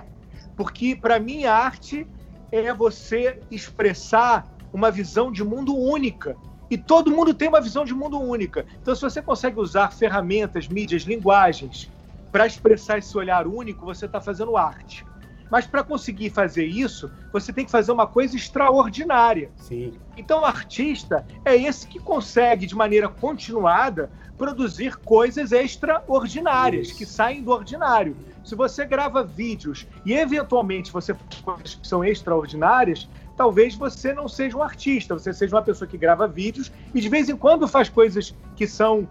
Porque, 0.55 0.95
para 0.95 1.19
mim, 1.19 1.45
a 1.45 1.53
arte 1.53 2.07
é 2.51 2.73
você 2.73 3.39
expressar 3.51 4.47
uma 4.71 4.91
visão 4.91 5.31
de 5.31 5.43
mundo 5.43 5.75
única. 5.75 6.35
E 6.69 6.77
todo 6.77 7.11
mundo 7.11 7.33
tem 7.33 7.47
uma 7.47 7.61
visão 7.61 7.85
de 7.85 7.93
mundo 7.93 8.19
única. 8.19 8.65
Então, 8.81 8.95
se 8.95 9.01
você 9.01 9.21
consegue 9.21 9.59
usar 9.59 9.91
ferramentas, 9.91 10.67
mídias, 10.67 11.03
linguagens 11.03 11.91
para 12.31 12.47
expressar 12.47 12.97
esse 12.97 13.17
olhar 13.17 13.47
único, 13.47 13.85
você 13.85 14.05
está 14.05 14.19
fazendo 14.19 14.57
arte. 14.57 15.05
Mas 15.49 15.65
para 15.65 15.83
conseguir 15.83 16.29
fazer 16.29 16.65
isso, 16.65 17.11
você 17.31 17.53
tem 17.53 17.65
que 17.65 17.71
fazer 17.71 17.91
uma 17.91 18.07
coisa 18.07 18.35
extraordinária. 18.35 19.49
Sim. 19.57 19.93
Então, 20.17 20.41
o 20.41 20.45
artista 20.45 21.25
é 21.43 21.55
esse 21.55 21.87
que 21.87 21.99
consegue, 21.99 22.65
de 22.65 22.75
maneira 22.75 23.07
continuada, 23.07 24.09
produzir 24.37 24.97
coisas 24.97 25.51
extraordinárias, 25.51 26.87
isso. 26.87 26.97
que 26.97 27.05
saem 27.05 27.41
do 27.41 27.51
ordinário. 27.51 28.15
Se 28.43 28.55
você 28.55 28.85
grava 28.85 29.23
vídeos 29.23 29.87
e, 30.05 30.13
eventualmente, 30.13 30.91
você 30.91 31.13
faz 31.13 31.41
coisas 31.41 31.75
que 31.75 31.87
são 31.87 32.03
extraordinárias, 32.03 33.09
talvez 33.35 33.75
você 33.75 34.13
não 34.13 34.27
seja 34.27 34.57
um 34.57 34.63
artista, 34.63 35.17
você 35.17 35.33
seja 35.33 35.55
uma 35.55 35.61
pessoa 35.61 35.87
que 35.87 35.97
grava 35.97 36.27
vídeos 36.27 36.71
e, 36.93 37.01
de 37.01 37.09
vez 37.09 37.29
em 37.29 37.35
quando, 37.35 37.67
faz 37.67 37.89
coisas 37.89 38.35
que 38.55 38.67
são 38.67 39.07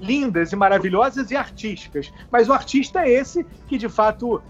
lindas 0.00 0.52
e 0.52 0.56
maravilhosas 0.56 1.30
e 1.30 1.36
artísticas. 1.36 2.12
Mas 2.30 2.48
o 2.48 2.52
artista 2.52 3.00
é 3.00 3.10
esse 3.10 3.44
que, 3.66 3.76
de 3.76 3.88
fato, 3.88 4.40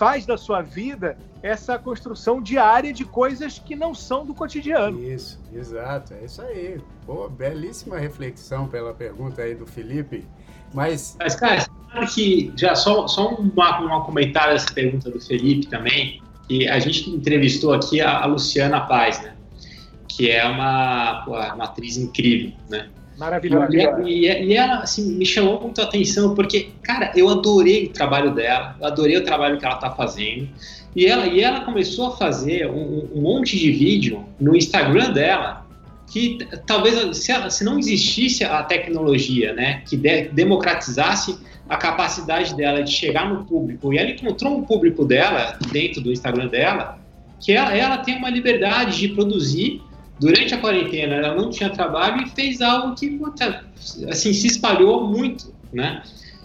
faz 0.00 0.24
da 0.24 0.38
sua 0.38 0.62
vida 0.62 1.18
essa 1.42 1.78
construção 1.78 2.40
diária 2.40 2.90
de 2.90 3.04
coisas 3.04 3.58
que 3.58 3.76
não 3.76 3.94
são 3.94 4.24
do 4.24 4.32
cotidiano. 4.32 4.98
Isso, 5.04 5.38
exato, 5.52 6.14
é 6.14 6.24
isso 6.24 6.40
aí. 6.40 6.80
Pô, 7.04 7.28
belíssima 7.28 7.98
reflexão 7.98 8.66
pela 8.66 8.94
pergunta 8.94 9.42
aí 9.42 9.54
do 9.54 9.66
Felipe. 9.66 10.26
Mas, 10.72 11.18
Mas 11.18 11.34
cara, 11.34 11.60
sabe 11.60 12.06
que 12.14 12.50
já 12.56 12.74
só, 12.74 13.06
só 13.06 13.34
um 13.34 13.50
comentário 14.06 14.54
dessa 14.54 14.72
pergunta 14.72 15.10
do 15.10 15.20
Felipe 15.20 15.66
também, 15.66 16.22
que 16.48 16.66
a 16.66 16.78
gente 16.78 17.10
entrevistou 17.10 17.74
aqui 17.74 18.00
a, 18.00 18.22
a 18.22 18.24
Luciana 18.24 18.80
Paz, 18.80 19.20
né? 19.22 19.36
Que 20.08 20.30
é 20.30 20.46
uma, 20.46 21.26
uma 21.26 21.64
atriz 21.64 21.98
incrível, 21.98 22.52
né? 22.70 22.88
Maravilhosa. 23.20 24.08
E, 24.08 24.24
e, 24.24 24.56
ela, 24.56 24.78
assim, 24.78 25.12
me 25.12 25.26
chamou 25.26 25.60
muito 25.60 25.78
a 25.82 25.84
atenção, 25.84 26.34
porque, 26.34 26.70
cara, 26.82 27.12
eu 27.14 27.28
adorei 27.28 27.84
o 27.84 27.90
trabalho 27.90 28.34
dela, 28.34 28.74
eu 28.80 28.86
adorei 28.86 29.18
o 29.18 29.24
trabalho 29.24 29.58
que 29.58 29.64
ela 29.66 29.76
tá 29.76 29.90
fazendo. 29.90 30.48
E 30.96 31.04
ela, 31.04 31.26
e 31.26 31.40
ela 31.42 31.60
começou 31.60 32.08
a 32.08 32.16
fazer 32.16 32.66
um, 32.66 33.10
um 33.14 33.20
monte 33.20 33.58
de 33.58 33.70
vídeo 33.70 34.24
no 34.40 34.56
Instagram 34.56 35.12
dela, 35.12 35.66
que 36.10 36.38
talvez, 36.66 37.18
se, 37.18 37.30
ela, 37.30 37.50
se 37.50 37.62
não 37.62 37.78
existisse 37.78 38.42
a 38.42 38.62
tecnologia, 38.62 39.52
né, 39.52 39.82
que 39.86 39.98
de, 39.98 40.28
democratizasse 40.28 41.38
a 41.68 41.76
capacidade 41.76 42.56
dela 42.56 42.82
de 42.82 42.90
chegar 42.90 43.28
no 43.28 43.44
público, 43.44 43.92
e 43.92 43.98
ela 43.98 44.10
encontrou 44.10 44.56
um 44.56 44.62
público 44.62 45.04
dela, 45.04 45.58
dentro 45.70 46.00
do 46.00 46.10
Instagram 46.10 46.48
dela, 46.48 46.98
que 47.38 47.52
ela, 47.52 47.76
ela 47.76 47.98
tem 47.98 48.16
uma 48.16 48.30
liberdade 48.30 48.98
de 48.98 49.08
produzir 49.08 49.82
durante 50.20 50.54
a 50.54 50.58
quarentena 50.58 51.16
ela 51.16 51.34
não 51.34 51.48
tinha 51.48 51.70
trabalho 51.70 52.22
e 52.22 52.28
fez 52.30 52.60
algo 52.60 52.94
que 52.94 53.10
puta, 53.10 53.64
assim 54.08 54.32
se 54.34 54.46
espalhou 54.46 55.08
muito, 55.08 55.52
né? 55.72 56.02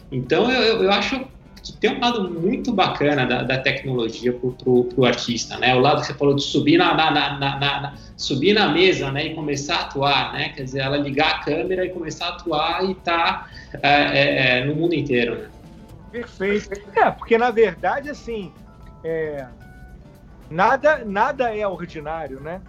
Então 0.09 0.49
eu, 0.49 0.84
eu 0.84 0.91
acho 0.91 1.19
que 1.61 1.73
tem 1.73 1.97
um 1.97 1.99
lado 1.99 2.32
muito 2.32 2.71
bacana 2.71 3.26
da, 3.26 3.43
da 3.43 3.57
tecnologia 3.57 4.32
para 4.32 4.69
o 4.69 5.05
artista, 5.05 5.57
né? 5.57 5.76
O 5.76 5.80
lado 5.80 6.01
que 6.01 6.07
você 6.07 6.13
falou 6.13 6.36
de 6.36 6.43
subir 6.43 6.78
na, 6.78 6.93
na, 6.93 7.11
na, 7.11 7.59
na, 7.59 7.93
subir 8.15 8.53
na 8.53 8.69
mesa, 8.69 9.11
né? 9.11 9.26
E 9.26 9.36
começar 9.36 9.76
a 9.76 9.82
atuar, 9.82 10.34
né? 10.34 10.49
Quer 10.49 10.63
dizer, 10.63 10.80
ela 10.80 10.97
ligar 10.97 11.36
a 11.36 11.39
câmera 11.39 11.86
e 11.86 11.89
começar 11.89 12.28
a 12.28 12.30
atuar 12.30 12.89
e 12.89 12.95
tá 12.95 13.49
é, 13.82 13.89
é, 13.89 14.59
é, 14.59 14.65
no 14.65 14.76
mundo 14.76 14.93
inteiro, 14.93 15.38
né? 15.38 15.49
Perfeito. 16.11 16.69
É, 16.95 17.11
porque 17.11 17.38
na 17.38 17.51
verdade, 17.51 18.09
assim, 18.09 18.53
é, 19.03 19.45
nada, 20.49 21.03
nada 21.03 21.53
é 21.53 21.67
ordinário, 21.67 22.39
né? 22.39 22.61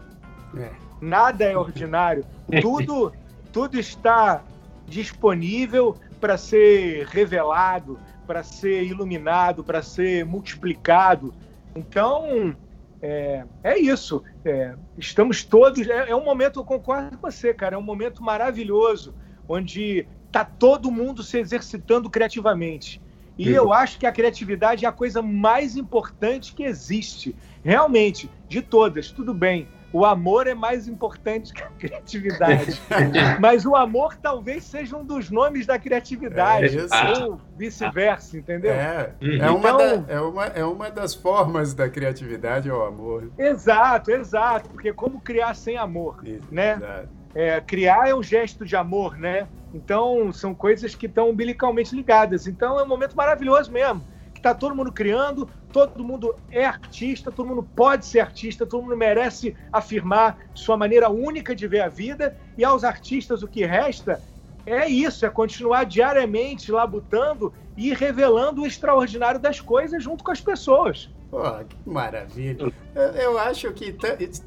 É 0.57 0.86
nada 1.01 1.44
é 1.44 1.57
ordinário. 1.57 2.24
Tudo, 2.61 3.12
tudo 3.53 3.78
está 3.78 4.42
disponível 4.86 5.97
para 6.20 6.36
ser 6.36 7.07
revelado, 7.07 7.99
para 8.26 8.42
ser 8.42 8.84
iluminado, 8.84 9.64
para 9.64 9.82
ser 9.82 10.24
multiplicado. 10.24 11.34
Então, 11.74 12.55
é, 13.03 13.44
é 13.62 13.78
isso. 13.78 14.22
É, 14.44 14.74
estamos 14.97 15.44
todos. 15.44 15.88
É, 15.88 16.11
é, 16.11 16.16
um 16.16 16.24
momento, 16.24 16.61
eu 16.61 16.64
concordo 16.64 17.18
com 17.18 17.30
você, 17.30 17.53
cara. 17.53 17.74
É 17.74 17.78
um 17.78 17.82
momento 17.82 18.22
maravilhoso, 18.22 19.14
onde 19.49 20.07
está 20.26 20.44
todo 20.44 20.90
mundo 20.90 21.22
se 21.22 21.38
exercitando 21.38 22.11
criativamente. 22.11 23.01
E 23.38 23.51
eu 23.51 23.70
acho 23.70 23.99
que 23.99 24.07
a 24.07 24.12
criatividade 24.12 24.86
é 24.86 24.88
a 24.88 24.92
coisa 24.92 25.20
mais 25.20 25.76
importante 25.76 26.55
que 26.55 26.62
existe. 26.62 27.36
Realmente, 27.62 28.30
de 28.49 28.62
todas, 28.62 29.11
tudo 29.11 29.34
bem 29.34 29.68
o 29.93 30.05
amor 30.05 30.47
é 30.47 30.55
mais 30.55 30.89
importante 30.89 31.53
que 31.53 31.62
a 31.62 31.68
criatividade. 31.68 32.80
Mas 33.41 33.64
o 33.64 33.74
amor 33.74 34.16
talvez 34.16 34.64
seja 34.64 34.97
um 34.97 35.05
dos 35.05 35.30
nomes 35.30 35.66
da 35.66 35.78
criatividade, 35.78 36.76
é 36.78 37.24
ou 37.24 37.41
vice-versa, 37.57 38.37
entendeu? 38.37 38.72
É, 38.72 39.12
uhum. 39.20 39.43
é, 39.43 39.51
uma 39.51 39.70
então, 39.70 40.03
da, 40.03 40.12
é, 40.12 40.20
uma, 40.20 40.45
é 40.47 40.64
uma 40.64 40.91
das 40.91 41.14
formas 41.14 41.72
da 41.72 41.89
criatividade, 41.89 42.68
é 42.68 42.72
o 42.72 42.82
amor. 42.82 43.30
Exato, 43.39 44.11
exato, 44.11 44.68
porque 44.70 44.93
como 44.93 45.20
criar 45.20 45.55
sem 45.55 45.76
amor, 45.76 46.18
Isso, 46.24 46.47
né? 46.51 47.07
É, 47.34 47.61
criar 47.61 48.09
é 48.09 48.14
um 48.14 48.22
gesto 48.22 48.64
de 48.64 48.74
amor, 48.74 49.16
né? 49.18 49.47
Então, 49.74 50.32
são 50.32 50.55
coisas 50.55 50.95
que 50.95 51.05
estão 51.05 51.30
umbilicalmente 51.30 51.95
ligadas. 51.95 52.47
Então, 52.47 52.80
é 52.80 52.82
um 52.82 52.89
momento 52.89 53.14
maravilhoso 53.14 53.70
mesmo 53.70 54.03
que 54.37 54.41
está 54.41 54.55
todo 54.55 54.74
mundo 54.74 54.93
criando, 54.93 55.49
todo 55.72 56.05
mundo 56.05 56.34
é 56.51 56.64
artista, 56.64 57.32
todo 57.32 57.49
mundo 57.49 57.66
pode 57.74 58.05
ser 58.07 58.20
artista, 58.20 58.66
todo 58.66 58.82
mundo 58.82 58.97
merece 58.97 59.57
afirmar 59.72 60.39
sua 60.55 60.76
maneira 60.76 61.09
única 61.09 61.55
de 61.55 61.66
ver 61.66 61.80
a 61.80 61.89
vida, 61.89 62.37
e 62.57 62.64
aos 62.64 62.84
artistas 62.84 63.43
o 63.43 63.49
que 63.49 63.64
resta 63.64 64.20
é 64.66 64.89
isso, 64.89 65.24
é 65.24 65.30
continuar 65.30 65.84
diariamente 65.84 66.72
labutando 66.72 67.53
e 67.76 67.95
revelando 67.95 68.62
o 68.62 68.66
extraordinário 68.66 69.39
das 69.39 69.61
coisas 69.61 70.03
junto 70.03 70.24
com 70.24 70.32
as 70.32 70.41
pessoas. 70.41 71.09
Pô, 71.30 71.43
que 71.64 71.76
maravilha. 71.89 72.72
Eu, 72.95 73.03
eu 73.03 73.39
acho 73.39 73.72
que 73.72 73.97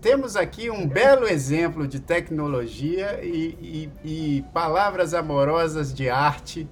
temos 0.02 0.36
aqui 0.36 0.70
um 0.70 0.88
belo 0.88 1.28
exemplo 1.28 1.88
de 1.88 2.00
tecnologia 2.00 3.20
e, 3.24 3.90
e, 4.04 4.38
e 4.38 4.42
palavras 4.54 5.14
amorosas 5.14 5.94
de 5.94 6.10
arte 6.10 6.68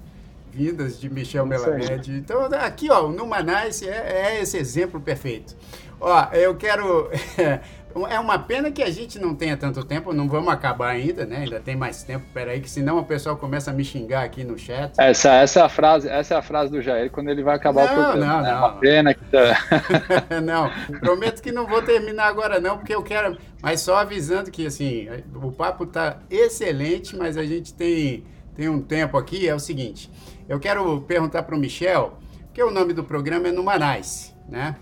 vindas 0.51 0.99
de 0.99 1.09
Michel 1.09 1.45
Melamed. 1.45 2.11
Então, 2.11 2.45
aqui, 2.45 2.89
ó, 2.89 3.05
o 3.05 3.11
Numanice 3.11 3.87
é, 3.87 4.35
é 4.35 4.41
esse 4.41 4.57
exemplo 4.57 4.99
perfeito. 4.99 5.55
Ó, 5.99 6.27
eu 6.33 6.55
quero. 6.55 7.09
É 8.11 8.19
uma 8.19 8.37
pena 8.37 8.69
que 8.69 8.83
a 8.83 8.91
gente 8.91 9.17
não 9.17 9.33
tenha 9.33 9.57
tanto 9.57 9.83
tempo, 9.83 10.13
não 10.13 10.29
vamos 10.29 10.53
acabar 10.53 10.89
ainda, 10.89 11.25
né? 11.25 11.37
Ainda 11.37 11.59
tem 11.59 11.75
mais 11.75 12.03
tempo, 12.03 12.25
peraí, 12.31 12.61
que 12.61 12.69
senão 12.69 12.99
o 12.99 13.03
pessoal 13.03 13.35
começa 13.37 13.71
a 13.71 13.73
me 13.73 13.83
xingar 13.83 14.23
aqui 14.23 14.43
no 14.43 14.55
chat. 14.55 14.91
Essa, 14.99 15.33
essa, 15.33 15.61
é, 15.61 15.63
a 15.63 15.69
frase, 15.69 16.07
essa 16.07 16.35
é 16.35 16.37
a 16.37 16.41
frase 16.43 16.71
do 16.71 16.79
Jair 16.79 17.09
quando 17.09 17.29
ele 17.29 17.41
vai 17.41 17.55
acabar 17.55 17.85
não, 17.85 17.91
o 17.91 17.95
programa. 17.95 18.33
Não, 18.33 18.41
né? 18.41 18.51
não. 18.51 18.55
É 18.55 18.59
uma 18.59 18.71
pena 18.73 19.13
que 19.15 19.25
tá... 19.25 20.39
não, 20.43 20.69
prometo 20.99 21.41
que 21.41 21.51
não 21.51 21.65
vou 21.65 21.81
terminar 21.81 22.27
agora 22.27 22.59
não, 22.59 22.77
porque 22.77 22.93
eu 22.93 23.01
quero, 23.01 23.35
mas 23.63 23.81
só 23.81 23.95
avisando 23.95 24.51
que 24.51 24.67
assim, 24.67 25.07
o 25.33 25.51
papo 25.51 25.85
tá 25.87 26.19
excelente, 26.29 27.15
mas 27.15 27.35
a 27.35 27.45
gente 27.45 27.73
tem, 27.73 28.25
tem 28.55 28.69
um 28.69 28.81
tempo 28.81 29.17
aqui, 29.17 29.47
é 29.47 29.55
o 29.55 29.59
seguinte, 29.59 30.11
eu 30.47 30.59
quero 30.59 31.01
perguntar 31.01 31.43
para 31.43 31.55
o 31.55 31.59
Michel, 31.59 32.17
que 32.53 32.63
o 32.63 32.71
nome 32.71 32.93
do 32.93 33.03
programa 33.03 33.49
é 33.49 33.51
Numanais, 33.51 34.33
né? 34.47 34.75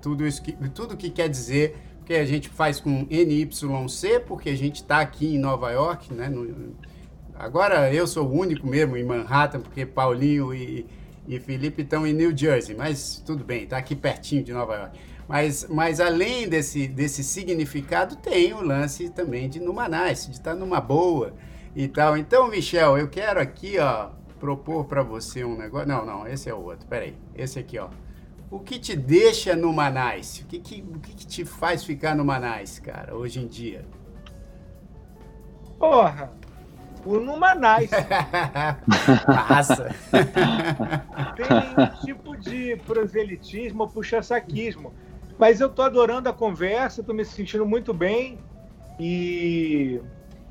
Tudo 0.00 0.26
isso 0.26 0.42
que, 0.42 0.52
tudo 0.70 0.96
que 0.96 1.10
quer 1.10 1.28
dizer 1.28 1.76
que 2.04 2.14
a 2.14 2.24
gente 2.24 2.48
faz 2.48 2.78
com 2.78 3.06
NYC, 3.10 4.20
porque 4.26 4.50
a 4.50 4.56
gente 4.56 4.76
está 4.76 5.00
aqui 5.00 5.34
em 5.34 5.38
Nova 5.38 5.70
York, 5.70 6.12
né? 6.12 6.28
No, 6.28 6.74
agora 7.34 7.92
eu 7.92 8.06
sou 8.06 8.28
o 8.28 8.32
único 8.32 8.66
mesmo 8.66 8.96
em 8.96 9.04
Manhattan, 9.04 9.60
porque 9.60 9.86
Paulinho 9.86 10.54
e, 10.54 10.86
e 11.26 11.40
Felipe 11.40 11.82
estão 11.82 12.06
em 12.06 12.12
New 12.12 12.36
Jersey, 12.36 12.76
mas 12.76 13.22
tudo 13.24 13.42
bem, 13.42 13.64
está 13.64 13.78
aqui 13.78 13.96
pertinho 13.96 14.44
de 14.44 14.52
Nova 14.52 14.74
York. 14.76 15.00
Mas, 15.26 15.66
mas 15.70 15.98
além 15.98 16.48
desse, 16.48 16.86
desse 16.86 17.24
significado, 17.24 18.16
tem 18.16 18.52
o 18.52 18.60
lance 18.60 19.08
também 19.08 19.48
de 19.48 19.58
Numanais, 19.60 20.26
de 20.26 20.32
estar 20.32 20.52
tá 20.52 20.56
numa 20.56 20.80
boa, 20.80 21.34
e 21.74 21.88
tal. 21.88 22.16
Então, 22.16 22.48
Michel, 22.48 22.98
eu 22.98 23.08
quero 23.08 23.40
aqui, 23.40 23.78
ó, 23.78 24.10
propor 24.42 24.86
para 24.86 25.04
você 25.04 25.44
um 25.44 25.56
negócio. 25.56 25.86
Não, 25.86 26.04
não, 26.04 26.26
esse 26.26 26.50
é 26.50 26.54
o 26.54 26.60
outro. 26.60 26.84
Peraí, 26.88 27.14
esse 27.32 27.60
aqui, 27.60 27.78
ó. 27.78 27.88
O 28.50 28.58
que 28.58 28.76
te 28.76 28.96
deixa 28.96 29.54
no 29.54 29.72
Manais? 29.72 30.40
O 30.40 30.46
que, 30.46 30.58
que, 30.58 30.82
o 30.82 30.98
que, 30.98 31.14
que 31.14 31.26
te 31.26 31.44
faz 31.44 31.84
ficar 31.84 32.16
no 32.16 32.24
Manais, 32.24 32.80
cara, 32.80 33.14
hoje 33.14 33.40
em 33.40 33.46
dia? 33.46 33.86
Porra, 35.78 36.32
o 37.06 37.20
Numanais. 37.20 37.90
Passa. 39.26 39.94
Tem 41.36 41.46
um 41.78 42.04
tipo 42.04 42.36
de 42.36 42.76
proselitismo 42.84 43.84
ou 43.84 43.88
puxa-saquismo. 43.88 44.92
Mas 45.38 45.60
eu 45.60 45.68
tô 45.68 45.82
adorando 45.82 46.28
a 46.28 46.32
conversa, 46.32 47.02
tô 47.02 47.14
me 47.14 47.24
sentindo 47.24 47.64
muito 47.64 47.94
bem. 47.94 48.38
E 48.98 50.00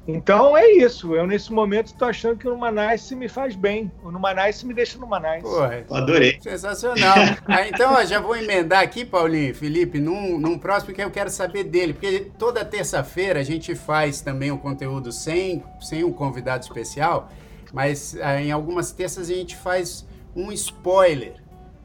então 0.07 0.57
é 0.57 0.71
isso. 0.71 1.15
Eu, 1.15 1.27
nesse 1.27 1.51
momento, 1.53 1.87
estou 1.87 2.07
achando 2.07 2.37
que 2.37 2.47
o 2.47 2.51
Numanice 2.51 3.15
me 3.15 3.29
faz 3.29 3.55
bem. 3.55 3.91
O 4.03 4.11
Numanice 4.11 4.65
me 4.65 4.73
deixa 4.73 4.97
no 4.97 5.05
Manais. 5.05 5.43
Pô, 5.43 5.59
adorei. 5.93 6.39
Sensacional. 6.41 7.15
ah, 7.45 7.67
então, 7.67 7.93
ó, 7.93 8.03
já 8.03 8.19
vou 8.19 8.35
emendar 8.35 8.81
aqui, 8.81 9.05
Paulinho, 9.05 9.53
Felipe, 9.53 9.99
num, 9.99 10.39
num 10.39 10.57
próximo 10.57 10.93
que 10.93 11.03
eu 11.03 11.11
quero 11.11 11.29
saber 11.29 11.65
dele. 11.65 11.93
Porque 11.93 12.31
toda 12.37 12.65
terça-feira 12.65 13.39
a 13.39 13.43
gente 13.43 13.75
faz 13.75 14.21
também 14.21 14.51
um 14.51 14.57
conteúdo 14.57 15.11
sem, 15.11 15.63
sem 15.79 16.03
um 16.03 16.11
convidado 16.11 16.63
especial. 16.63 17.29
Mas 17.71 18.17
ah, 18.21 18.41
em 18.41 18.51
algumas 18.51 18.91
terças 18.91 19.29
a 19.29 19.33
gente 19.33 19.55
faz 19.55 20.07
um 20.35 20.51
spoiler. 20.51 21.35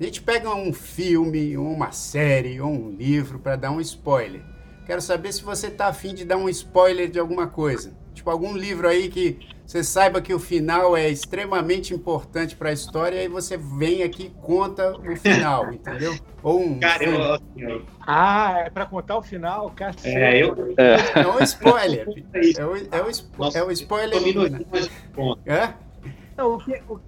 A 0.01 0.05
gente 0.05 0.23
pega 0.23 0.55
um 0.55 0.73
filme, 0.73 1.57
uma 1.57 1.93
série 1.93 2.61
ou 2.61 2.71
um 2.71 2.91
livro 2.91 3.39
para 3.39 3.57
dar 3.57 3.71
um 3.71 3.81
spoiler. 3.81 4.43
Quero 4.87 5.01
saber 5.01 5.33
se 5.33 5.43
você 5.43 5.67
está 5.67 5.89
afim 5.89 6.15
de 6.15 6.25
dar 6.25 6.37
um 6.37 6.49
spoiler 6.49 7.11
de 7.11 7.19
alguma 7.19 7.49
coisa. 7.49 7.93
Tipo, 8.15 8.31
algum 8.31 8.57
livro 8.57 8.89
aí 8.89 9.09
que 9.09 9.39
você 9.67 9.83
saiba 9.83 10.21
que 10.21 10.33
o 10.33 10.39
final 10.39 10.97
é 10.97 11.09
extremamente 11.09 11.93
importante 11.93 12.55
para 12.55 12.71
a 12.71 12.73
história 12.73 13.21
e 13.25 13.27
você 13.27 13.57
vem 13.57 14.05
aqui 14.05 14.27
e 14.27 14.31
conta 14.41 14.97
o 14.97 15.17
final, 15.17 15.71
entendeu? 15.75 16.17
Ou 16.41 16.63
um. 16.63 16.79
Cara, 16.79 17.03
eu, 17.03 17.83
Ah, 18.07 18.63
é 18.65 18.71
para 18.71 18.87
contar 18.87 19.19
o 19.19 19.23
final? 19.23 19.73
Cacete. 19.75 20.17
É, 20.17 20.41
eu... 20.41 20.75
é. 20.77 21.21
é 21.21 21.27
um 21.27 21.43
spoiler. 21.43 22.07
É 22.57 22.65
o, 22.65 22.77
é 22.77 23.03
o, 23.03 23.57
é 23.57 23.63
o 23.65 23.71
spoiler. 23.73 24.23
É? 25.47 25.75
Não, 26.37 26.55
o 26.55 26.59
que. 26.59 26.81
O... 26.89 27.01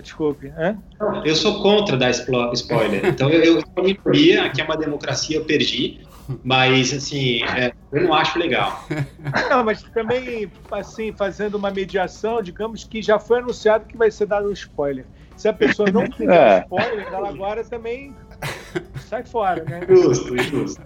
Desculpe. 0.00 0.48
Hã? 0.48 0.76
Eu 1.24 1.34
sou 1.34 1.62
contra 1.62 1.96
dar 1.96 2.10
spoiler. 2.10 3.06
Então, 3.06 3.30
eu, 3.30 3.58
eu 3.58 3.82
minoria, 3.82 4.44
aqui 4.44 4.60
é 4.60 4.64
uma 4.64 4.76
democracia, 4.76 5.36
eu 5.36 5.44
perdi. 5.44 6.00
Mas, 6.42 6.92
assim, 6.92 7.42
é, 7.44 7.72
eu 7.90 8.02
não 8.02 8.14
acho 8.14 8.38
legal. 8.38 8.84
Não, 9.50 9.64
mas 9.64 9.82
também, 9.82 10.50
assim, 10.70 11.12
fazendo 11.12 11.56
uma 11.56 11.70
mediação, 11.70 12.42
digamos 12.42 12.84
que 12.84 13.02
já 13.02 13.18
foi 13.18 13.40
anunciado 13.40 13.86
que 13.86 13.96
vai 13.96 14.10
ser 14.10 14.26
dado 14.26 14.48
um 14.48 14.52
spoiler. 14.52 15.04
Se 15.36 15.48
a 15.48 15.52
pessoa 15.52 15.90
não 15.90 16.06
quiser 16.08 16.58
é. 16.58 16.60
spoiler, 16.60 17.06
ela 17.12 17.28
agora 17.28 17.64
também 17.64 18.14
sai 19.08 19.24
fora, 19.24 19.64
né? 19.64 19.80
Justo, 19.88 20.36
justo. 20.38 20.80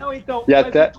Não, 0.00 0.12
então, 0.12 0.44
e 0.48 0.54
até... 0.54 0.92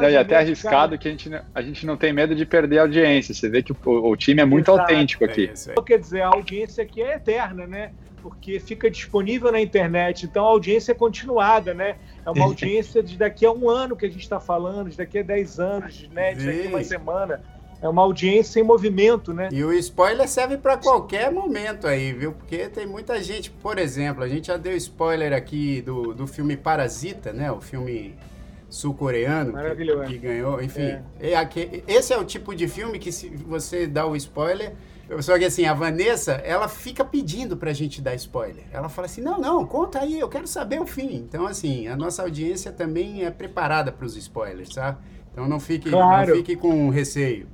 Não, 0.00 0.08
e 0.08 0.16
até 0.16 0.36
arriscado 0.36 0.96
cara, 0.96 0.98
que 0.98 1.08
a 1.08 1.10
gente, 1.10 1.30
a 1.54 1.62
gente 1.62 1.86
não 1.86 1.96
tem 1.96 2.12
medo 2.12 2.34
de 2.34 2.46
perder 2.46 2.78
a 2.78 2.82
audiência. 2.82 3.34
Você 3.34 3.48
vê 3.48 3.62
que 3.62 3.72
o, 3.72 3.76
o 3.84 4.16
time 4.16 4.40
é 4.40 4.44
muito 4.44 4.70
exato, 4.70 4.80
autêntico 4.80 5.24
aqui. 5.24 5.50
É 5.68 5.82
Quer 5.82 5.98
dizer, 5.98 6.22
a 6.22 6.28
audiência 6.28 6.82
aqui 6.82 7.02
é 7.02 7.16
eterna, 7.16 7.66
né? 7.66 7.92
Porque 8.24 8.58
fica 8.58 8.90
disponível 8.90 9.52
na 9.52 9.60
internet. 9.60 10.24
Então 10.24 10.46
a 10.46 10.48
audiência 10.48 10.92
é 10.92 10.94
continuada, 10.94 11.74
né? 11.74 11.96
É 12.24 12.30
uma 12.30 12.44
audiência 12.48 13.02
de 13.02 13.18
daqui 13.18 13.44
a 13.44 13.52
um 13.52 13.68
ano 13.68 13.94
que 13.94 14.06
a 14.06 14.08
gente 14.08 14.22
está 14.22 14.40
falando, 14.40 14.88
de 14.88 14.96
daqui 14.96 15.18
a 15.18 15.22
dez 15.22 15.60
anos, 15.60 16.08
né? 16.10 16.32
De 16.32 16.46
daqui 16.46 16.66
a 16.66 16.70
uma 16.70 16.82
semana. 16.82 17.42
É 17.82 17.88
uma 17.88 18.00
audiência 18.00 18.58
em 18.58 18.62
movimento, 18.62 19.34
né? 19.34 19.50
E 19.52 19.62
o 19.62 19.70
spoiler 19.74 20.26
serve 20.26 20.56
para 20.56 20.78
qualquer 20.78 21.30
momento 21.30 21.86
aí, 21.86 22.14
viu? 22.14 22.32
Porque 22.32 22.66
tem 22.70 22.86
muita 22.86 23.22
gente, 23.22 23.50
por 23.50 23.78
exemplo, 23.78 24.24
a 24.24 24.28
gente 24.28 24.46
já 24.46 24.56
deu 24.56 24.74
spoiler 24.74 25.34
aqui 25.34 25.82
do, 25.82 26.14
do 26.14 26.26
filme 26.26 26.56
Parasita, 26.56 27.30
né? 27.30 27.52
O 27.52 27.60
filme 27.60 28.14
sul-coreano 28.70 29.52
que, 29.76 30.14
que, 30.14 30.18
ganhou, 30.18 30.62
enfim. 30.62 30.80
É. 30.80 31.02
É, 31.20 31.82
esse 31.86 32.14
é 32.14 32.18
o 32.18 32.24
tipo 32.24 32.54
de 32.54 32.66
filme 32.66 32.98
que 32.98 33.12
se 33.12 33.28
você 33.28 33.86
dá 33.86 34.06
o 34.06 34.16
spoiler, 34.16 34.72
só 35.20 35.38
que 35.38 35.44
assim, 35.44 35.66
a 35.66 35.74
Vanessa, 35.74 36.32
ela 36.44 36.68
fica 36.68 37.04
pedindo 37.04 37.56
pra 37.56 37.72
gente 37.72 38.00
dar 38.00 38.14
spoiler. 38.14 38.64
Ela 38.72 38.88
fala 38.88 39.06
assim: 39.06 39.20
não, 39.20 39.38
não, 39.38 39.66
conta 39.66 40.00
aí, 40.00 40.18
eu 40.18 40.28
quero 40.28 40.46
saber 40.46 40.80
o 40.80 40.86
fim. 40.86 41.14
Então, 41.16 41.46
assim, 41.46 41.88
a 41.88 41.96
nossa 41.96 42.22
audiência 42.22 42.72
também 42.72 43.24
é 43.24 43.30
preparada 43.30 43.92
para 43.92 44.06
os 44.06 44.16
spoilers, 44.16 44.70
tá? 44.70 44.98
Então 45.32 45.48
não 45.48 45.60
fique, 45.60 45.90
claro. 45.90 46.28
não 46.28 46.36
fique 46.36 46.56
com 46.56 46.88
receio. 46.88 47.48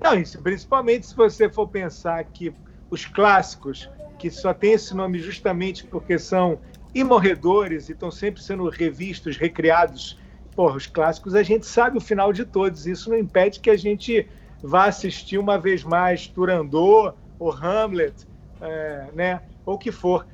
Não, 0.00 0.14
isso, 0.14 0.40
principalmente 0.40 1.06
se 1.06 1.14
você 1.14 1.48
for 1.48 1.68
pensar 1.68 2.24
que 2.24 2.52
os 2.90 3.04
clássicos, 3.04 3.88
que 4.18 4.30
só 4.30 4.54
tem 4.54 4.72
esse 4.72 4.94
nome 4.94 5.18
justamente 5.18 5.84
porque 5.84 6.18
são 6.18 6.58
imorredores 6.94 7.88
e 7.88 7.92
estão 7.92 8.10
sempre 8.10 8.42
sendo 8.42 8.68
revistos, 8.68 9.36
recriados. 9.36 10.18
Porra, 10.56 10.76
os 10.76 10.86
clássicos 10.86 11.34
a 11.34 11.42
gente 11.42 11.66
sabe 11.66 11.98
o 11.98 12.00
final 12.00 12.32
de 12.32 12.44
todos. 12.44 12.86
Isso 12.86 13.10
não 13.10 13.18
impede 13.18 13.60
que 13.60 13.70
a 13.70 13.76
gente 13.76 14.26
vá 14.62 14.86
assistir 14.86 15.38
uma 15.38 15.58
vez 15.58 15.82
mais 15.82 16.26
Turandot 16.26 17.14
ou 17.38 17.52
Hamlet, 17.52 18.26
é, 18.60 19.06
né? 19.14 19.40
ou 19.64 19.74
o 19.74 19.78
que 19.78 19.90
for. 19.90 20.26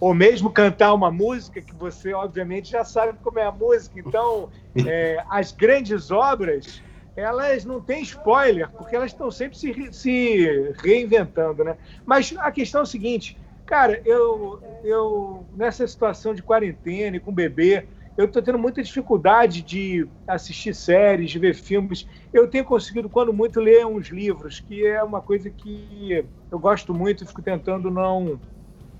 Ou 0.00 0.12
mesmo 0.12 0.50
cantar 0.50 0.92
uma 0.92 1.10
música 1.10 1.62
que 1.62 1.74
você, 1.74 2.12
obviamente, 2.12 2.70
já 2.70 2.84
sabe 2.84 3.18
como 3.22 3.38
é 3.38 3.44
a 3.44 3.52
música. 3.52 3.98
Então, 3.98 4.50
é, 4.86 5.22
as 5.30 5.52
grandes 5.52 6.10
obras, 6.10 6.82
elas 7.16 7.64
não 7.64 7.80
têm 7.80 8.02
spoiler, 8.02 8.68
porque 8.70 8.96
elas 8.96 9.12
estão 9.12 9.30
sempre 9.30 9.56
se, 9.56 9.92
se 9.92 10.72
reinventando. 10.82 11.64
Né? 11.64 11.76
Mas 12.04 12.34
a 12.38 12.50
questão 12.50 12.80
é 12.80 12.84
o 12.84 12.86
seguinte, 12.86 13.38
cara, 13.64 14.00
eu, 14.04 14.60
eu 14.82 15.46
nessa 15.54 15.86
situação 15.86 16.34
de 16.34 16.42
quarentena 16.42 17.16
e 17.16 17.20
com 17.20 17.32
bebê, 17.32 17.86
eu 18.16 18.26
estou 18.26 18.40
tendo 18.40 18.58
muita 18.58 18.82
dificuldade 18.82 19.62
de 19.62 20.06
assistir 20.26 20.74
séries, 20.74 21.30
de 21.30 21.38
ver 21.38 21.54
filmes. 21.54 22.06
Eu 22.32 22.48
tenho 22.48 22.64
conseguido, 22.64 23.08
quando 23.08 23.32
muito, 23.32 23.60
ler 23.60 23.84
uns 23.86 24.08
livros, 24.08 24.60
que 24.60 24.86
é 24.86 25.02
uma 25.02 25.20
coisa 25.20 25.50
que 25.50 26.24
eu 26.50 26.58
gosto 26.58 26.94
muito 26.94 27.24
e 27.24 27.26
fico 27.26 27.42
tentando 27.42 27.90
não. 27.90 28.40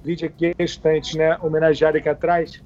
Vídeo 0.02 0.26
aqui 0.26 0.52
restante, 0.58 1.16
né? 1.16 1.38
Homenagear 1.40 1.94
aqui 1.96 2.08
atrás. 2.08 2.62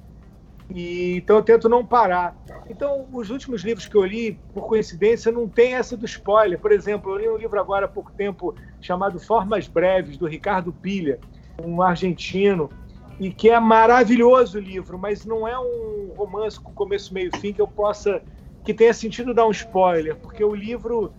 E, 0.75 1.17
então 1.17 1.37
eu 1.37 1.43
tento 1.43 1.69
não 1.69 1.85
parar. 1.85 2.37
Então, 2.69 3.07
os 3.13 3.31
últimos 3.31 3.63
livros 3.63 3.87
que 3.87 3.97
eu 3.97 4.05
li, 4.05 4.39
por 4.53 4.67
coincidência, 4.67 5.31
não 5.31 5.49
tem 5.49 5.75
essa 5.75 5.97
do 5.97 6.07
spoiler. 6.07 6.59
Por 6.59 6.73
exemplo, 6.73 7.13
eu 7.13 7.19
li 7.19 7.29
um 7.29 7.37
livro 7.37 7.61
agora 7.61 7.87
há 7.87 7.89
pouco 7.89 8.11
tempo 8.13 8.55
chamado 8.81 9.21
Formas 9.21 9.69
Breves, 9.69 10.17
do 10.17 10.27
Ricardo 10.27 10.73
Pilha, 10.73 11.19
um 11.63 11.81
argentino 11.81 12.71
e 13.19 13.33
que 13.33 13.51
é 13.51 13.59
maravilhoso 13.59 14.59
o 14.59 14.61
livro, 14.61 14.99
mas 14.99 15.25
não 15.25 15.47
é 15.47 15.59
um 15.59 16.13
romance 16.17 16.61
com 16.61 16.73
começo, 16.73 17.13
meio 17.13 17.31
e 17.33 17.39
fim 17.39 17.53
que 17.53 17.61
eu 17.61 17.67
possa 17.67 18.23
que 18.65 18.75
tenha 18.75 18.93
sentido 18.93 19.33
dar 19.33 19.47
um 19.47 19.51
spoiler, 19.51 20.17
porque 20.17 20.45
o 20.45 20.55
livro 20.55 21.13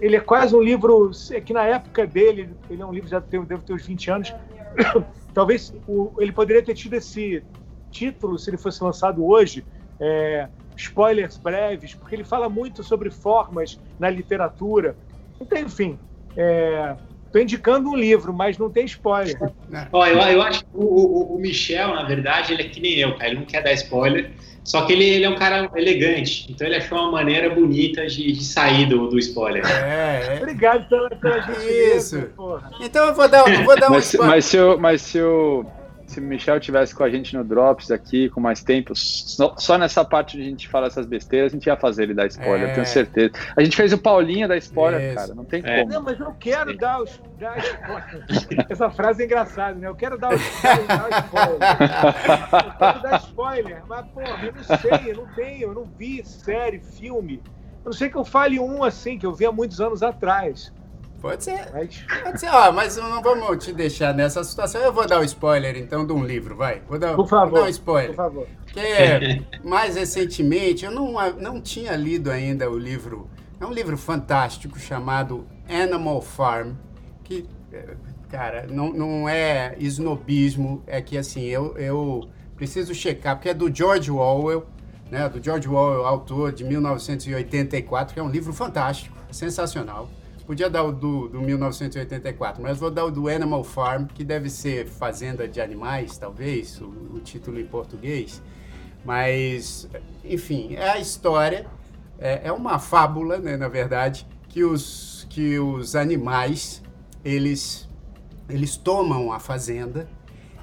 ele 0.00 0.16
é 0.16 0.20
quase 0.20 0.54
um 0.54 0.60
livro 0.60 1.10
é 1.30 1.40
que 1.40 1.52
na 1.52 1.64
época 1.64 2.06
dele, 2.06 2.50
ele 2.68 2.82
é 2.82 2.86
um 2.86 2.92
livro 2.92 3.08
já 3.08 3.20
tem, 3.20 3.42
deve 3.44 3.62
ter 3.62 3.72
uns 3.72 3.86
20 3.86 4.10
anos, 4.10 4.34
talvez 5.32 5.72
o, 5.86 6.12
ele 6.18 6.32
poderia 6.32 6.62
ter 6.62 6.74
tido 6.74 6.94
esse 6.94 7.44
título 7.90 8.38
se 8.38 8.50
ele 8.50 8.56
fosse 8.56 8.82
lançado 8.82 9.24
hoje, 9.24 9.64
é, 10.00 10.48
spoilers 10.76 11.36
breves, 11.36 11.94
porque 11.94 12.14
ele 12.16 12.24
fala 12.24 12.48
muito 12.48 12.82
sobre 12.82 13.10
formas 13.10 13.80
na 13.98 14.10
literatura. 14.10 14.96
Então, 15.40 15.58
enfim, 15.58 15.98
é, 16.36 16.96
Estou 17.32 17.40
indicando 17.40 17.88
um 17.88 17.96
livro, 17.96 18.30
mas 18.30 18.58
não 18.58 18.68
tem 18.68 18.84
spoiler. 18.84 19.38
Ó, 19.90 20.06
eu, 20.06 20.18
eu 20.18 20.42
acho 20.42 20.60
que 20.60 20.70
o, 20.74 20.84
o, 20.84 21.34
o, 21.34 21.38
Michel, 21.40 21.94
na 21.94 22.02
verdade, 22.04 22.52
ele 22.52 22.60
é 22.60 22.68
que 22.68 22.78
nem 22.78 22.98
eu, 22.98 23.16
cara. 23.16 23.30
Ele 23.30 23.38
não 23.38 23.46
quer 23.46 23.62
dar 23.62 23.72
spoiler. 23.72 24.32
Só 24.62 24.84
que 24.84 24.92
ele, 24.92 25.04
ele 25.04 25.24
é 25.24 25.30
um 25.30 25.34
cara 25.34 25.70
elegante. 25.74 26.46
Então 26.52 26.66
ele 26.66 26.76
achou 26.76 26.98
uma 26.98 27.10
maneira 27.10 27.48
bonita 27.48 28.06
de, 28.06 28.32
de 28.32 28.44
sair 28.44 28.84
do, 28.84 29.08
do 29.08 29.18
spoiler. 29.18 29.64
É, 29.66 30.34
é. 30.34 30.36
Obrigado 30.36 30.86
pela, 30.90 31.08
pela 31.08 31.40
gentileza. 31.40 32.18
Isso. 32.18 32.26
Porra. 32.36 32.70
Então 32.82 33.06
eu 33.06 33.14
vou 33.14 33.26
dar, 33.26 33.48
eu 33.48 33.64
vou 33.64 33.80
dar 33.80 33.88
um 33.88 33.94
mas, 33.94 34.12
spoiler. 34.12 34.34
Mas 34.34 34.44
se 34.44 34.56
eu, 34.58 34.78
mas 34.78 35.00
se 35.00 35.16
eu 35.16 35.66
se 36.12 36.20
o 36.20 36.22
Michel 36.22 36.60
tivesse 36.60 36.94
com 36.94 37.02
a 37.02 37.10
gente 37.10 37.34
no 37.34 37.42
Drops 37.42 37.90
aqui, 37.90 38.28
com 38.28 38.40
mais 38.40 38.62
tempo, 38.62 38.94
só, 38.94 39.56
só 39.56 39.78
nessa 39.78 40.04
parte 40.04 40.36
de 40.36 40.42
a 40.42 40.46
gente 40.46 40.68
falar 40.68 40.88
essas 40.88 41.06
besteiras, 41.06 41.52
a 41.52 41.56
gente 41.56 41.66
ia 41.66 41.76
fazer 41.76 42.02
ele 42.04 42.14
dar 42.14 42.26
spoiler, 42.26 42.68
é. 42.68 42.74
tenho 42.74 42.86
certeza. 42.86 43.32
A 43.56 43.64
gente 43.64 43.76
fez 43.76 43.92
o 43.92 43.98
Paulinha 43.98 44.46
da 44.46 44.56
spoiler, 44.58 45.00
Isso. 45.00 45.14
cara, 45.14 45.34
não 45.34 45.44
tem 45.44 45.62
é. 45.64 45.80
como. 45.80 45.92
Não, 45.92 46.02
mas 46.02 46.20
eu 46.20 46.34
quero 46.38 46.76
dar 46.76 47.02
os. 47.02 47.20
Dar 47.38 47.58
spoiler. 47.58 48.66
Essa 48.68 48.90
frase 48.90 49.22
é 49.22 49.26
engraçada, 49.26 49.78
né? 49.78 49.88
Eu 49.88 49.94
quero 49.94 50.18
dar 50.18 50.34
os 50.34 50.40
spoiler. 50.42 50.86
Dar 50.86 51.24
spoiler. 51.24 51.58
eu 52.52 52.72
quero 52.78 53.02
dar 53.02 53.20
spoiler, 53.20 53.82
mas, 53.88 54.06
porra, 54.08 54.44
eu 54.44 54.52
não 54.52 54.62
sei, 54.62 55.10
eu 55.10 55.16
não 55.16 55.26
tenho, 55.34 55.62
eu 55.62 55.74
não 55.74 55.84
vi 55.84 56.22
série, 56.24 56.78
filme. 56.78 57.42
Eu 57.84 57.86
não 57.86 57.92
sei 57.92 58.10
que 58.10 58.16
eu 58.16 58.24
fale 58.24 58.60
um 58.60 58.84
assim, 58.84 59.18
que 59.18 59.24
eu 59.24 59.32
vi 59.32 59.46
há 59.46 59.52
muitos 59.52 59.80
anos 59.80 60.02
atrás. 60.02 60.72
Pode 61.22 61.44
ser. 61.44 61.70
Pode 62.24 62.40
ser, 62.40 62.48
ó, 62.48 62.72
mas 62.72 62.96
não 62.96 63.22
vamos 63.22 63.64
te 63.64 63.72
deixar 63.72 64.12
nessa 64.12 64.42
situação. 64.42 64.80
Eu 64.80 64.92
vou 64.92 65.06
dar 65.06 65.18
o 65.18 65.20
um 65.20 65.24
spoiler, 65.24 65.76
então, 65.76 66.04
de 66.04 66.12
um 66.12 66.24
livro, 66.24 66.56
vai. 66.56 66.82
Vou 66.88 66.98
dar, 66.98 67.14
por 67.14 67.28
favor, 67.28 67.50
vou 67.50 67.60
dar 67.60 67.66
um 67.66 67.70
spoiler. 67.70 68.08
Por 68.08 68.16
favor. 68.16 68.48
Porque, 68.64 69.44
mais 69.62 69.94
recentemente, 69.94 70.84
eu 70.84 70.90
não, 70.90 71.12
não 71.34 71.60
tinha 71.60 71.94
lido 71.94 72.28
ainda 72.28 72.68
o 72.68 72.76
livro 72.76 73.30
É 73.60 73.64
um 73.64 73.72
livro 73.72 73.96
fantástico 73.96 74.76
chamado 74.80 75.46
Animal 75.68 76.20
Farm, 76.20 76.72
que, 77.22 77.46
é, 77.72 77.94
cara, 78.28 78.66
não, 78.68 78.92
não 78.92 79.28
é 79.28 79.76
snobismo, 79.78 80.82
é 80.88 81.00
que 81.00 81.16
assim, 81.16 81.44
eu, 81.44 81.78
eu 81.78 82.28
preciso 82.56 82.92
checar, 82.92 83.36
porque 83.36 83.48
é 83.48 83.54
do 83.54 83.72
George 83.72 84.10
Orwell, 84.10 84.66
né, 85.08 85.28
do 85.28 85.40
George 85.40 85.68
Orwell, 85.68 86.04
autor 86.04 86.50
de 86.50 86.64
1984, 86.64 88.12
que 88.12 88.18
é 88.18 88.22
um 88.22 88.30
livro 88.30 88.52
fantástico, 88.52 89.16
sensacional. 89.30 90.10
Podia 90.46 90.68
dar 90.68 90.82
o 90.82 90.92
do, 90.92 91.28
do 91.28 91.40
1984, 91.40 92.60
mas 92.62 92.78
vou 92.78 92.90
dar 92.90 93.04
o 93.04 93.10
do 93.10 93.28
Animal 93.28 93.62
Farm, 93.62 94.06
que 94.06 94.24
deve 94.24 94.50
ser 94.50 94.86
Fazenda 94.86 95.46
de 95.46 95.60
Animais, 95.60 96.18
talvez, 96.18 96.80
o, 96.80 96.86
o 97.14 97.20
título 97.20 97.60
em 97.60 97.66
português. 97.66 98.42
Mas, 99.04 99.88
enfim, 100.24 100.74
é 100.74 100.90
a 100.90 100.98
história, 100.98 101.66
é, 102.18 102.48
é 102.48 102.52
uma 102.52 102.78
fábula, 102.78 103.38
né, 103.38 103.56
na 103.56 103.68
verdade, 103.68 104.26
que 104.48 104.64
os, 104.64 105.26
que 105.30 105.58
os 105.58 105.94
animais, 105.94 106.82
eles, 107.24 107.88
eles 108.48 108.76
tomam 108.76 109.32
a 109.32 109.38
fazenda 109.38 110.08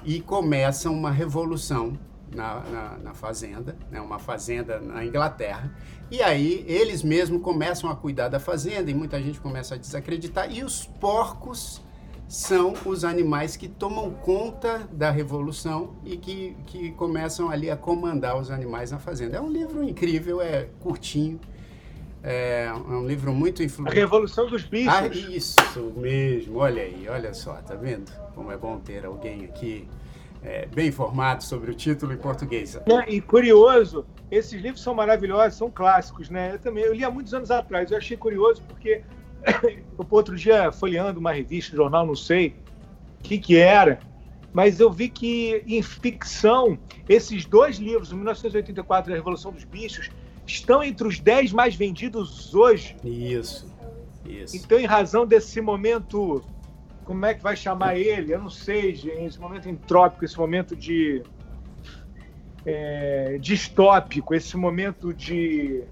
e 0.04 0.20
começam 0.20 0.94
uma 0.94 1.10
revolução 1.10 1.98
na, 2.34 2.60
na, 2.60 2.98
na, 2.98 3.14
fazenda, 3.14 3.76
né, 3.90 4.00
uma 4.00 4.18
fazenda 4.18 4.80
na 4.80 5.04
Inglaterra. 5.04 5.74
E 6.10 6.22
aí 6.22 6.64
eles 6.66 7.02
mesmos 7.02 7.42
começam 7.42 7.90
a 7.90 7.96
cuidar 7.96 8.28
da 8.28 8.40
fazenda 8.40 8.90
e 8.90 8.94
muita 8.94 9.20
gente 9.20 9.40
começa 9.40 9.74
a 9.74 9.78
desacreditar. 9.78 10.52
E 10.52 10.62
os 10.62 10.86
porcos 10.86 11.82
são 12.28 12.74
os 12.86 13.04
animais 13.04 13.56
que 13.56 13.68
tomam 13.68 14.12
conta 14.12 14.88
da 14.92 15.10
revolução 15.10 15.96
e 16.04 16.16
que, 16.16 16.56
que 16.66 16.92
começam 16.92 17.50
ali 17.50 17.68
a 17.68 17.76
comandar 17.76 18.38
os 18.38 18.50
animais 18.50 18.92
na 18.92 18.98
fazenda. 18.98 19.36
É 19.36 19.40
um 19.40 19.50
livro 19.50 19.82
incrível, 19.82 20.40
é 20.40 20.68
curtinho. 20.78 21.40
É 22.22 22.70
um 22.72 23.06
livro 23.06 23.32
muito 23.32 23.62
influente. 23.62 23.96
A 23.96 24.00
Revolução 24.00 24.46
dos 24.46 24.62
Bichos. 24.62 24.92
Ah, 24.92 25.06
isso 25.06 25.56
mesmo, 25.96 26.58
olha 26.58 26.82
aí, 26.82 27.06
olha 27.08 27.32
só, 27.32 27.54
tá 27.54 27.74
vendo? 27.74 28.12
Como 28.34 28.52
é 28.52 28.58
bom 28.58 28.78
ter 28.78 29.06
alguém 29.06 29.46
aqui 29.46 29.88
é, 30.42 30.66
bem 30.66 30.88
informado 30.88 31.42
sobre 31.44 31.70
o 31.70 31.74
título 31.74 32.12
em 32.12 32.16
português. 32.16 32.78
E 33.06 33.20
curioso, 33.20 34.06
esses 34.30 34.60
livros 34.60 34.82
são 34.82 34.94
maravilhosos, 34.94 35.58
são 35.58 35.70
clássicos, 35.70 36.30
né? 36.30 36.54
Eu 36.54 36.58
também, 36.58 36.84
eu 36.84 36.94
li 36.94 37.04
há 37.04 37.10
muitos 37.10 37.34
anos 37.34 37.50
atrás, 37.50 37.90
eu 37.90 37.98
achei 37.98 38.16
curioso 38.16 38.62
porque 38.62 39.02
eu 39.98 40.06
outro 40.08 40.36
dia 40.36 40.72
folheando 40.72 41.20
uma 41.20 41.32
revista, 41.32 41.76
jornal, 41.76 42.06
não 42.06 42.16
sei 42.16 42.54
o 43.18 43.22
que 43.22 43.38
que 43.38 43.56
era, 43.56 44.00
mas 44.52 44.80
eu 44.80 44.90
vi 44.90 45.08
que 45.08 45.62
em 45.66 45.82
ficção, 45.82 46.78
esses 47.08 47.44
dois 47.44 47.76
livros, 47.76 48.12
1984 48.12 49.10
e 49.10 49.12
a 49.12 49.16
Revolução 49.16 49.52
dos 49.52 49.64
Bichos, 49.64 50.10
estão 50.46 50.82
entre 50.82 51.06
os 51.06 51.20
10 51.20 51.52
mais 51.52 51.74
vendidos 51.74 52.54
hoje. 52.54 52.96
Isso, 53.04 53.70
isso. 54.26 54.56
Então, 54.56 54.78
em 54.78 54.86
razão 54.86 55.26
desse 55.26 55.60
momento 55.60 56.42
como 57.04 57.26
é 57.26 57.34
que 57.34 57.42
vai 57.42 57.56
chamar 57.56 57.96
ele? 57.96 58.32
Eu 58.32 58.40
não 58.40 58.50
sei, 58.50 58.94
gente. 58.94 59.24
Esse 59.24 59.40
momento 59.40 59.68
entrópico, 59.68 60.24
esse 60.24 60.38
momento 60.38 60.76
de 60.76 61.22
é, 62.64 63.38
distópico, 63.40 64.34
esse 64.34 64.56
momento 64.56 65.12
de. 65.12 65.82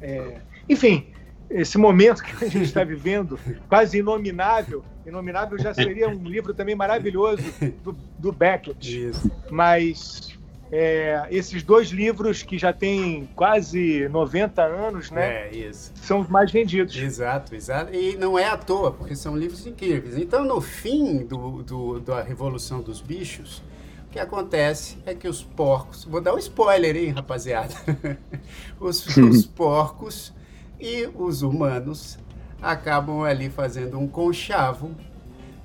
É, 0.00 0.40
enfim, 0.68 1.06
esse 1.50 1.78
momento 1.78 2.22
que 2.22 2.44
a 2.44 2.48
gente 2.48 2.64
está 2.64 2.82
vivendo, 2.84 3.38
quase 3.68 3.98
inominável. 3.98 4.84
Inominável 5.06 5.58
já 5.58 5.74
seria 5.74 6.08
um 6.08 6.24
livro 6.24 6.54
também 6.54 6.74
maravilhoso 6.74 7.42
do, 7.82 7.92
do 8.18 8.32
Beckett. 8.32 9.08
Isso. 9.08 9.30
Mas 9.50 10.33
é, 10.72 11.26
esses 11.30 11.62
dois 11.62 11.88
livros 11.88 12.42
que 12.42 12.58
já 12.58 12.72
têm 12.72 13.28
quase 13.34 14.08
90 14.08 14.62
anos, 14.62 15.10
né? 15.10 15.48
É, 15.48 15.56
isso. 15.56 15.92
São 15.94 16.20
os 16.20 16.28
mais 16.28 16.50
vendidos. 16.50 16.96
Exato, 16.96 17.54
exato. 17.54 17.94
E 17.94 18.16
não 18.16 18.38
é 18.38 18.48
à 18.48 18.56
toa, 18.56 18.90
porque 18.90 19.14
são 19.14 19.36
livros 19.36 19.66
incríveis. 19.66 20.16
Então, 20.18 20.44
no 20.44 20.60
fim 20.60 21.24
do, 21.24 21.62
do 21.62 22.00
da 22.00 22.22
Revolução 22.22 22.80
dos 22.80 23.00
Bichos, 23.00 23.62
o 24.08 24.10
que 24.10 24.18
acontece 24.18 24.98
é 25.06 25.14
que 25.14 25.28
os 25.28 25.42
porcos. 25.42 26.04
Vou 26.04 26.20
dar 26.20 26.34
um 26.34 26.38
spoiler, 26.38 26.96
hein, 26.96 27.10
rapaziada? 27.10 27.74
os, 28.80 29.06
os 29.16 29.46
porcos 29.46 30.32
e 30.80 31.08
os 31.14 31.42
humanos 31.42 32.18
acabam 32.60 33.22
ali 33.22 33.50
fazendo 33.50 33.98
um 33.98 34.08
conchavo, 34.08 34.90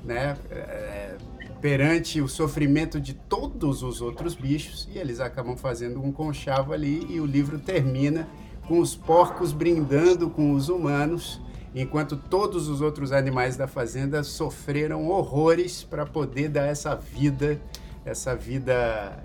né? 0.03 0.35
É, 0.51 1.15
perante 1.61 2.21
o 2.21 2.27
sofrimento 2.27 2.99
de 2.99 3.13
todos 3.13 3.83
os 3.83 4.01
outros 4.01 4.35
bichos 4.35 4.87
e 4.93 4.97
eles 4.97 5.19
acabam 5.19 5.57
fazendo 5.57 6.01
um 6.01 6.11
conchavo 6.11 6.73
ali 6.73 7.05
e 7.09 7.19
o 7.19 7.25
livro 7.25 7.59
termina 7.59 8.27
com 8.67 8.79
os 8.79 8.95
porcos 8.95 9.51
brindando 9.51 10.29
com 10.29 10.53
os 10.53 10.69
humanos, 10.69 11.41
enquanto 11.73 12.15
todos 12.15 12.69
os 12.69 12.81
outros 12.81 13.11
animais 13.11 13.57
da 13.57 13.67
fazenda 13.67 14.23
sofreram 14.23 15.07
horrores 15.07 15.83
para 15.83 16.05
poder 16.05 16.49
dar 16.49 16.67
essa 16.67 16.95
vida, 16.95 17.59
essa 18.05 18.35
vida 18.35 18.73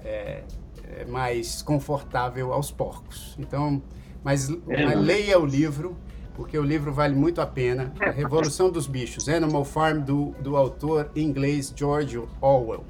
é, 0.03 0.45
é, 0.83 1.05
mais 1.05 1.63
confortável 1.63 2.53
aos 2.53 2.71
porcos. 2.71 3.37
Então, 3.39 3.83
mas, 4.25 4.49
é, 4.49 4.87
mas 4.87 4.99
leia 4.99 5.39
o 5.39 5.45
livro 5.45 5.95
porque 6.35 6.59
o 6.59 6.63
livro 6.63 6.93
vale 6.93 7.15
muito 7.15 7.41
a 7.41 7.47
pena. 7.47 7.93
A 8.01 8.11
Revolução 8.11 8.71
dos 8.71 8.87
Bichos, 8.87 9.29
Animal 9.29 9.65
Farm, 9.65 10.01
do, 10.01 10.35
do 10.41 10.57
autor 10.57 11.11
inglês 11.15 11.73
George 11.75 12.21
Orwell. 12.41 12.85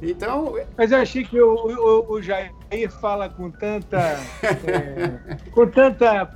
Então. 0.00 0.54
Mas 0.76 0.92
eu 0.92 0.98
achei 0.98 1.24
que 1.24 1.40
o, 1.40 1.54
o, 1.54 2.12
o 2.12 2.22
Jair 2.22 2.52
fala 3.00 3.28
com 3.28 3.50
tanta. 3.50 3.98
é, 4.66 5.36
com 5.50 5.66
tanta 5.66 6.26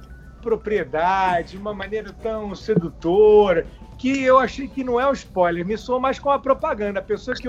propriedade, 0.41 1.51
de 1.51 1.59
uma 1.59 1.75
maneira 1.75 2.13
tão 2.15 2.55
sedutora 2.55 3.67
que 4.01 4.23
eu 4.23 4.39
achei 4.39 4.67
que 4.67 4.83
não 4.83 4.99
é 4.99 5.07
um 5.07 5.13
spoiler, 5.13 5.63
me 5.63 5.77
soa 5.77 6.01
mais 6.01 6.19
com 6.19 6.31
a 6.31 6.39
propaganda. 6.39 7.01
A 7.01 7.03
pessoa 7.03 7.37
que 7.37 7.47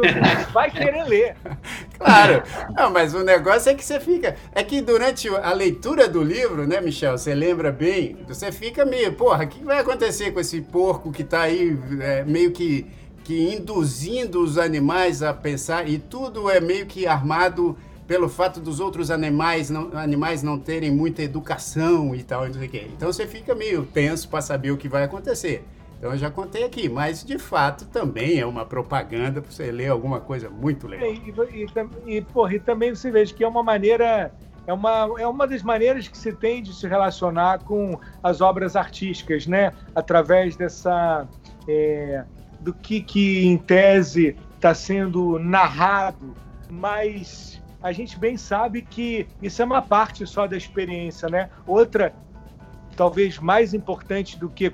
vai 0.51 0.69
querer 0.69 1.05
ler. 1.05 1.35
Claro. 1.97 2.41
Não, 2.75 2.89
mas 2.89 3.13
o 3.13 3.23
negócio 3.23 3.71
é 3.71 3.75
que 3.75 3.85
você 3.85 3.99
fica. 3.99 4.35
É 4.53 4.63
que 4.63 4.81
durante 4.81 5.29
a 5.29 5.53
leitura 5.53 6.07
do 6.07 6.23
livro, 6.23 6.65
né, 6.65 6.81
Michel? 6.81 7.15
Você 7.15 7.35
lembra 7.35 7.71
bem? 7.71 8.17
Você 8.27 8.51
fica 8.51 8.83
meio, 8.83 9.13
porra, 9.13 9.45
o 9.45 9.47
que 9.47 9.63
vai 9.63 9.77
acontecer 9.77 10.31
com 10.31 10.39
esse 10.39 10.61
porco 10.61 11.11
que 11.11 11.21
está 11.21 11.41
aí 11.41 11.77
é, 12.01 12.23
meio 12.23 12.51
que, 12.51 12.87
que 13.23 13.53
induzindo 13.53 14.41
os 14.41 14.57
animais 14.57 15.21
a 15.21 15.31
pensar, 15.31 15.87
e 15.87 15.99
tudo 15.99 16.49
é 16.49 16.59
meio 16.59 16.87
que 16.87 17.05
armado 17.05 17.77
pelo 18.07 18.27
fato 18.27 18.59
dos 18.59 18.79
outros 18.79 19.11
animais 19.11 19.69
não, 19.69 19.95
animais 19.95 20.41
não 20.41 20.57
terem 20.57 20.89
muita 20.89 21.21
educação 21.21 22.15
e 22.15 22.23
tal, 22.23 22.47
não 22.47 22.53
sei 22.53 22.67
o 22.67 22.69
quê. 22.69 22.87
Então 22.97 23.13
você 23.13 23.27
fica 23.27 23.53
meio 23.53 23.85
tenso 23.85 24.27
para 24.27 24.41
saber 24.41 24.71
o 24.71 24.77
que 24.77 24.89
vai 24.89 25.03
acontecer. 25.03 25.63
Então 26.01 26.13
eu 26.13 26.17
já 26.17 26.31
contei 26.31 26.63
aqui, 26.63 26.89
mas 26.89 27.23
de 27.23 27.37
fato 27.37 27.85
também 27.85 28.39
é 28.39 28.45
uma 28.45 28.65
propaganda 28.65 29.39
para 29.39 29.51
você 29.51 29.71
ler 29.71 29.89
alguma 29.89 30.19
coisa 30.19 30.49
muito 30.49 30.87
legal. 30.87 31.07
E, 31.07 31.31
e, 32.07 32.17
e, 32.17 32.21
porra, 32.23 32.55
e 32.55 32.59
também 32.59 32.89
você 32.89 33.11
veja 33.11 33.31
que 33.31 33.43
é 33.43 33.47
uma 33.47 33.61
maneira, 33.61 34.33
é 34.65 34.73
uma, 34.73 35.07
é 35.19 35.27
uma 35.27 35.45
das 35.45 35.61
maneiras 35.61 36.07
que 36.07 36.17
se 36.17 36.33
tem 36.33 36.63
de 36.63 36.73
se 36.73 36.87
relacionar 36.87 37.59
com 37.59 37.99
as 38.23 38.41
obras 38.41 38.75
artísticas, 38.75 39.45
né? 39.45 39.73
Através 39.93 40.55
dessa. 40.55 41.27
É, 41.67 42.25
do 42.61 42.73
que, 42.73 43.01
que 43.01 43.45
em 43.45 43.55
tese 43.55 44.35
está 44.55 44.73
sendo 44.73 45.37
narrado, 45.37 46.35
mas 46.67 47.61
a 47.81 47.91
gente 47.91 48.17
bem 48.17 48.37
sabe 48.37 48.81
que 48.81 49.27
isso 49.39 49.61
é 49.61 49.65
uma 49.65 49.83
parte 49.83 50.25
só 50.25 50.47
da 50.47 50.57
experiência, 50.57 51.29
né? 51.29 51.51
Outra, 51.67 52.11
talvez 52.95 53.37
mais 53.37 53.75
importante 53.75 54.39
do 54.39 54.49
que 54.49 54.73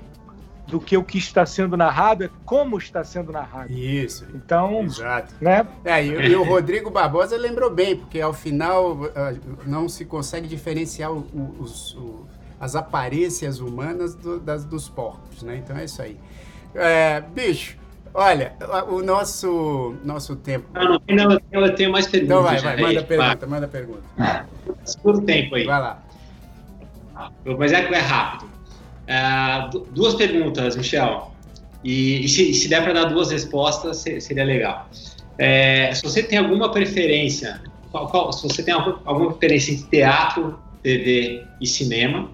do 0.68 0.78
que 0.78 0.96
o 0.96 1.02
que 1.02 1.16
está 1.16 1.46
sendo 1.46 1.76
narrado, 1.76 2.24
é 2.24 2.30
como 2.44 2.76
está 2.76 3.02
sendo 3.02 3.32
narrado. 3.32 3.72
Isso. 3.72 4.26
Então, 4.34 4.82
exato. 4.82 5.34
Né? 5.40 5.66
É, 5.84 6.04
e, 6.04 6.10
e, 6.10 6.36
o 6.36 6.44
Rodrigo 6.44 6.90
Barbosa 6.90 7.36
lembrou 7.38 7.70
bem, 7.70 7.96
porque 7.96 8.20
ao 8.20 8.34
final 8.34 8.92
uh, 8.92 9.08
não 9.66 9.88
se 9.88 10.04
consegue 10.04 10.46
diferenciar 10.46 11.10
o, 11.10 11.26
os, 11.58 11.94
o, 11.94 12.26
as 12.60 12.76
aparências 12.76 13.60
humanas 13.60 14.14
do, 14.14 14.38
das, 14.38 14.64
dos 14.64 14.90
porcos, 14.90 15.42
né? 15.42 15.56
Então 15.56 15.76
é 15.76 15.84
isso 15.84 16.02
aí. 16.02 16.18
É, 16.74 17.22
bicho, 17.22 17.78
olha, 18.12 18.52
o 18.90 19.00
nosso, 19.00 19.96
nosso 20.04 20.36
tempo. 20.36 20.68
Não, 20.74 21.00
não, 21.28 21.40
eu 21.50 21.74
tenho 21.74 21.90
mais 21.90 22.06
perguntas. 22.06 22.36
Então 22.36 22.42
vai, 22.42 22.60
vai, 22.60 22.76
manda 22.76 23.02
pergunta, 23.02 23.46
manda 23.46 23.68
pergunta. 23.68 24.46
Por 25.02 25.24
tempo 25.24 25.54
aí. 25.54 25.64
Vai 25.64 25.80
lá. 25.80 26.02
Mas 27.58 27.72
é, 27.72 27.80
é 27.80 27.98
rápido. 27.98 28.57
Uh, 29.08 29.78
duas 29.92 30.14
perguntas, 30.14 30.76
Michel. 30.76 31.32
E, 31.82 32.24
e 32.24 32.28
se, 32.28 32.52
se, 32.52 32.68
der 32.68 32.82
para 32.82 32.92
dar 32.92 33.04
duas 33.04 33.30
respostas, 33.30 33.98
seria 33.98 34.44
legal. 34.44 34.88
É, 35.38 35.94
se 35.94 36.02
você 36.02 36.22
tem 36.22 36.38
alguma 36.38 36.70
preferência, 36.70 37.62
qual, 37.90 38.08
qual, 38.08 38.32
se 38.32 38.42
você 38.42 38.62
tem 38.62 38.74
alguma 38.74 39.32
preferência 39.32 39.72
entre 39.72 39.86
teatro, 39.86 40.58
TV 40.82 41.44
e 41.60 41.66
cinema, 41.66 42.30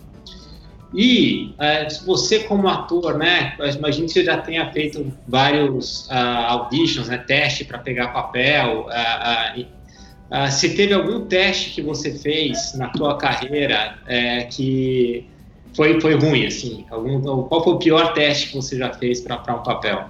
e 0.94 1.54
é, 1.58 1.88
você 2.06 2.40
como 2.40 2.68
ator, 2.68 3.18
né, 3.18 3.56
imagino 3.76 4.06
que 4.06 4.12
você 4.12 4.24
já 4.24 4.38
tenha 4.38 4.72
feito 4.72 5.12
vários 5.26 6.06
uh, 6.08 6.46
auditions, 6.48 7.08
né, 7.08 7.18
teste 7.18 7.64
para 7.64 7.78
pegar 7.78 8.08
papel, 8.08 8.86
uh, 8.88 10.50
se 10.50 10.74
teve 10.74 10.94
algum 10.94 11.26
teste 11.26 11.70
que 11.70 11.82
você 11.82 12.16
fez 12.16 12.74
na 12.78 12.88
tua 12.88 13.18
carreira 13.18 13.98
é, 14.06 14.44
que 14.44 15.28
foi, 15.74 16.00
foi 16.00 16.14
ruim, 16.14 16.46
assim? 16.46 16.86
Algum, 16.90 17.42
qual 17.44 17.64
foi 17.64 17.72
o 17.74 17.78
pior 17.78 18.12
teste 18.12 18.50
que 18.50 18.56
você 18.56 18.76
já 18.78 18.92
fez 18.92 19.20
para 19.20 19.54
um 19.54 19.62
papel? 19.62 20.08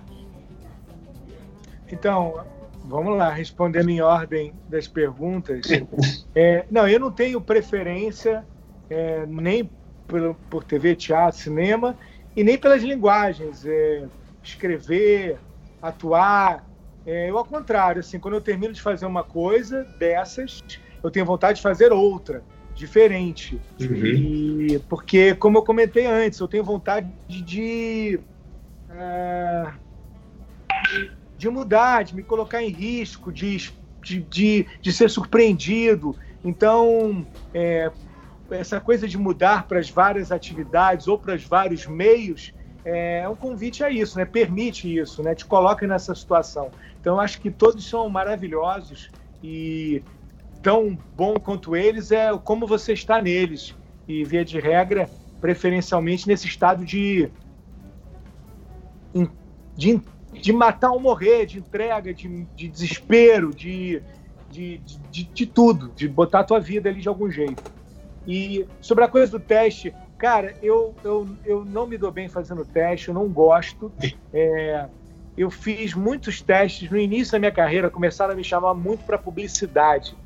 Então, 1.90 2.44
vamos 2.84 3.16
lá, 3.16 3.30
respondendo 3.30 3.90
em 3.90 4.00
ordem 4.00 4.52
das 4.68 4.88
perguntas. 4.88 5.66
É, 6.36 6.64
não, 6.68 6.88
eu 6.88 6.98
não 6.98 7.12
tenho 7.12 7.40
preferência 7.40 8.44
é, 8.90 9.24
nem 9.24 9.70
por, 10.04 10.34
por 10.50 10.64
TV, 10.64 10.96
teatro, 10.96 11.40
cinema, 11.40 11.96
e 12.34 12.42
nem 12.42 12.58
pelas 12.58 12.82
linguagens. 12.82 13.64
É, 13.64 14.08
escrever, 14.42 15.38
atuar. 15.80 16.64
É, 17.06 17.30
eu, 17.30 17.38
ao 17.38 17.44
contrário, 17.44 18.00
assim, 18.00 18.18
quando 18.18 18.34
eu 18.34 18.40
termino 18.40 18.72
de 18.72 18.80
fazer 18.80 19.06
uma 19.06 19.24
coisa 19.24 19.84
dessas, 19.98 20.62
eu 21.02 21.10
tenho 21.10 21.26
vontade 21.26 21.56
de 21.56 21.62
fazer 21.62 21.92
outra, 21.92 22.42
diferente. 22.74 23.60
Uhum. 23.80 23.94
E, 23.94 24.78
porque, 24.88 25.34
como 25.34 25.58
eu 25.58 25.62
comentei 25.62 26.06
antes, 26.06 26.38
eu 26.40 26.48
tenho 26.48 26.64
vontade 26.64 27.08
de, 27.28 27.42
de, 27.42 28.20
uh, 28.90 29.72
de 31.36 31.48
mudar, 31.48 32.04
de 32.04 32.14
me 32.14 32.22
colocar 32.22 32.62
em 32.62 32.70
risco, 32.70 33.32
de, 33.32 33.72
de, 34.02 34.20
de, 34.20 34.66
de 34.80 34.92
ser 34.92 35.08
surpreendido. 35.08 36.16
Então, 36.44 37.26
é, 37.52 37.90
essa 38.50 38.80
coisa 38.80 39.08
de 39.08 39.16
mudar 39.16 39.66
para 39.66 39.78
as 39.78 39.88
várias 39.88 40.30
atividades 40.30 41.08
ou 41.08 41.18
para 41.18 41.34
os 41.34 41.44
vários 41.44 41.86
meios 41.86 42.52
é 42.84 43.26
um 43.26 43.34
convite 43.34 43.82
a 43.82 43.88
isso, 43.88 44.18
né? 44.18 44.26
Permite 44.26 44.94
isso, 44.94 45.22
né? 45.22 45.34
Te 45.34 45.46
coloca 45.46 45.86
nessa 45.86 46.14
situação. 46.14 46.70
Então, 47.00 47.18
acho 47.18 47.40
que 47.40 47.50
todos 47.50 47.88
são 47.88 48.10
maravilhosos 48.10 49.10
e 49.42 50.02
tão 50.64 50.98
bom 51.14 51.34
quanto 51.34 51.76
eles 51.76 52.10
é 52.10 52.36
como 52.38 52.66
você 52.66 52.92
está 52.92 53.22
neles. 53.22 53.72
E, 54.08 54.24
via 54.24 54.44
de 54.44 54.58
regra, 54.58 55.08
preferencialmente 55.40 56.26
nesse 56.26 56.48
estado 56.48 56.84
de, 56.84 57.30
de, 59.76 60.00
de 60.32 60.52
matar 60.52 60.90
ou 60.90 60.98
morrer, 60.98 61.46
de 61.46 61.58
entrega, 61.58 62.12
de, 62.12 62.46
de 62.56 62.68
desespero, 62.68 63.54
de, 63.54 64.02
de, 64.50 64.78
de, 65.10 65.24
de 65.24 65.46
tudo, 65.46 65.90
de 65.90 66.08
botar 66.08 66.40
a 66.40 66.44
tua 66.44 66.58
vida 66.58 66.88
ali 66.88 67.00
de 67.00 67.08
algum 67.08 67.30
jeito. 67.30 67.62
E 68.26 68.66
sobre 68.80 69.04
a 69.04 69.08
coisa 69.08 69.38
do 69.38 69.40
teste, 69.40 69.94
Cara, 70.24 70.54
eu, 70.62 70.94
eu, 71.04 71.28
eu 71.44 71.64
não 71.64 71.86
me 71.86 71.98
dou 71.98 72.10
bem 72.10 72.28
fazendo 72.28 72.64
teste, 72.64 73.08
eu 73.08 73.14
não 73.14 73.28
gosto. 73.28 73.92
É, 74.36 74.88
eu 75.36 75.48
fiz 75.48 75.94
muitos 75.94 76.42
testes 76.42 76.90
no 76.90 76.98
início 76.98 77.30
da 77.30 77.38
minha 77.38 77.52
carreira, 77.52 77.88
começaram 77.88 78.32
a 78.32 78.36
me 78.36 78.42
chamar 78.42 78.74
muito 78.74 79.04
para 79.04 79.16
publicidade. 79.16 80.16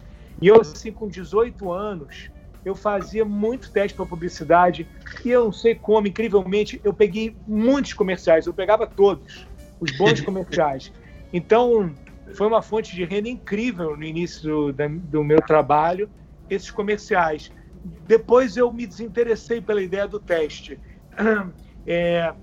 E 0.40 0.48
eu, 0.48 0.60
assim, 0.60 0.92
com 0.92 1.08
18 1.08 1.70
anos, 1.72 2.30
eu 2.64 2.74
fazia 2.74 3.24
muito 3.24 3.72
teste 3.72 3.96
para 3.96 4.06
publicidade 4.06 4.88
e 5.24 5.30
eu 5.30 5.44
não 5.44 5.52
sei 5.52 5.74
como, 5.74 6.06
incrivelmente, 6.06 6.80
eu 6.84 6.92
peguei 6.92 7.36
muitos 7.46 7.92
comerciais, 7.92 8.46
eu 8.46 8.54
pegava 8.54 8.86
todos, 8.86 9.46
os 9.80 9.96
bons 9.96 10.20
comerciais. 10.22 10.92
Então, 11.32 11.94
foi 12.34 12.46
uma 12.46 12.62
fonte 12.62 12.94
de 12.94 13.04
renda 13.04 13.28
incrível 13.28 13.96
no 13.96 14.04
início 14.04 14.72
do, 14.72 14.88
do 14.88 15.24
meu 15.24 15.40
trabalho, 15.40 16.10
esses 16.48 16.70
comerciais. 16.70 17.50
Depois 18.06 18.56
eu 18.56 18.72
me 18.72 18.86
desinteressei 18.86 19.60
pela 19.60 19.82
ideia 19.82 20.06
do 20.06 20.20
teste. 20.20 20.80
É, 21.90 22.34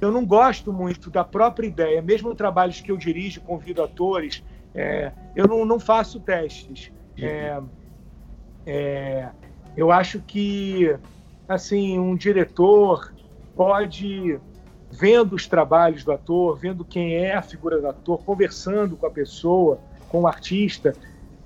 eu 0.00 0.12
não 0.12 0.24
gosto 0.24 0.72
muito 0.72 1.10
da 1.10 1.24
própria 1.24 1.66
ideia, 1.66 2.00
mesmo 2.00 2.32
trabalhos 2.36 2.80
que 2.80 2.92
eu 2.92 2.96
dirijo, 2.96 3.40
convido 3.40 3.82
atores, 3.82 4.44
é, 4.72 5.10
eu 5.34 5.48
não, 5.48 5.64
não, 5.64 5.80
faço 5.80 6.20
testes. 6.20 6.92
É, 7.18 7.60
é, 8.66 9.28
eu 9.76 9.90
acho 9.90 10.20
que 10.20 10.96
assim 11.48 11.98
um 11.98 12.16
diretor 12.16 13.12
pode 13.54 14.40
vendo 14.90 15.34
os 15.34 15.46
trabalhos 15.46 16.04
do 16.04 16.12
ator, 16.12 16.56
vendo 16.56 16.84
quem 16.84 17.14
é 17.16 17.34
a 17.34 17.42
figura 17.42 17.80
do 17.80 17.88
ator, 17.88 18.18
conversando 18.18 18.96
com 18.96 19.06
a 19.06 19.10
pessoa, 19.10 19.80
com 20.08 20.22
o 20.22 20.26
artista, 20.26 20.94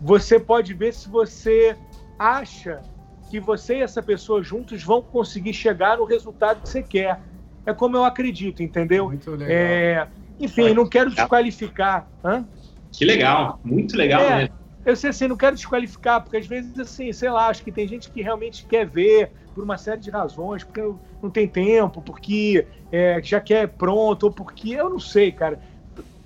você 0.01 0.39
pode 0.39 0.75
ver 0.75 0.93
se 0.93 1.09
você 1.09 1.77
acha 2.19 2.83
que 3.31 3.39
você 3.39 3.79
e 3.79 3.83
essa 3.83 4.03
pessoa 4.03 4.43
juntos 4.43 4.83
vão 4.83 5.01
conseguir 5.01 5.53
chegar 5.53 5.99
no 5.99 6.05
resultado 6.05 6.63
que 6.63 6.69
você 6.69 6.83
quer. 6.83 7.21
É 7.65 7.73
como 7.73 7.97
eu 7.97 8.05
acredito, 8.05 8.63
entendeu? 8.63 9.07
Muito 9.07 9.31
legal. 9.31 9.49
É, 9.49 10.09
enfim, 10.39 10.75
não 10.75 10.89
quero 10.89 11.11
desqualificar. 11.11 12.09
Hã? 12.25 12.47
Que 12.93 13.05
legal, 13.05 13.61
muito 13.65 13.97
legal 13.97 14.23
é, 14.23 14.37
mesmo. 14.37 14.55
Eu 14.87 14.95
sei 14.95 15.11
assim, 15.11 15.27
não 15.27 15.37
quero 15.37 15.57
desqualificar, 15.57 16.23
porque 16.23 16.37
às 16.37 16.47
vezes, 16.47 16.79
assim, 16.79 17.13
sei 17.13 17.29
lá, 17.29 17.49
acho 17.49 17.65
que 17.65 17.73
tem 17.73 17.89
gente 17.89 18.09
que 18.09 18.23
realmente 18.23 18.65
quer 18.65 18.87
ver 18.87 19.33
por 19.53 19.65
uma 19.65 19.77
série 19.77 20.01
de 20.01 20.11
razões, 20.11 20.63
porque 20.63 20.81
não 21.21 21.29
tem 21.29 21.49
tempo, 21.49 22.01
porque 22.01 22.65
é, 22.93 23.21
já 23.21 23.41
quer 23.41 23.67
pronto, 23.67 24.25
ou 24.25 24.31
porque 24.31 24.71
eu 24.71 24.89
não 24.89 25.01
sei, 25.01 25.33
cara. 25.33 25.59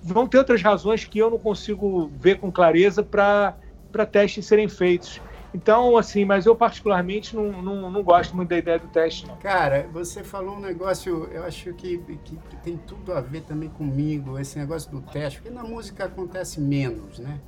Vão 0.03 0.27
ter 0.27 0.37
outras 0.37 0.61
razões 0.61 1.07
que 1.07 1.19
eu 1.19 1.31
não 1.31 1.39
consigo 1.39 2.11
ver 2.19 2.39
com 2.39 2.53
clareza 2.53 3.03
para 3.03 3.57
testes 4.11 4.45
serem 4.45 4.69
feitos. 4.69 5.23
Então, 5.55 5.97
assim, 5.97 6.27
mas 6.27 6.45
eu 6.45 6.55
particularmente 6.55 7.35
não, 7.35 7.63
não, 7.63 7.91
não, 7.91 8.03
gosto 8.03 8.37
muito 8.37 8.51
da 8.51 8.59
ideia 8.59 8.79
do 8.79 8.89
teste, 8.89 9.27
não. 9.27 9.37
Cara, 9.37 9.89
você 9.93 10.23
falou 10.23 10.57
um 10.57 10.61
negócio, 10.61 11.29
eu 11.33 11.45
acho 11.45 11.73
que, 11.75 11.99
que, 11.99 12.17
que, 12.37 12.57
tem 12.63 12.77
tudo 12.77 13.13
a 13.13 13.21
ver 13.21 13.41
também 13.41 13.69
comigo, 13.71 14.39
esse 14.39 14.59
negócio 14.59 14.91
do 14.91 15.01
teste, 15.01 15.41
porque 15.41 15.53
na 15.53 15.65
música 15.65 16.05
acontece 16.05 16.61
menos, 16.61 17.19
né? 17.19 17.41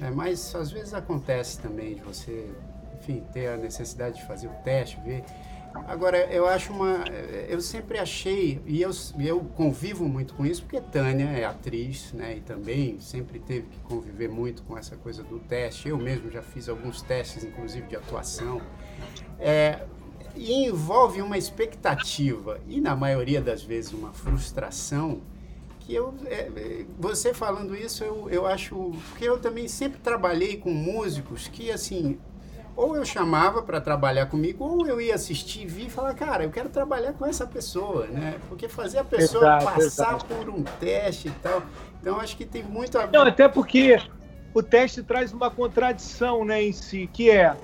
É, 0.00 0.10
mas 0.10 0.54
às 0.54 0.70
vezes 0.70 0.94
acontece 0.94 1.58
também 1.60 1.94
de 1.94 2.00
você, 2.00 2.50
enfim, 2.98 3.22
ter 3.32 3.48
a 3.48 3.56
necessidade 3.56 4.16
de 4.16 4.26
fazer 4.26 4.48
o 4.48 4.54
teste, 4.64 4.98
ver 5.04 5.24
Agora, 5.86 6.18
eu 6.32 6.46
acho 6.46 6.72
uma. 6.72 7.04
Eu 7.48 7.60
sempre 7.60 7.98
achei, 7.98 8.60
e 8.66 8.82
eu, 8.82 8.90
eu 9.18 9.40
convivo 9.56 10.08
muito 10.08 10.34
com 10.34 10.44
isso, 10.44 10.62
porque 10.62 10.80
Tânia 10.80 11.26
é 11.26 11.44
atriz, 11.44 12.12
né? 12.12 12.36
E 12.36 12.40
também 12.40 12.98
sempre 13.00 13.38
teve 13.38 13.68
que 13.68 13.78
conviver 13.80 14.28
muito 14.28 14.62
com 14.64 14.76
essa 14.76 14.96
coisa 14.96 15.22
do 15.22 15.38
teste. 15.38 15.88
Eu 15.88 15.96
mesmo 15.96 16.30
já 16.30 16.42
fiz 16.42 16.68
alguns 16.68 17.02
testes, 17.02 17.44
inclusive 17.44 17.86
de 17.86 17.96
atuação. 17.96 18.60
É, 19.38 19.84
e 20.34 20.52
envolve 20.64 21.22
uma 21.22 21.38
expectativa, 21.38 22.60
e 22.68 22.80
na 22.80 22.96
maioria 22.96 23.40
das 23.40 23.62
vezes 23.62 23.92
uma 23.92 24.12
frustração, 24.12 25.20
que 25.90 25.94
eu. 25.94 26.14
É, 26.26 26.84
você 26.98 27.34
falando 27.34 27.74
isso, 27.74 28.04
eu, 28.04 28.30
eu 28.30 28.46
acho. 28.46 28.92
Porque 29.08 29.28
eu 29.28 29.38
também 29.38 29.66
sempre 29.66 29.98
trabalhei 29.98 30.56
com 30.56 30.70
músicos 30.70 31.48
que, 31.48 31.70
assim, 31.70 32.18
ou 32.76 32.96
eu 32.96 33.04
chamava 33.04 33.62
para 33.62 33.80
trabalhar 33.80 34.26
comigo, 34.26 34.64
ou 34.64 34.86
eu 34.86 35.00
ia 35.00 35.16
assistir, 35.16 35.66
vir 35.66 35.86
e 35.86 35.90
falar, 35.90 36.14
cara, 36.14 36.44
eu 36.44 36.50
quero 36.50 36.68
trabalhar 36.68 37.12
com 37.14 37.26
essa 37.26 37.46
pessoa, 37.46 38.06
né? 38.06 38.38
Porque 38.48 38.68
fazer 38.68 38.98
a 38.98 39.04
pessoa 39.04 39.44
exato, 39.44 39.64
passar 39.64 39.80
exato. 39.82 40.24
por 40.26 40.48
um 40.48 40.62
teste 40.78 41.28
e 41.28 41.32
tal. 41.42 41.62
Então 42.00 42.20
acho 42.20 42.36
que 42.36 42.46
tem 42.46 42.62
muito 42.62 42.96
a 42.96 43.06
ver. 43.06 43.16
Não, 43.16 43.26
até 43.26 43.48
porque 43.48 44.00
o 44.54 44.62
teste 44.62 45.02
traz 45.02 45.32
uma 45.32 45.50
contradição, 45.50 46.44
né, 46.44 46.62
em 46.62 46.72
si, 46.72 47.10
que 47.12 47.30
é 47.30 47.56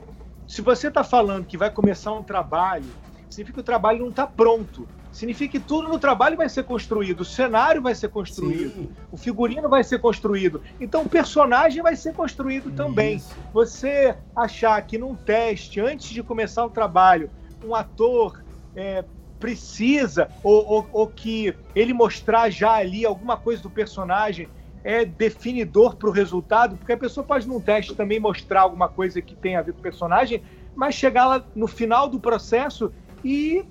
se 0.47 0.63
você 0.63 0.89
está 0.89 1.03
falando 1.03 1.45
que 1.45 1.57
vai 1.57 1.71
começar 1.71 2.13
um 2.13 2.23
trabalho, 2.23 2.87
significa 3.29 3.55
que 3.55 3.61
o 3.61 3.65
trabalho 3.65 4.01
não 4.01 4.11
está 4.11 4.27
pronto 4.27 4.87
significa 5.17 5.59
que 5.59 5.65
tudo 5.65 5.89
no 5.89 5.99
trabalho 5.99 6.37
vai 6.37 6.47
ser 6.47 6.65
construído, 6.65 7.21
o 7.21 7.25
cenário 7.25 7.81
vai 7.81 7.95
ser 7.95 8.09
construído, 8.09 8.75
Sim. 8.75 8.89
o 9.11 9.17
figurino 9.17 9.67
vai 9.67 9.83
ser 9.83 9.99
construído, 9.99 10.61
então 10.79 11.03
o 11.03 11.09
personagem 11.09 11.83
vai 11.83 11.97
ser 11.97 12.13
construído 12.13 12.69
Isso. 12.69 12.77
também. 12.77 13.23
Você 13.51 14.15
achar 14.37 14.81
que 14.83 14.99
num 14.99 15.15
teste, 15.15 15.81
antes 15.81 16.11
de 16.11 16.23
começar 16.23 16.67
o 16.67 16.71
trabalho, 16.71 17.31
um 17.65 17.75
ator 17.75 18.45
é, 18.75 19.07
precisa, 19.41 20.29
ou, 20.43 20.67
ou, 20.67 20.89
ou 20.93 21.07
que 21.07 21.55
ele 21.75 21.95
mostrar 21.95 22.51
já 22.51 22.75
ali 22.75 23.07
alguma 23.07 23.39
coisa 23.39 23.63
do 23.63 23.71
personagem 23.71 24.51
é 24.85 25.03
definidor 25.03 25.97
para 25.97 26.11
o 26.11 26.13
resultado, 26.13 26.77
porque 26.77 26.93
a 26.93 26.99
pessoa 26.99 27.25
pode 27.25 27.49
num 27.49 27.61
teste 27.61 27.97
também 27.97 28.21
mostrar 28.21 28.61
alguma 28.61 28.87
coisa 28.87 29.23
que 29.23 29.35
tem 29.35 29.57
a 29.57 29.63
ver 29.63 29.73
com 29.73 29.79
o 29.79 29.83
personagem, 29.83 30.43
mas 30.75 30.95
chegar 30.95 31.27
lá 31.27 31.47
no 31.55 31.67
final 31.67 32.07
do 32.07 32.21
processo 32.21 32.93
e 33.25 33.65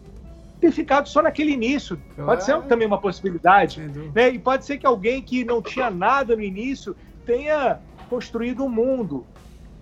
ter 0.66 0.72
ficado 0.72 1.07
só 1.07 1.22
naquele 1.22 1.51
início. 1.51 1.99
Pode 2.16 2.43
ser 2.43 2.59
também 2.63 2.88
uma 2.88 2.99
possibilidade. 2.99 3.82
Né? 4.13 4.30
E 4.30 4.39
pode 4.39 4.66
ser 4.66 4.78
que 4.78 4.86
alguém 4.86 5.22
que 5.22 5.43
não 5.43 5.61
tinha 5.61 5.91
nada 5.91 6.36
no 6.36 6.41
início 6.41 6.95
tenha 7.26 7.80
construído 8.09 8.63
um 8.63 8.70
mundo. 8.70 9.26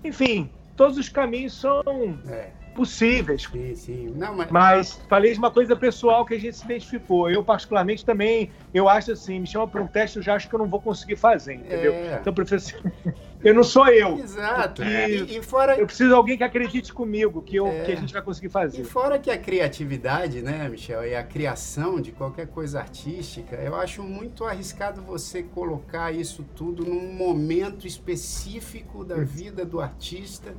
Enfim, 0.03 0.49
todos 0.75 0.97
os 0.97 1.07
caminhos 1.07 1.53
são 1.53 1.81
é. 2.27 2.49
Possíveis. 2.73 3.43
Sim, 3.51 3.75
sim. 3.75 4.13
Não, 4.15 4.35
mas... 4.35 4.51
mas... 4.51 5.01
falei 5.07 5.33
de 5.33 5.39
uma 5.39 5.51
coisa 5.51 5.75
pessoal 5.75 6.25
que 6.25 6.33
a 6.33 6.39
gente 6.39 6.57
se 6.57 6.65
identificou. 6.65 7.29
Eu, 7.29 7.43
particularmente, 7.43 8.05
também, 8.05 8.51
eu 8.73 8.89
acho 8.89 9.11
assim, 9.11 9.39
me 9.39 9.47
chama 9.47 9.67
para 9.67 9.81
um 9.81 9.87
teste, 9.87 10.17
eu 10.17 10.23
já 10.23 10.35
acho 10.35 10.49
que 10.49 10.55
eu 10.55 10.59
não 10.59 10.67
vou 10.67 10.81
conseguir 10.81 11.15
fazer, 11.15 11.55
entendeu? 11.55 11.93
É. 11.93 12.17
Então, 12.19 12.33
professor, 12.33 12.81
eu 13.43 13.53
não 13.53 13.63
sou 13.63 13.87
eu. 13.87 14.19
Exato. 14.19 14.83
E, 14.83 15.37
e, 15.37 15.41
fora... 15.43 15.77
Eu 15.77 15.85
preciso 15.85 16.09
de 16.09 16.15
alguém 16.15 16.37
que 16.37 16.43
acredite 16.43 16.93
comigo, 16.93 17.41
que, 17.41 17.55
eu, 17.55 17.67
é. 17.67 17.83
que 17.83 17.91
a 17.91 17.95
gente 17.95 18.13
vai 18.13 18.21
conseguir 18.21 18.49
fazer. 18.49 18.81
E 18.81 18.83
fora 18.83 19.19
que 19.19 19.29
a 19.29 19.37
criatividade, 19.37 20.41
né, 20.41 20.67
Michel, 20.69 21.05
e 21.05 21.15
a 21.15 21.23
criação 21.23 22.01
de 22.01 22.11
qualquer 22.11 22.47
coisa 22.47 22.79
artística, 22.79 23.55
eu 23.55 23.75
acho 23.75 24.03
muito 24.03 24.45
arriscado 24.45 25.01
você 25.01 25.43
colocar 25.43 26.11
isso 26.11 26.43
tudo 26.55 26.85
num 26.85 27.13
momento 27.13 27.87
específico 27.87 29.03
da 29.03 29.15
vida 29.15 29.65
do 29.65 29.79
artista 29.79 30.53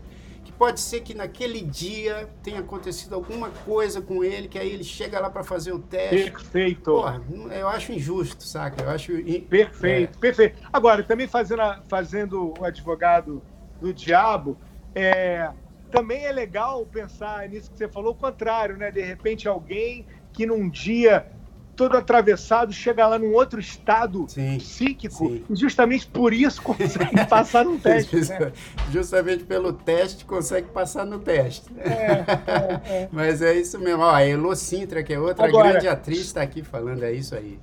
pode 0.59 0.81
ser 0.81 1.01
que 1.01 1.15
naquele 1.15 1.61
dia 1.61 2.29
tenha 2.43 2.61
acontecido 2.61 3.15
alguma 3.15 3.51
coisa 3.51 4.01
com 4.01 4.25
ele, 4.25 4.49
que 4.49 4.59
aí 4.59 4.71
ele 4.71 4.85
chega 4.85 5.21
lá 5.21 5.29
para 5.29 5.45
fazer 5.45 5.73
o 5.73 5.79
teste. 5.79 6.31
Perfeito. 6.31 6.93
Porra, 6.93 7.23
eu 7.53 7.69
acho 7.69 7.93
injusto, 7.93 8.45
saca? 8.45 8.83
Eu 8.83 8.91
acho. 8.91 9.13
Perfeito, 9.49 10.17
é. 10.17 10.21
perfeito. 10.21 10.69
Agora, 10.73 11.03
também 11.03 11.27
fazendo, 11.27 11.63
a, 11.63 11.83
fazendo 11.89 12.55
o 12.59 12.65
advogado 12.65 13.43
do 13.81 13.93
diabo, 13.93 14.57
é, 14.95 15.51
também 15.91 16.25
é 16.25 16.33
legal 16.33 16.85
pensar 16.87 17.49
nisso 17.49 17.71
que 17.71 17.79
você 17.79 17.89
falou, 17.89 18.13
o 18.13 18.17
contrário, 18.17 18.77
né? 18.77 18.91
De 18.91 19.03
repente 19.03 19.47
alguém 19.49 20.07
que 20.33 20.47
num 20.47 20.69
dia 20.69 21.27
todo 21.75 21.97
atravessado, 21.97 22.73
chega 22.73 23.07
lá 23.07 23.19
num 23.19 23.33
outro 23.33 23.61
estado 23.61 24.27
sim, 24.29 24.59
psíquico 24.59 25.29
sim. 25.29 25.45
e 25.49 25.57
justamente 25.57 26.07
por 26.07 26.33
isso 26.33 26.63
consegue 26.63 27.27
passar 27.27 27.65
no 27.65 27.79
teste. 27.79 28.17
Né? 28.17 28.53
Justamente 28.91 29.45
pelo 29.45 29.73
teste 29.73 30.25
consegue 30.25 30.69
passar 30.69 31.05
no 31.05 31.19
teste. 31.19 31.71
É, 31.79 31.89
é, 31.89 33.03
é. 33.03 33.09
Mas 33.13 33.43
é 33.43 33.55
isso 33.55 33.79
mesmo. 33.79 34.03
Ó, 34.03 34.11
a 34.11 34.25
Elo 34.25 34.55
Sintra, 34.55 35.03
que 35.03 35.13
é 35.13 35.19
outra 35.19 35.47
Agora, 35.47 35.71
grande 35.71 35.89
atriz, 35.89 36.21
está 36.21 36.43
aqui 36.43 36.63
falando, 36.63 37.03
é 37.03 37.13
isso 37.13 37.35
aí. 37.35 37.59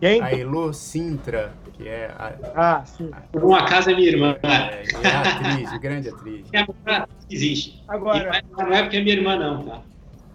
Quem? 0.00 0.20
A 0.22 0.30
Elo 0.30 0.72
Sintra, 0.74 1.54
que 1.72 1.88
é 1.88 2.06
a. 2.06 2.34
Ah, 2.54 2.84
sim. 2.84 3.10
Por 3.32 3.44
um 3.44 3.54
acaso 3.54 3.90
é 3.90 3.94
minha 3.94 4.08
irmã. 4.08 4.36
É, 4.42 4.82
é 4.82 5.08
a 5.08 5.20
atriz, 5.20 5.72
grande 5.80 6.08
atriz. 6.08 6.46
É, 6.52 7.06
existe. 7.30 7.82
Agora, 7.88 8.42
não 8.56 8.72
é 8.72 8.82
porque 8.82 8.98
é 8.98 9.02
minha 9.02 9.14
irmã, 9.14 9.36
não, 9.36 9.64
tá? 9.64 9.82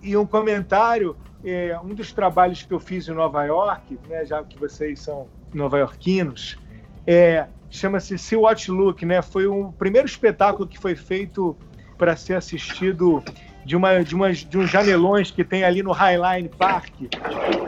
E 0.01 0.17
um 0.17 0.25
comentário 0.25 1.15
é, 1.43 1.77
um 1.83 1.93
dos 1.93 2.11
trabalhos 2.11 2.63
que 2.63 2.73
eu 2.73 2.79
fiz 2.79 3.07
em 3.07 3.13
Nova 3.13 3.43
York, 3.43 3.97
né, 4.07 4.25
já 4.25 4.43
que 4.43 4.57
vocês 4.59 4.99
são 4.99 5.27
nova-iorquinos, 5.53 6.57
é, 7.05 7.47
chama-se 7.69 8.17
See 8.17 8.37
What 8.37 8.69
Look, 8.69 9.05
né? 9.05 9.21
Foi 9.21 9.47
o 9.47 9.71
primeiro 9.73 10.07
espetáculo 10.07 10.67
que 10.67 10.77
foi 10.77 10.95
feito 10.95 11.55
para 11.97 12.15
ser 12.15 12.35
assistido 12.35 13.23
de, 13.65 13.75
uma, 13.75 14.03
de, 14.03 14.15
de 14.45 14.57
uns 14.57 14.69
janelões 14.69 15.31
que 15.31 15.43
tem 15.43 15.63
ali 15.63 15.83
no 15.83 15.91
Highline 15.91 16.49
Park, 16.49 16.93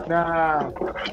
na, 0.08 0.72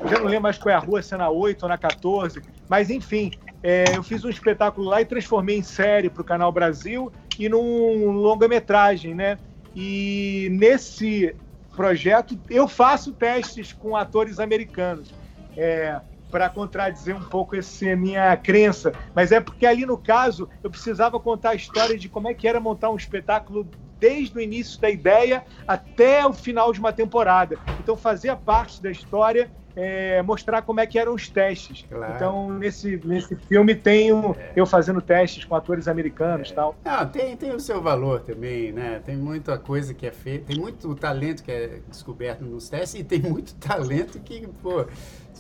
já 0.08 0.18
não 0.18 0.26
lembro 0.26 0.42
mais 0.42 0.58
qual 0.58 0.72
é 0.72 0.76
a 0.76 0.78
rua, 0.78 1.02
se 1.02 1.14
é 1.14 1.16
na 1.16 1.28
8 1.28 1.62
ou 1.62 1.68
na 1.68 1.78
14, 1.78 2.40
mas 2.68 2.90
enfim, 2.90 3.30
é, 3.62 3.84
eu 3.94 4.02
fiz 4.02 4.24
um 4.24 4.30
espetáculo 4.30 4.88
lá 4.88 5.00
e 5.00 5.04
transformei 5.04 5.58
em 5.58 5.62
série 5.62 6.08
para 6.08 6.22
o 6.22 6.24
Canal 6.24 6.50
Brasil 6.50 7.12
e 7.38 7.48
num 7.48 8.10
longa-metragem, 8.10 9.14
né? 9.14 9.38
E 9.74 10.48
nesse 10.50 11.34
projeto, 11.74 12.38
eu 12.48 12.66
faço 12.68 13.12
testes 13.12 13.72
com 13.72 13.96
atores 13.96 14.38
americanos. 14.38 15.12
É, 15.56 16.00
para 16.30 16.48
contradizer 16.48 17.16
um 17.16 17.24
pouco 17.24 17.56
essa 17.56 17.96
minha 17.96 18.36
crença, 18.36 18.92
mas 19.14 19.32
é 19.32 19.40
porque 19.40 19.66
ali 19.66 19.84
no 19.84 19.98
caso 19.98 20.48
eu 20.62 20.70
precisava 20.70 21.18
contar 21.18 21.50
a 21.50 21.54
história 21.56 21.98
de 21.98 22.08
como 22.08 22.28
é 22.28 22.34
que 22.34 22.46
era 22.46 22.60
montar 22.60 22.90
um 22.90 22.96
espetáculo 22.96 23.68
desde 24.00 24.36
o 24.36 24.40
início 24.40 24.80
da 24.80 24.90
ideia 24.90 25.44
até 25.68 26.26
o 26.26 26.32
final 26.32 26.72
de 26.72 26.80
uma 26.80 26.92
temporada. 26.92 27.58
Então 27.78 27.96
fazia 27.96 28.34
parte 28.34 28.82
da 28.82 28.90
história 28.90 29.50
é, 29.76 30.22
mostrar 30.22 30.62
como 30.62 30.80
é 30.80 30.86
que 30.86 30.98
eram 30.98 31.14
os 31.14 31.28
testes. 31.28 31.84
Claro. 31.88 32.14
Então, 32.14 32.52
nesse, 32.52 33.00
nesse 33.04 33.36
filme 33.36 33.74
tem 33.74 34.12
um, 34.12 34.32
é. 34.32 34.52
eu 34.56 34.66
fazendo 34.66 35.00
testes 35.00 35.44
com 35.44 35.54
atores 35.54 35.88
americanos 35.88 36.48
e 36.48 36.52
é. 36.52 36.54
tal. 36.54 36.76
Não, 36.84 37.06
tem, 37.06 37.36
tem 37.36 37.52
o 37.54 37.60
seu 37.60 37.80
valor 37.80 38.20
também, 38.20 38.72
né? 38.72 39.00
Tem 39.04 39.16
muita 39.16 39.58
coisa 39.58 39.94
que 39.94 40.06
é 40.06 40.10
feita, 40.10 40.46
tem 40.46 40.58
muito 40.58 40.94
talento 40.94 41.42
que 41.42 41.50
é 41.50 41.80
descoberto 41.88 42.42
nos 42.42 42.68
testes 42.68 43.00
e 43.00 43.04
tem 43.04 43.20
muito 43.20 43.54
talento 43.56 44.18
que, 44.20 44.46
pô, 44.62 44.86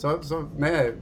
só, 0.00 0.18
só, 0.22 0.48
né? 0.56 0.94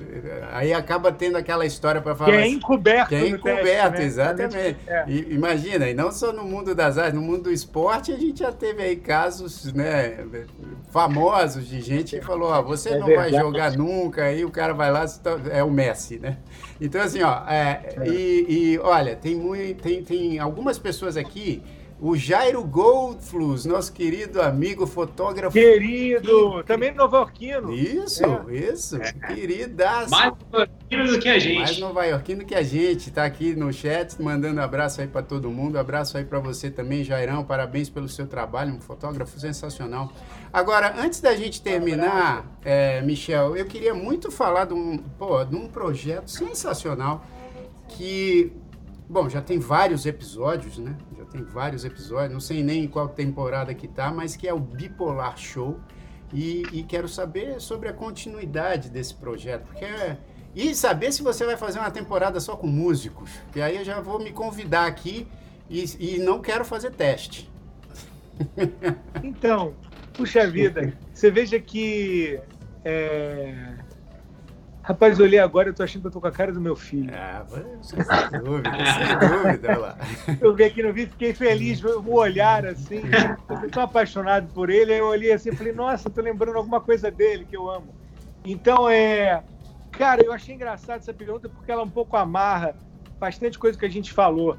Aí 0.51 0.73
acaba 0.73 1.13
tendo 1.13 1.37
aquela 1.37 1.65
história 1.65 2.01
para 2.01 2.17
falar. 2.17 2.33
Que 2.33 2.37
é 2.37 2.49
encoberto. 2.49 3.09
Que 3.11 3.15
é 3.15 3.29
encoberto, 3.29 3.93
teste, 3.93 3.99
né? 3.99 4.05
exatamente. 4.05 4.77
É. 4.89 5.05
E, 5.07 5.35
imagina, 5.35 5.89
e 5.89 5.95
não 5.95 6.11
só 6.11 6.33
no 6.33 6.43
mundo 6.43 6.75
das 6.75 6.99
artes, 6.99 7.15
no 7.15 7.23
mundo 7.23 7.45
do 7.45 7.53
esporte, 7.53 8.11
a 8.13 8.17
gente 8.17 8.41
já 8.41 8.51
teve 8.51 8.83
aí 8.83 8.97
casos 8.97 9.73
né, 9.73 10.27
famosos 10.91 11.69
de 11.69 11.81
gente 11.81 12.19
que 12.19 12.25
falou: 12.25 12.51
ó, 12.51 12.61
você 12.61 12.89
é 12.89 12.99
não 12.99 13.07
verdade. 13.07 13.31
vai 13.31 13.41
jogar 13.41 13.73
nunca, 13.73 14.25
aí 14.25 14.45
o 14.45 14.51
cara 14.51 14.75
vai 14.75 14.91
lá, 14.91 15.07
é 15.53 15.63
o 15.63 15.71
Messi, 15.71 16.19
né? 16.19 16.39
Então, 16.81 17.01
assim, 17.01 17.23
ó, 17.23 17.49
é, 17.49 17.95
é. 18.01 18.09
E, 18.09 18.47
e, 18.49 18.79
olha, 18.81 19.15
tem, 19.15 19.37
muito, 19.37 19.81
tem, 19.81 20.03
tem 20.03 20.41
algumas 20.41 20.77
pessoas 20.77 21.17
aqui 21.17 21.63
o 22.01 22.17
Jairo 22.17 22.63
Goldflus, 22.65 23.65
nosso 23.65 23.93
querido 23.93 24.41
amigo 24.41 24.87
fotógrafo. 24.87 25.53
Querido, 25.53 26.59
que... 26.59 26.67
também 26.67 26.95
nova-iorquino. 26.95 27.73
Isso, 27.73 28.25
é. 28.25 28.55
isso, 28.55 28.97
é. 28.97 29.13
queridaço. 29.13 30.11
Mais 30.11 30.33
nova-iorquino 30.33 31.09
do 31.09 31.19
que 31.19 31.29
a 31.29 31.39
gente. 31.39 31.59
Mais 31.59 31.79
nova-iorquino 31.79 32.45
que 32.45 32.55
a 32.55 32.63
gente. 32.63 33.09
Está 33.09 33.25
aqui 33.25 33.55
no 33.55 33.73
chat, 33.73 34.21
mandando 34.23 34.61
um 34.61 34.63
abraço 34.63 35.01
aí 35.01 35.09
para 35.09 35.23
todo 35.23 35.51
mundo. 35.51 35.77
Um 35.77 35.81
abraço 35.81 36.17
aí 36.17 36.25
para 36.25 36.39
você 36.39 36.71
também, 36.71 37.03
Jairão. 37.03 37.45
Parabéns 37.45 37.91
pelo 37.91 38.09
seu 38.09 38.27
trabalho, 38.27 38.75
um 38.75 38.81
fotógrafo 38.81 39.39
sensacional. 39.41 40.13
Agora, 40.53 40.95
antes 40.97 41.21
da 41.21 41.35
gente 41.35 41.61
terminar, 41.61 42.47
é, 42.65 43.03
Michel, 43.03 43.57
eu 43.57 43.67
queria 43.67 43.93
muito 43.93 44.31
falar 44.31 44.67
de 44.67 44.75
um, 44.75 44.99
pô, 45.19 45.45
de 45.45 45.57
um 45.57 45.67
projeto 45.67 46.31
sensacional 46.31 47.27
que 47.89 48.53
Bom, 49.11 49.27
já 49.27 49.41
tem 49.41 49.59
vários 49.59 50.05
episódios, 50.05 50.77
né? 50.77 50.95
Tem 51.31 51.43
vários 51.43 51.85
episódios, 51.85 52.33
não 52.33 52.41
sei 52.41 52.63
nem 52.63 52.85
em 52.85 52.89
qual 52.89 53.09
temporada 53.09 53.75
que 53.75 53.87
tá, 53.87 54.11
mas 54.11 54.37
que 54.37 54.49
é 54.49 54.55
o 54.55 54.59
Bipolar 54.59 55.37
Show. 55.37 55.79
E, 56.33 56.63
e 56.73 56.83
quero 56.83 57.09
saber 57.09 57.61
sobre 57.61 57.89
a 57.89 57.93
continuidade 57.93 58.91
desse 58.91 59.15
projeto, 59.15 59.65
porque 59.67 59.85
é, 59.85 60.19
e 60.55 60.75
saber 60.75 61.13
se 61.13 61.23
você 61.23 61.47
vai 61.47 61.57
fazer 61.57 61.79
uma 61.79 61.91
temporada 61.91 62.39
só 62.41 62.57
com 62.57 62.67
músicos, 62.67 63.31
que 63.53 63.61
aí 63.61 63.77
eu 63.77 63.85
já 63.85 64.01
vou 64.01 64.19
me 64.19 64.31
convidar 64.31 64.87
aqui 64.87 65.27
e, 65.71 65.85
e 65.99 66.19
não 66.19 66.41
quero 66.41 66.65
fazer 66.65 66.91
teste. 66.91 67.51
Então, 69.23 69.75
puxa 70.13 70.49
vida, 70.49 70.93
você 71.13 71.31
veja 71.31 71.59
que 71.59 72.41
é, 72.85 73.78
Rapaz, 74.89 75.19
eu 75.19 75.27
olhei 75.27 75.39
agora 75.39 75.69
e 75.69 75.73
tô 75.75 75.83
achando 75.83 76.01
que 76.01 76.07
eu 76.07 76.13
tô 76.13 76.19
com 76.19 76.29
a 76.29 76.33
cara 76.33 76.51
do 76.51 76.63
meu 76.63 76.75
filho. 76.75 77.13
Ah, 77.15 77.45
sem 77.83 77.99
dúvida, 78.43 78.71
sem 78.73 79.29
dúvida, 79.29 79.69
olha 79.69 79.79
lá. 79.79 79.99
Eu 80.41 80.55
vi 80.55 80.65
aqui 80.65 80.83
no 80.83 80.95
vídeo, 80.95 81.11
fiquei 81.11 81.35
feliz, 81.35 81.85
o 81.85 82.15
olhar 82.15 82.65
assim, 82.65 83.03
eu 83.63 83.71
tô 83.71 83.81
apaixonado 83.81 84.51
por 84.55 84.71
ele, 84.71 84.95
aí 84.95 84.99
eu 84.99 85.05
olhei 85.05 85.31
assim 85.31 85.51
e 85.51 85.55
falei, 85.55 85.75
nossa, 85.75 86.09
tô 86.09 86.23
lembrando 86.23 86.57
alguma 86.57 86.81
coisa 86.81 87.11
dele 87.11 87.45
que 87.45 87.55
eu 87.55 87.71
amo. 87.71 87.95
Então, 88.43 88.89
é... 88.89 89.43
Cara, 89.91 90.25
eu 90.25 90.33
achei 90.33 90.55
engraçado 90.55 91.01
essa 91.01 91.13
pergunta 91.13 91.51
porque 91.51 91.71
ela 91.71 91.83
é 91.83 91.85
um 91.85 91.91
pouco 91.91 92.17
amarra 92.17 92.75
bastante 93.21 93.59
coisa 93.59 93.79
que 93.79 93.85
a 93.85 93.91
gente 93.91 94.11
falou. 94.11 94.57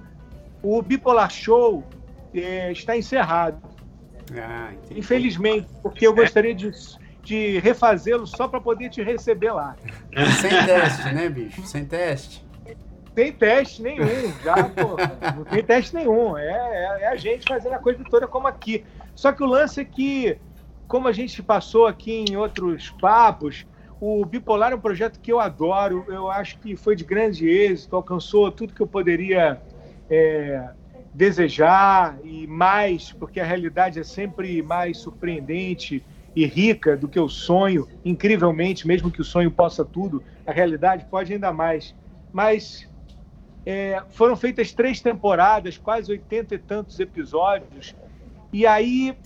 O 0.62 0.80
Bipolar 0.84 1.32
Show 1.32 1.84
é, 2.36 2.72
está 2.72 2.96
encerrado. 2.96 3.60
Ah, 4.38 4.74
Infelizmente, 4.92 5.68
porque 5.82 6.06
eu 6.06 6.14
gostaria 6.14 6.54
de 6.54 6.68
de 7.30 7.60
refazê-lo 7.60 8.26
só 8.26 8.48
para 8.48 8.60
poder 8.60 8.90
te 8.90 9.04
receber 9.04 9.52
lá. 9.52 9.76
Sem 10.42 10.50
teste, 10.50 11.14
né, 11.14 11.30
bicho? 11.30 11.62
Sem 11.64 11.86
teste. 11.86 12.44
Tem 13.14 13.32
teste 13.32 13.84
nenhum, 13.84 14.34
já, 14.44 14.64
pô, 14.64 14.96
não 15.36 15.44
tem 15.44 15.64
teste 15.64 15.94
nenhum. 15.94 16.36
É, 16.36 16.44
é, 16.48 17.04
é, 17.04 17.08
a 17.08 17.16
gente 17.16 17.48
fazendo 17.48 17.74
a 17.74 17.80
coisa 17.80 18.04
toda 18.10 18.28
como 18.28 18.48
aqui. 18.48 18.84
Só 19.14 19.32
que 19.32 19.44
o 19.44 19.46
lance 19.46 19.82
é 19.82 19.86
que, 19.86 20.40
como 20.88 21.08
a 21.08 21.12
gente 21.12 21.44
passou 21.44 21.86
aqui 21.86 22.26
em 22.28 22.36
outros 22.36 22.90
papos, 23.00 23.68
o 24.02 24.26
Bipolar 24.26 24.72
é 24.72 24.76
um 24.76 24.80
projeto 24.80 25.20
que 25.20 25.32
eu 25.32 25.40
adoro, 25.40 26.06
eu 26.08 26.32
acho 26.32 26.58
que 26.58 26.76
foi 26.76 26.96
de 26.96 27.04
grande 27.04 27.48
êxito, 27.48 27.96
alcançou 27.96 28.52
tudo 28.52 28.74
que 28.74 28.82
eu 28.82 28.88
poderia 28.88 29.62
é, 30.10 30.70
desejar 31.14 32.18
e 32.24 32.48
mais, 32.48 33.12
porque 33.12 33.40
a 33.40 33.46
realidade 33.46 34.00
é 34.00 34.04
sempre 34.04 34.64
mais 34.64 34.98
surpreendente 34.98 36.04
e 36.36 36.46
rica 36.46 36.96
do 36.96 37.08
que 37.08 37.20
o 37.20 37.30
sonho, 37.30 37.88
incrivelmente, 38.04 38.88
mesmo 38.88 39.12
que 39.12 39.22
o 39.22 39.26
sonho 39.26 39.52
possa 39.52 39.84
tudo, 39.84 40.24
a 40.46 40.52
realidade 40.52 41.06
pode 41.10 41.34
ainda 41.34 41.52
mais. 41.52 41.96
Mas 42.32 42.88
é, 43.66 44.04
foram 44.10 44.36
feitas 44.36 44.72
três 44.72 45.02
temporadas, 45.02 45.78
quase 45.78 46.12
oitenta 46.12 46.56
e 46.56 46.60
tantos 46.60 47.00
episódios, 47.00 47.96
e 48.52 48.66
aí 48.66 49.18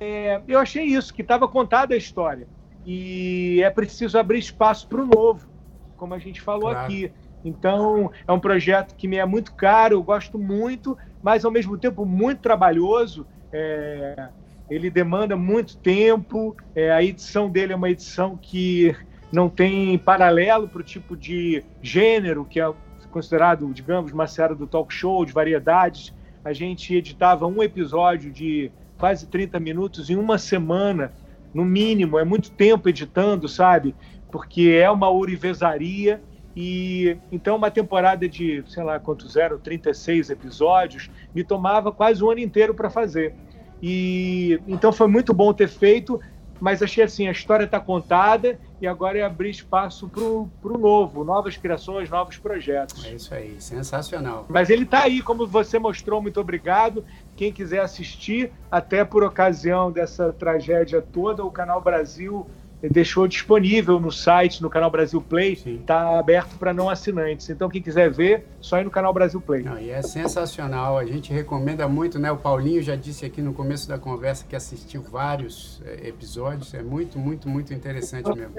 é, 0.00 0.40
eu 0.46 0.58
achei 0.58 0.84
isso, 0.84 1.14
que 1.14 1.22
estava 1.22 1.48
contada 1.48 1.94
a 1.94 1.98
história. 1.98 2.48
E 2.84 3.60
é 3.62 3.70
preciso 3.70 4.18
abrir 4.18 4.38
espaço 4.38 4.88
para 4.88 5.02
o 5.02 5.06
novo, 5.06 5.48
como 5.96 6.14
a 6.14 6.18
gente 6.18 6.40
falou 6.40 6.70
claro. 6.70 6.78
aqui. 6.78 7.12
Então, 7.44 8.10
é 8.26 8.32
um 8.32 8.40
projeto 8.40 8.94
que 8.96 9.08
me 9.08 9.16
é 9.16 9.24
muito 9.24 9.54
caro, 9.54 9.94
eu 9.94 10.02
gosto 10.02 10.38
muito, 10.38 10.96
mas 11.22 11.44
ao 11.44 11.50
mesmo 11.50 11.78
tempo 11.78 12.04
muito 12.04 12.40
trabalhoso. 12.40 13.26
É, 13.52 14.30
ele 14.70 14.88
demanda 14.88 15.36
muito 15.36 15.76
tempo. 15.76 16.56
É, 16.74 16.92
a 16.92 17.02
edição 17.02 17.50
dele 17.50 17.72
é 17.72 17.76
uma 17.76 17.90
edição 17.90 18.38
que 18.40 18.94
não 19.32 19.48
tem 19.48 19.98
paralelo 19.98 20.68
para 20.68 20.80
o 20.80 20.84
tipo 20.84 21.16
de 21.16 21.64
gênero 21.82 22.44
que 22.44 22.60
é 22.60 22.72
considerado, 23.10 23.70
digamos, 23.72 24.12
uma 24.12 24.26
série 24.26 24.54
do 24.54 24.66
talk 24.66 24.94
show, 24.94 25.24
de 25.24 25.32
variedades. 25.32 26.14
A 26.44 26.52
gente 26.52 26.94
editava 26.94 27.46
um 27.46 27.62
episódio 27.62 28.30
de 28.30 28.70
quase 28.96 29.26
30 29.26 29.58
minutos 29.58 30.08
em 30.08 30.16
uma 30.16 30.38
semana, 30.38 31.12
no 31.52 31.64
mínimo. 31.64 32.18
É 32.18 32.24
muito 32.24 32.52
tempo 32.52 32.88
editando, 32.88 33.48
sabe? 33.48 33.94
Porque 34.30 34.78
é 34.80 34.88
uma 34.88 35.08
ourivesaria 35.08 36.22
E 36.54 37.16
então 37.32 37.56
uma 37.56 37.70
temporada 37.70 38.28
de, 38.28 38.62
sei 38.68 38.82
lá 38.82 38.98
quantos 39.00 39.36
eram, 39.36 39.58
36 39.58 40.30
episódios, 40.30 41.10
me 41.34 41.42
tomava 41.42 41.92
quase 41.92 42.22
um 42.22 42.30
ano 42.30 42.40
inteiro 42.40 42.74
para 42.74 42.90
fazer. 42.90 43.34
E 43.82 44.60
então 44.66 44.92
foi 44.92 45.06
muito 45.06 45.32
bom 45.32 45.52
ter 45.52 45.68
feito, 45.68 46.20
mas 46.60 46.82
achei 46.82 47.02
assim, 47.02 47.26
a 47.26 47.32
história 47.32 47.64
está 47.64 47.80
contada 47.80 48.58
e 48.80 48.86
agora 48.86 49.18
é 49.18 49.22
abrir 49.22 49.50
espaço 49.50 50.08
para 50.08 50.22
o 50.22 50.78
novo, 50.78 51.24
novas 51.24 51.56
criações, 51.56 52.08
novos 52.10 52.36
projetos. 52.36 53.04
É 53.04 53.14
isso 53.14 53.34
aí, 53.34 53.56
sensacional. 53.58 54.46
Mas 54.48 54.68
ele 54.70 54.84
está 54.84 55.04
aí, 55.04 55.22
como 55.22 55.46
você 55.46 55.78
mostrou, 55.78 56.20
muito 56.20 56.40
obrigado. 56.40 57.04
Quem 57.36 57.52
quiser 57.52 57.80
assistir, 57.80 58.52
até 58.70 59.04
por 59.04 59.22
ocasião 59.22 59.90
dessa 59.90 60.32
tragédia 60.32 61.00
toda, 61.00 61.44
o 61.44 61.50
Canal 61.50 61.80
Brasil 61.80 62.46
deixou 62.88 63.26
disponível 63.26 64.00
no 64.00 64.10
site, 64.10 64.62
no 64.62 64.70
canal 64.70 64.90
Brasil 64.90 65.20
Play, 65.20 65.52
está 65.52 66.18
aberto 66.18 66.56
para 66.58 66.72
não 66.72 66.88
assinantes. 66.88 67.50
Então, 67.50 67.68
quem 67.68 67.82
quiser 67.82 68.10
ver, 68.10 68.46
só 68.60 68.80
ir 68.80 68.84
no 68.84 68.90
canal 68.90 69.12
Brasil 69.12 69.40
Play. 69.40 69.62
Não, 69.62 69.78
e 69.78 69.90
é 69.90 70.00
sensacional, 70.02 70.98
a 70.98 71.04
gente 71.04 71.32
recomenda 71.32 71.86
muito, 71.88 72.18
né? 72.18 72.30
O 72.32 72.36
Paulinho 72.36 72.82
já 72.82 72.96
disse 72.96 73.26
aqui 73.26 73.42
no 73.42 73.52
começo 73.52 73.88
da 73.88 73.98
conversa 73.98 74.46
que 74.48 74.56
assistiu 74.56 75.02
vários 75.02 75.82
é, 75.84 76.08
episódios, 76.08 76.72
é 76.72 76.82
muito, 76.82 77.18
muito, 77.18 77.48
muito 77.48 77.74
interessante 77.74 78.28
mesmo. 78.34 78.54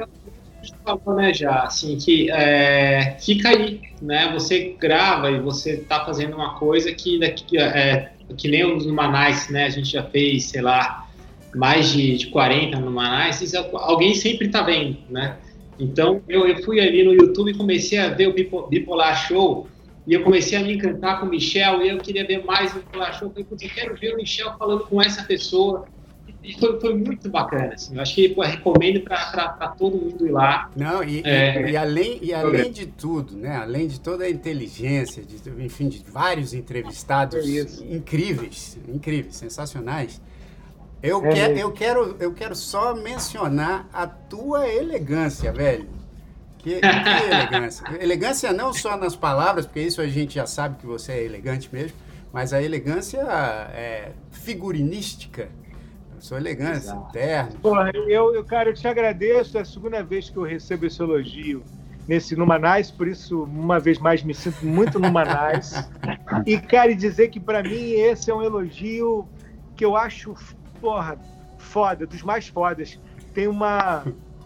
Falou, 0.85 1.15
né, 1.15 1.33
já, 1.33 1.63
assim, 1.63 1.97
que 1.97 2.29
é, 2.29 3.17
fica 3.19 3.49
aí, 3.49 3.81
né? 3.99 4.31
Você 4.33 4.75
grava 4.79 5.31
e 5.31 5.39
você 5.39 5.71
está 5.71 6.05
fazendo 6.05 6.35
uma 6.35 6.53
coisa 6.53 6.93
que 6.93 7.19
daqui, 7.19 7.57
é, 7.57 8.11
que 8.37 8.47
nem 8.47 8.63
os 8.63 8.85
Manais, 8.85 9.49
né? 9.49 9.65
A 9.65 9.69
gente 9.69 9.91
já 9.91 10.03
fez, 10.03 10.45
sei 10.45 10.61
lá, 10.61 11.00
mais 11.55 11.91
de, 11.91 12.17
de 12.17 12.27
40 12.27 12.79
no 12.79 12.91
Manaus, 12.91 13.53
alguém 13.73 14.13
sempre 14.13 14.47
está 14.47 14.61
vendo, 14.61 14.97
né? 15.09 15.37
Então, 15.79 16.21
eu, 16.27 16.47
eu, 16.47 16.63
fui 16.63 16.79
ali 16.79 17.03
no 17.03 17.13
YouTube 17.13 17.51
e 17.51 17.57
comecei 17.57 17.97
a 17.97 18.09
ver 18.09 18.27
o 18.27 18.69
Bipolar 18.69 19.27
Show 19.27 19.67
e 20.05 20.13
eu 20.13 20.23
comecei 20.23 20.57
a 20.57 20.61
me 20.61 20.73
encantar 20.75 21.19
com 21.19 21.25
o 21.25 21.29
Michel 21.29 21.81
e 21.81 21.89
eu 21.89 21.97
queria 21.97 22.25
ver 22.25 22.45
mais 22.45 22.71
o 22.71 22.75
Bipolar 22.75 23.17
Show. 23.17 23.33
Eu 23.35 23.45
falei, 23.45 23.47
eu 23.63 23.69
quero 23.69 23.95
ver 23.95 24.13
o 24.13 24.17
Michel 24.17 24.55
falando 24.57 24.85
com 24.85 25.01
essa 25.01 25.23
pessoa. 25.23 25.85
E 26.43 26.53
foi, 26.59 26.79
foi 26.79 26.95
muito 26.95 27.29
bacana, 27.29 27.73
assim. 27.73 27.95
Eu 27.95 28.01
acho 28.01 28.15
que 28.15 28.29
pô, 28.29 28.41
recomendo 28.41 29.01
para 29.01 29.75
todo 29.77 29.95
mundo 29.95 30.25
ir 30.25 30.31
lá. 30.31 30.71
Não, 30.75 31.03
e, 31.03 31.21
é, 31.23 31.69
e, 31.69 31.71
e 31.71 31.77
além, 31.77 32.19
e 32.21 32.33
além 32.33 32.71
de 32.71 32.87
tudo, 32.87 33.35
né? 33.35 33.57
Além 33.57 33.87
de 33.87 33.99
toda 33.99 34.23
a 34.23 34.29
inteligência, 34.29 35.23
de, 35.23 35.37
enfim, 35.63 35.87
de 35.87 36.03
vários 36.03 36.53
entrevistados 36.53 37.37
é 37.47 37.93
incríveis, 37.93 38.79
incríveis, 38.87 39.35
sensacionais 39.35 40.21
eu, 41.03 41.25
é 41.25 41.33
quer, 41.33 41.57
eu, 41.57 41.71
quero, 41.71 42.15
eu 42.19 42.33
quero 42.33 42.55
só 42.55 42.93
mencionar 42.93 43.87
a 43.91 44.05
tua 44.05 44.67
elegância, 44.67 45.51
velho. 45.51 45.87
Que, 46.59 46.79
que 46.79 46.85
elegância. 47.33 47.85
elegância 47.99 48.53
não 48.53 48.71
só 48.71 48.95
nas 48.95 49.15
palavras, 49.15 49.65
porque 49.65 49.81
isso 49.81 49.99
a 49.99 50.07
gente 50.07 50.35
já 50.35 50.45
sabe 50.45 50.77
que 50.77 50.85
você 50.85 51.13
é 51.13 51.23
elegante 51.23 51.69
mesmo, 51.73 51.97
mas 52.31 52.53
a 52.53 52.61
elegância 52.61 53.19
é, 53.73 54.11
figurinística. 54.29 55.49
Eu 56.15 56.21
sou 56.21 56.37
elegante, 56.37 56.85
terno. 57.11 57.59
Porra, 57.59 57.91
eu, 58.07 58.35
eu, 58.35 58.45
cara, 58.45 58.69
eu 58.69 58.73
te 58.75 58.87
agradeço. 58.87 59.57
É 59.57 59.61
a 59.61 59.65
segunda 59.65 60.03
vez 60.03 60.29
que 60.29 60.37
eu 60.37 60.43
recebo 60.43 60.85
esse 60.85 61.01
elogio 61.01 61.63
nesse 62.07 62.35
Numanais, 62.35 62.91
por 62.91 63.07
isso, 63.07 63.43
uma 63.43 63.79
vez 63.79 63.97
mais, 63.97 64.21
me 64.21 64.33
sinto 64.33 64.65
muito 64.65 64.99
Numanais. 64.99 65.89
e, 66.45 66.59
cara, 66.59 66.93
dizer 66.93 67.29
que 67.29 67.39
para 67.39 67.63
mim 67.63 67.91
esse 67.93 68.29
é 68.29 68.35
um 68.35 68.43
elogio 68.43 69.27
que 69.75 69.83
eu 69.83 69.95
acho 69.95 70.35
porra, 70.81 71.17
foda, 71.57 72.05
dos 72.05 72.23
mais 72.23 72.47
fodas. 72.47 72.99
Tem 73.33 73.47
uma. 73.47 74.03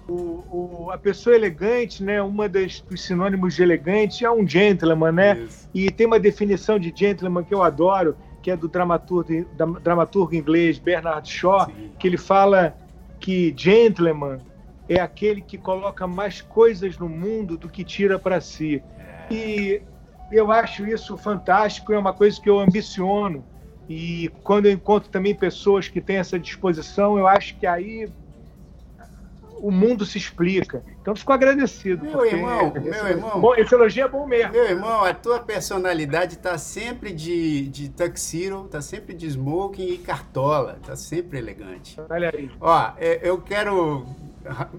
O, 0.07 0.43
o, 0.83 0.91
a 0.91 0.97
pessoa 0.99 1.35
elegante, 1.35 2.03
né? 2.03 2.21
Uma 2.21 2.47
das, 2.47 2.81
dos 2.81 3.01
sinônimos 3.01 3.55
de 3.55 3.63
elegante 3.63 4.23
é 4.23 4.29
um 4.29 4.47
gentleman, 4.47 5.11
né? 5.11 5.39
Isso. 5.39 5.67
E 5.73 5.89
tem 5.89 6.05
uma 6.05 6.19
definição 6.19 6.77
de 6.77 6.93
gentleman 6.95 7.43
que 7.43 7.53
eu 7.53 7.63
adoro, 7.63 8.15
que 8.43 8.51
é 8.51 8.57
do 8.57 8.67
dramaturgo, 8.67 9.45
da, 9.57 9.65
dramaturgo 9.65 10.35
inglês 10.35 10.77
Bernard 10.77 11.27
Shaw, 11.27 11.65
Sim. 11.65 11.91
que 11.97 12.07
ele 12.07 12.17
fala 12.17 12.77
que 13.19 13.51
gentleman 13.57 14.37
é 14.87 14.99
aquele 14.99 15.41
que 15.41 15.57
coloca 15.57 16.05
mais 16.05 16.41
coisas 16.41 16.99
no 16.99 17.09
mundo 17.09 17.57
do 17.57 17.67
que 17.67 17.83
tira 17.83 18.19
para 18.19 18.39
si. 18.39 18.83
É. 18.99 19.33
E 19.33 19.81
eu 20.31 20.51
acho 20.51 20.85
isso 20.85 21.17
fantástico, 21.17 21.91
é 21.91 21.97
uma 21.97 22.13
coisa 22.13 22.39
que 22.39 22.47
eu 22.47 22.59
ambiciono 22.59 23.43
e 23.87 24.31
quando 24.43 24.65
eu 24.65 24.71
encontro 24.71 25.09
também 25.09 25.35
pessoas 25.35 25.87
que 25.87 26.01
têm 26.01 26.17
essa 26.17 26.39
disposição, 26.39 27.17
eu 27.17 27.27
acho 27.27 27.57
que 27.57 27.67
aí 27.67 28.09
o 29.59 29.71
mundo 29.71 30.05
se 30.05 30.17
explica. 30.17 30.83
Então, 31.01 31.15
fico 31.15 31.31
agradecido. 31.31 32.03
Meu 32.03 32.25
irmão, 32.25 32.73
esse, 32.75 32.89
meu 32.89 33.07
irmão. 33.07 33.41
Bom, 33.41 33.55
esse 33.55 33.73
elogio 33.73 34.05
é 34.05 34.07
bom 34.07 34.27
mesmo. 34.27 34.51
Meu 34.51 34.65
irmão, 34.65 35.03
a 35.03 35.13
tua 35.13 35.39
personalidade 35.39 36.35
está 36.35 36.57
sempre 36.57 37.11
de, 37.11 37.67
de 37.69 37.89
tuxedo, 37.89 38.65
está 38.65 38.81
sempre 38.81 39.13
de 39.13 39.27
smoking 39.27 39.87
e 39.87 39.97
cartola. 39.97 40.77
Está 40.81 40.95
sempre 40.95 41.39
elegante. 41.39 41.99
Olha 42.09 42.31
aí. 42.35 42.49
Ó, 42.59 42.91
é, 42.97 43.19
eu 43.23 43.39
quero 43.41 44.05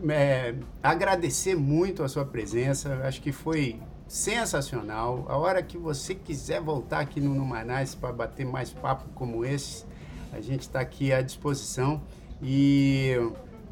é, 0.08 0.54
agradecer 0.82 1.56
muito 1.56 2.02
a 2.02 2.08
sua 2.08 2.24
presença. 2.24 3.00
Acho 3.04 3.20
que 3.20 3.32
foi 3.32 3.80
sensacional. 4.06 5.24
A 5.28 5.36
hora 5.36 5.62
que 5.62 5.76
você 5.76 6.14
quiser 6.14 6.60
voltar 6.60 7.00
aqui 7.00 7.20
no 7.20 7.34
Numanais 7.34 7.94
para 7.94 8.12
bater 8.12 8.46
mais 8.46 8.70
papo 8.70 9.04
como 9.14 9.44
esse, 9.44 9.84
a 10.32 10.40
gente 10.40 10.62
está 10.62 10.80
aqui 10.80 11.12
à 11.12 11.20
disposição. 11.20 12.00
E 12.42 13.14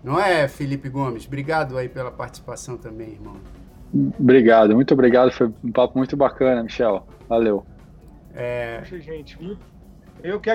não 0.03 0.19
é, 0.19 0.49
Felipe 0.49 0.89
Gomes? 0.89 1.27
Obrigado 1.27 1.79
aí 1.79 1.89
pela 1.89 2.11
participação 2.11 2.77
também, 2.77 3.13
irmão. 3.13 3.37
Obrigado, 4.19 4.75
muito 4.75 4.93
obrigado. 4.93 5.31
Foi 5.31 5.53
um 5.63 5.71
papo 5.71 5.97
muito 5.99 6.17
bacana, 6.17 6.63
Michel. 6.63 7.07
Valeu. 7.29 7.65
É... 8.35 8.79
Poxa, 8.79 8.99
gente, 8.99 9.39
eu 10.23 10.41
que, 10.41 10.51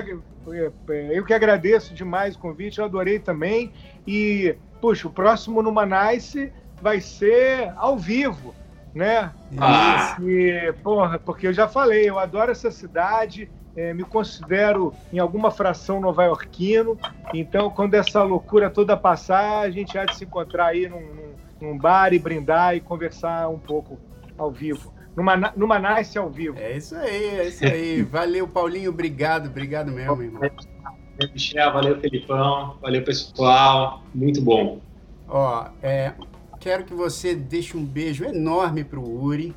eu 1.10 1.24
que 1.24 1.32
agradeço 1.32 1.94
demais 1.94 2.34
o 2.34 2.38
convite, 2.38 2.78
eu 2.78 2.84
adorei 2.84 3.18
também. 3.18 3.72
E, 4.06 4.54
puxa, 4.80 5.08
o 5.08 5.10
próximo 5.10 5.62
no 5.62 5.72
Manice 5.72 6.52
vai 6.82 7.00
ser 7.00 7.72
ao 7.76 7.96
vivo 7.96 8.54
né? 8.94 9.32
Ah. 9.58 10.16
E, 10.20 10.72
porra, 10.82 11.18
porque 11.18 11.46
eu 11.46 11.52
já 11.52 11.68
falei, 11.68 12.08
eu 12.08 12.18
adoro 12.18 12.50
essa 12.50 12.70
cidade, 12.70 13.50
é, 13.76 13.94
me 13.94 14.04
considero 14.04 14.92
em 15.12 15.18
alguma 15.18 15.50
fração 15.50 16.00
nova-iorquino, 16.00 16.98
então 17.32 17.70
quando 17.70 17.94
essa 17.94 18.22
loucura 18.22 18.68
toda 18.68 18.96
passar, 18.96 19.60
a 19.60 19.70
gente 19.70 19.96
há 19.96 20.04
de 20.04 20.16
se 20.16 20.24
encontrar 20.24 20.66
aí 20.66 20.88
num, 20.88 21.00
num, 21.00 21.34
num 21.60 21.78
bar 21.78 22.12
e 22.12 22.18
brindar 22.18 22.74
e 22.74 22.80
conversar 22.80 23.48
um 23.48 23.58
pouco 23.58 23.98
ao 24.36 24.50
vivo. 24.50 24.92
Numa, 25.16 25.36
numa 25.56 25.78
Nice 25.78 26.16
ao 26.16 26.30
vivo. 26.30 26.58
É 26.58 26.76
isso 26.76 26.94
aí, 26.94 27.24
é 27.24 27.48
isso 27.48 27.64
aí. 27.64 28.02
Valeu, 28.10 28.46
Paulinho, 28.48 28.90
obrigado, 28.90 29.46
obrigado 29.46 29.90
mesmo, 29.90 30.22
irmão. 30.22 30.40
Valeu, 30.40 31.32
Michel, 31.34 31.72
valeu, 31.72 32.00
Felipão, 32.00 32.78
valeu, 32.80 33.04
pessoal, 33.04 34.02
muito 34.14 34.40
bom. 34.40 34.80
Ó, 35.28 35.66
é, 35.82 36.12
quero 36.60 36.84
que 36.84 36.94
você 36.94 37.34
deixe 37.34 37.76
um 37.76 37.84
beijo 37.84 38.24
enorme 38.24 38.84
pro 38.84 39.02
Uri, 39.02 39.56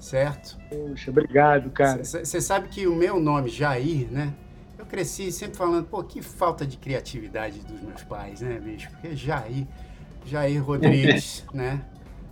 certo? 0.00 0.58
Poxa, 0.68 1.10
obrigado, 1.10 1.70
cara. 1.70 2.04
Você 2.04 2.40
sabe 2.40 2.68
que 2.68 2.86
o 2.86 2.94
meu 2.94 3.20
nome, 3.20 3.48
Jair, 3.48 4.10
né? 4.10 4.34
Eu 4.76 4.84
cresci 4.84 5.30
sempre 5.30 5.56
falando, 5.56 5.86
pô, 5.86 6.02
que 6.02 6.20
falta 6.20 6.66
de 6.66 6.76
criatividade 6.76 7.60
dos 7.60 7.80
meus 7.80 8.02
pais, 8.02 8.40
né, 8.40 8.58
bicho? 8.58 8.90
Porque 8.90 9.14
Jair, 9.14 9.66
Jair 10.26 10.62
Rodrigues, 10.62 11.44
né? 11.54 11.80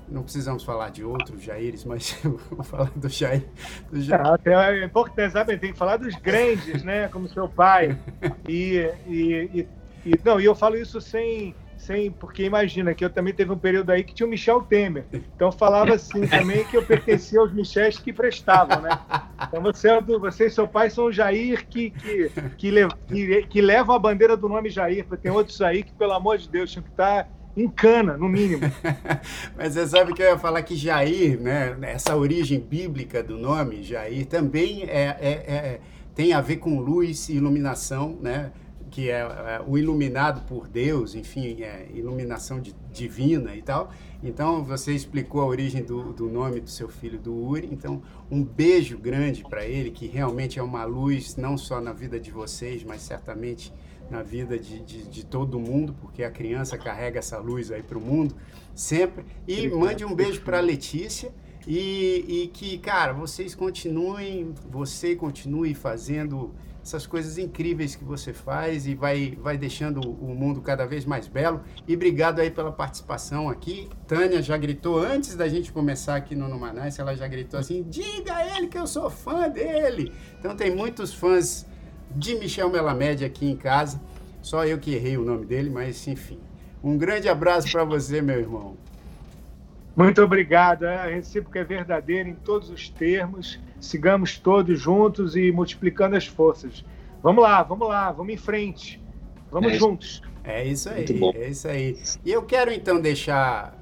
Não 0.09 0.25
precisamos 0.25 0.65
falar 0.65 0.91
de 0.91 1.05
outros 1.05 1.41
Jaires, 1.41 1.85
mas 1.85 2.19
vou 2.51 2.65
falar 2.65 2.91
do 2.97 3.09
Jair. 3.09 3.47
Do 3.93 4.03
Jair. 4.03 4.23
Ah, 4.27 4.73
é 4.75 4.85
importante, 4.85 5.33
sabe? 5.33 5.57
Tem 5.57 5.71
que 5.71 5.79
falar 5.79 5.99
dos 5.99 6.17
grandes, 6.17 6.83
né? 6.83 7.07
Como 7.07 7.29
seu 7.29 7.49
pai. 7.49 7.97
E, 8.49 8.91
e, 9.07 9.51
e, 9.55 9.69
e, 10.05 10.21
não, 10.25 10.41
e 10.41 10.45
eu 10.45 10.57
falo 10.57 10.77
isso 10.77 11.01
sem, 11.01 11.55
sem, 11.81 12.11
porque 12.11 12.45
imagina 12.45 12.95
que 12.95 13.05
eu 13.05 13.11
também 13.11 13.33
teve 13.33 13.51
um 13.53 13.59
período 13.59 13.91
aí 13.91 14.05
que 14.05 14.15
tinha 14.15 14.27
o 14.27 14.31
Michel 14.31 14.63
Temer. 14.63 15.05
Então 15.35 15.51
falava 15.51 15.95
assim 15.95 16.27
também 16.27 16.65
que 16.65 16.77
eu 16.77 16.85
pertencia 16.85 17.41
aos 17.41 17.53
Michels 17.53 17.99
que 17.99 18.13
prestavam, 18.13 18.81
né? 18.81 18.99
Então 19.49 19.63
você, 19.63 19.89
é 19.89 20.01
você 20.01 20.47
e 20.47 20.51
seu 20.51 20.69
pai 20.69 20.91
são 20.91 21.07
o 21.07 21.13
Jair 21.13 21.67
que, 21.67 21.91
que, 21.91 22.31
que, 22.57 22.73
que, 23.09 23.43
que 23.43 23.61
levam 23.61 23.95
a 23.95 23.99
bandeira 23.99 24.37
do 24.37 24.49
nome 24.49 24.69
Jair, 24.69 25.07
tem 25.23 25.31
outros 25.31 25.61
aí 25.63 25.83
que, 25.83 25.93
pelo 25.93 26.13
amor 26.13 26.39
de 26.39 26.49
Deus, 26.49 26.71
tinham 26.71 26.85
que 26.85 26.91
estar 26.91 27.29
em 27.57 27.69
cana, 27.69 28.17
no 28.17 28.29
mínimo. 28.29 28.63
Mas 29.57 29.75
você 29.75 29.87
sabe 29.87 30.13
que 30.15 30.23
eu 30.23 30.27
ia 30.27 30.39
falar 30.39 30.63
que 30.63 30.77
Jair, 30.77 31.41
né, 31.41 31.77
essa 31.83 32.15
origem 32.15 32.61
bíblica 32.61 33.23
do 33.23 33.37
nome, 33.37 33.83
Jair, 33.83 34.27
também 34.27 34.85
é, 34.85 35.17
é, 35.21 35.31
é 35.31 35.81
tem 36.15 36.33
a 36.33 36.41
ver 36.41 36.57
com 36.57 36.79
luz 36.79 37.29
e 37.29 37.37
iluminação, 37.37 38.19
né? 38.21 38.53
Que 38.91 39.09
é, 39.09 39.21
é, 39.21 39.63
o 39.67 39.79
iluminado 39.79 40.47
por 40.47 40.67
Deus, 40.67 41.15
enfim, 41.15 41.63
é 41.63 41.89
iluminação 41.95 42.61
de, 42.61 42.75
divina 42.93 43.55
e 43.55 43.63
tal. 43.63 43.93
Então, 44.23 44.65
você 44.65 44.93
explicou 44.93 45.41
a 45.41 45.47
origem 45.47 45.83
do, 45.83 46.13
do 46.13 46.29
nome 46.29 46.61
do 46.61 46.69
seu 46.69 46.89
filho, 46.89 47.19
do 47.19 47.33
Uri. 47.33 47.69
Então, 47.71 48.03
um 48.31 48.45
beijo 48.45 48.99
grande 48.99 49.45
para 49.45 49.65
ele, 49.65 49.91
que 49.91 50.07
realmente 50.07 50.59
é 50.59 50.63
uma 50.63 50.85
luz, 50.85 51.37
não 51.37 51.57
só 51.57 51.81
na 51.81 51.93
vida 51.93 52.19
de 52.19 52.31
vocês, 52.31 52.83
mas 52.85 53.01
certamente 53.03 53.73
na 54.11 54.23
vida 54.23 54.59
de, 54.59 54.81
de, 54.81 55.09
de 55.09 55.25
todo 55.25 55.59
mundo, 55.59 55.95
porque 56.01 56.25
a 56.25 56.31
criança 56.31 56.77
carrega 56.77 57.21
essa 57.21 57.39
luz 57.39 57.71
aí 57.71 57.83
para 57.83 57.97
o 57.97 58.01
mundo 58.01 58.35
sempre. 58.75 59.25
E 59.47 59.69
mande 59.69 60.05
um 60.05 60.15
beijo 60.15 60.41
para 60.43 60.59
a 60.59 60.61
Letícia 60.61 61.33
E, 61.67 62.25
e 62.27 62.47
que, 62.49 62.79
cara, 62.79 63.13
vocês 63.13 63.55
continuem, 63.55 64.55
você 64.69 65.15
continue 65.15 65.75
fazendo 65.75 66.53
essas 66.83 67.07
coisas 67.07 67.39
incríveis 67.39 67.95
que 67.95 68.05
você 68.05 68.33
faz 68.33 68.87
e 68.87 68.95
vai, 68.95 69.37
vai 69.41 69.59
deixando 69.59 70.01
o 70.01 70.35
mundo 70.35 70.61
cada 70.61 70.87
vez 70.87 71.05
mais 71.05 71.29
belo. 71.29 71.63
E 71.87 71.95
obrigado 71.95 72.41
aí 72.41 72.51
pela 72.51 72.73
participação 72.73 73.49
aqui. 73.49 73.89
Tânia 74.07 74.43
já 74.43 74.57
gritou 74.57 74.99
antes 74.99 75.37
da 75.37 75.49
gente 75.49 75.73
começar 75.73 76.17
aqui 76.17 76.35
no 76.35 76.49
Numanais, 76.49 76.99
ela 76.99 77.15
já 77.15 77.29
gritou 77.29 77.61
assim: 77.61 77.83
diga 77.89 78.35
a 78.35 78.57
ele 78.57 78.67
que 78.67 78.79
eu 78.79 78.87
sou 78.87 79.11
fã 79.11 79.49
dele. 79.49 80.13
Então 80.39 80.57
tem 80.57 80.75
muitos 80.75 81.13
fãs 81.13 81.67
de 82.15 82.35
Michel 82.35 82.71
Melamed 82.71 83.25
aqui 83.25 83.49
em 83.49 83.57
casa. 83.57 84.01
Só 84.43 84.65
eu 84.65 84.79
que 84.79 84.95
errei 84.95 85.17
o 85.17 85.25
nome 85.25 85.45
dele, 85.45 85.69
mas 85.69 86.07
enfim. 86.09 86.39
Um 86.83 86.97
grande 86.97 87.29
abraço 87.29 87.71
para 87.71 87.85
você, 87.85 88.23
meu 88.23 88.39
irmão. 88.39 88.77
Muito 89.95 90.23
obrigado. 90.23 90.85
A 90.85 91.05
recíproca 91.05 91.59
é 91.59 91.65
verdadeira 91.65 92.27
em 92.27 92.35
todos 92.35 92.71
os 92.71 92.89
termos. 92.89 93.61
Sigamos 93.81 94.39
todos 94.39 94.79
juntos 94.79 95.35
e 95.35 95.51
multiplicando 95.51 96.17
as 96.17 96.27
forças. 96.27 96.85
Vamos 97.23 97.43
lá, 97.43 97.63
vamos 97.63 97.89
lá, 97.89 98.13
vamos 98.13 98.33
em 98.33 98.37
frente. 98.37 99.03
Vamos 99.51 99.73
é 99.73 99.77
juntos. 99.77 100.23
É 100.45 100.65
isso 100.65 100.89
aí, 100.89 101.05
é 101.35 101.49
isso 101.49 101.69
aí. 101.69 101.99
E 102.25 102.31
eu 102.31 102.43
quero 102.43 102.73
então 102.73 103.01
deixar 103.01 103.79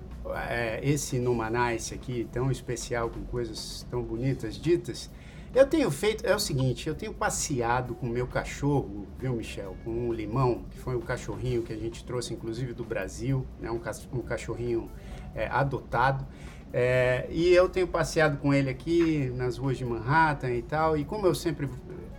é, 0.49 0.81
esse 0.83 1.19
Numanice 1.19 1.95
aqui, 1.95 2.27
tão 2.33 2.51
especial, 2.51 3.11
com 3.11 3.25
coisas 3.25 3.87
tão 3.91 4.03
bonitas 4.03 4.57
ditas. 4.57 5.11
Eu 5.55 5.67
tenho 5.67 5.91
feito, 5.91 6.27
é 6.27 6.35
o 6.35 6.39
seguinte, 6.39 6.89
eu 6.89 6.95
tenho 6.95 7.15
passeado 7.15 7.95
com 7.95 8.07
o 8.07 8.11
meu 8.11 8.27
cachorro, 8.27 9.07
viu, 9.19 9.33
Michel? 9.33 9.77
Com 9.83 9.91
um 9.91 10.13
limão, 10.13 10.65
que 10.71 10.79
foi 10.79 10.95
um 10.95 11.01
cachorrinho 11.01 11.63
que 11.63 11.73
a 11.73 11.77
gente 11.77 12.05
trouxe, 12.05 12.35
inclusive, 12.35 12.75
do 12.75 12.85
Brasil, 12.85 13.47
né? 13.59 13.71
um, 13.71 13.81
um 14.13 14.21
cachorrinho 14.21 14.91
é, 15.35 15.47
adotado. 15.47 16.27
É, 16.73 17.27
e 17.31 17.49
eu 17.49 17.69
tenho 17.69 17.89
passeado 17.89 18.39
com 18.39 18.53
ele 18.53 18.69
aqui 18.69 19.33
nas 19.35 19.57
ruas 19.57 19.79
de 19.79 19.85
Manhattan 19.85 20.51
e 20.51 20.63
tal. 20.63 20.97
E 20.97 21.05
como 21.05 21.27
eu 21.27 21.35
sempre 21.35 21.69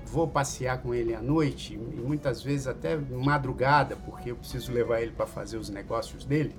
vou 0.06 0.28
passear 0.28 0.82
com 0.82 0.94
ele 0.94 1.14
à 1.14 1.22
noite, 1.22 1.76
e 1.76 2.02
muitas 2.02 2.42
vezes 2.42 2.68
até 2.68 2.98
madrugada, 2.98 3.96
porque 3.96 4.32
eu 4.32 4.36
preciso 4.36 4.72
levar 4.72 5.02
ele 5.02 5.12
para 5.12 5.28
fazer 5.28 5.58
os 5.58 5.70
negócios 5.70 6.26
dele, 6.26 6.56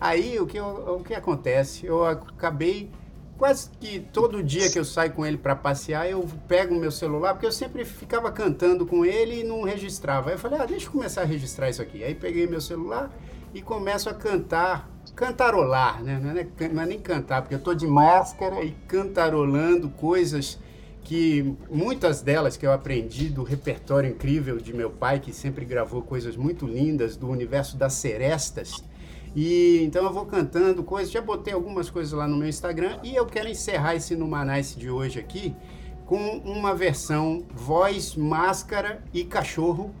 aí 0.00 0.38
o 0.38 0.46
que, 0.46 0.60
o 0.60 1.02
que 1.02 1.14
acontece? 1.14 1.84
Eu 1.84 2.04
acabei 2.04 2.90
quase 3.36 3.70
que 3.70 4.00
todo 4.00 4.42
dia 4.42 4.70
que 4.70 4.78
eu 4.78 4.84
saio 4.84 5.12
com 5.12 5.26
ele 5.26 5.36
para 5.36 5.54
passear, 5.54 6.08
eu 6.08 6.26
pego 6.46 6.74
o 6.74 6.78
meu 6.78 6.90
celular, 6.90 7.34
porque 7.34 7.46
eu 7.46 7.52
sempre 7.52 7.84
ficava 7.84 8.30
cantando 8.30 8.86
com 8.86 9.04
ele 9.04 9.40
e 9.40 9.44
não 9.44 9.62
registrava. 9.62 10.30
Aí 10.30 10.36
eu 10.36 10.38
falei, 10.38 10.60
ah, 10.60 10.66
deixa 10.66 10.86
eu 10.86 10.92
começar 10.92 11.22
a 11.22 11.24
registrar 11.24 11.68
isso 11.68 11.82
aqui. 11.82 12.02
Aí 12.02 12.14
peguei 12.14 12.46
meu 12.46 12.60
celular 12.60 13.10
e 13.52 13.60
começo 13.60 14.08
a 14.08 14.14
cantar 14.14 14.88
cantarolar, 15.16 16.04
né? 16.04 16.20
Não 16.22 16.30
é, 16.30 16.68
não 16.68 16.82
é 16.82 16.86
nem 16.86 17.00
cantar, 17.00 17.40
porque 17.40 17.54
eu 17.54 17.58
estou 17.58 17.74
de 17.74 17.86
máscara 17.86 18.62
e 18.62 18.72
cantarolando 18.86 19.88
coisas 19.88 20.58
que 21.02 21.56
muitas 21.70 22.20
delas 22.20 22.56
que 22.56 22.66
eu 22.66 22.72
aprendi 22.72 23.30
do 23.30 23.42
repertório 23.42 24.10
incrível 24.10 24.58
de 24.58 24.74
meu 24.74 24.90
pai, 24.90 25.18
que 25.18 25.32
sempre 25.32 25.64
gravou 25.64 26.02
coisas 26.02 26.36
muito 26.36 26.66
lindas 26.66 27.16
do 27.16 27.28
universo 27.28 27.76
das 27.76 27.94
serestas. 27.94 28.84
E 29.34 29.82
então 29.84 30.04
eu 30.04 30.12
vou 30.12 30.26
cantando 30.26 30.82
coisas, 30.82 31.12
já 31.12 31.22
botei 31.22 31.54
algumas 31.54 31.88
coisas 31.88 32.12
lá 32.12 32.26
no 32.26 32.36
meu 32.36 32.48
Instagram 32.48 32.98
e 33.02 33.14
eu 33.14 33.24
quero 33.24 33.48
encerrar 33.48 33.94
esse 33.94 34.16
Numanice 34.16 34.78
de 34.78 34.90
hoje 34.90 35.18
aqui 35.18 35.54
com 36.04 36.38
uma 36.38 36.74
versão 36.74 37.44
voz, 37.54 38.14
máscara 38.16 39.02
e 39.14 39.24
cachorro 39.24 39.94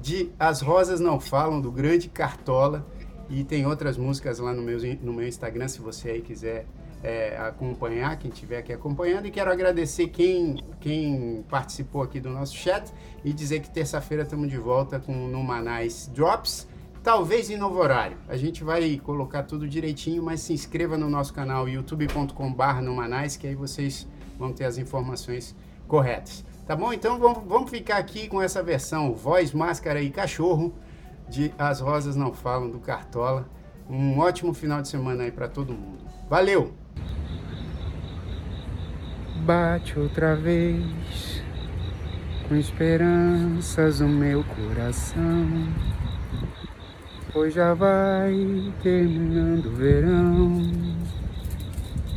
de 0.00 0.30
As 0.38 0.60
Rosas 0.60 0.98
Não 0.98 1.20
Falam, 1.20 1.60
do 1.60 1.70
grande 1.70 2.08
Cartola 2.08 2.86
e 3.30 3.44
tem 3.44 3.64
outras 3.64 3.96
músicas 3.96 4.40
lá 4.40 4.52
no 4.52 4.60
meu, 4.60 4.78
no 5.00 5.12
meu 5.12 5.26
Instagram, 5.26 5.68
se 5.68 5.80
você 5.80 6.10
aí 6.10 6.20
quiser 6.20 6.66
é, 7.02 7.36
acompanhar, 7.38 8.18
quem 8.18 8.28
estiver 8.28 8.58
aqui 8.58 8.72
acompanhando. 8.72 9.26
E 9.26 9.30
quero 9.30 9.52
agradecer 9.52 10.08
quem, 10.08 10.62
quem 10.80 11.44
participou 11.48 12.02
aqui 12.02 12.18
do 12.18 12.28
nosso 12.28 12.56
chat 12.56 12.92
e 13.24 13.32
dizer 13.32 13.60
que 13.60 13.70
terça-feira 13.70 14.24
estamos 14.24 14.48
de 14.50 14.58
volta 14.58 14.98
com 14.98 15.26
o 15.26 15.28
Numanais 15.28 16.10
Drops. 16.12 16.66
Talvez 17.04 17.48
em 17.48 17.56
novo 17.56 17.78
horário. 17.78 18.18
A 18.28 18.36
gente 18.36 18.64
vai 18.64 18.98
colocar 18.98 19.44
tudo 19.44 19.66
direitinho, 19.66 20.22
mas 20.22 20.40
se 20.40 20.52
inscreva 20.52 20.98
no 20.98 21.08
nosso 21.08 21.32
canal 21.32 21.68
youtube.com.br 21.68 22.80
Numanais, 22.82 23.36
que 23.36 23.46
aí 23.46 23.54
vocês 23.54 24.08
vão 24.36 24.52
ter 24.52 24.64
as 24.64 24.76
informações 24.76 25.54
corretas. 25.86 26.44
Tá 26.66 26.74
bom? 26.74 26.92
Então 26.92 27.18
vamos, 27.18 27.42
vamos 27.46 27.70
ficar 27.70 27.96
aqui 27.96 28.28
com 28.28 28.42
essa 28.42 28.62
versão 28.62 29.14
voz, 29.14 29.52
máscara 29.52 30.02
e 30.02 30.10
cachorro 30.10 30.74
de 31.30 31.54
As 31.56 31.80
Rosas 31.80 32.16
Não 32.16 32.32
Falam, 32.32 32.68
do 32.68 32.80
Cartola. 32.80 33.48
Um 33.88 34.18
ótimo 34.18 34.52
final 34.52 34.82
de 34.82 34.88
semana 34.88 35.22
aí 35.22 35.30
para 35.30 35.48
todo 35.48 35.72
mundo. 35.72 36.04
Valeu! 36.28 36.74
Bate 39.44 39.98
outra 39.98 40.36
vez 40.36 41.42
com 42.46 42.56
esperanças 42.56 44.00
no 44.00 44.08
meu 44.08 44.44
coração, 44.44 45.48
pois 47.32 47.54
já 47.54 47.72
vai 47.74 48.34
terminando 48.82 49.66
o 49.66 49.76
verão. 49.76 50.62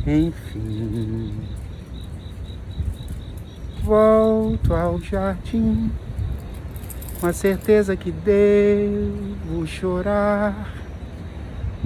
Enfim, 0.06 1.32
volto 3.82 4.74
ao 4.74 5.00
jardim 5.00 5.90
com 7.24 7.28
a 7.28 7.32
certeza 7.32 7.96
que 7.96 8.10
devo 8.10 9.66
chorar, 9.66 10.74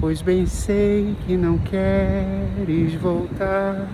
pois 0.00 0.20
bem 0.20 0.46
sei 0.46 1.14
que 1.24 1.36
não 1.36 1.58
queres 1.58 2.94
voltar 2.94 3.86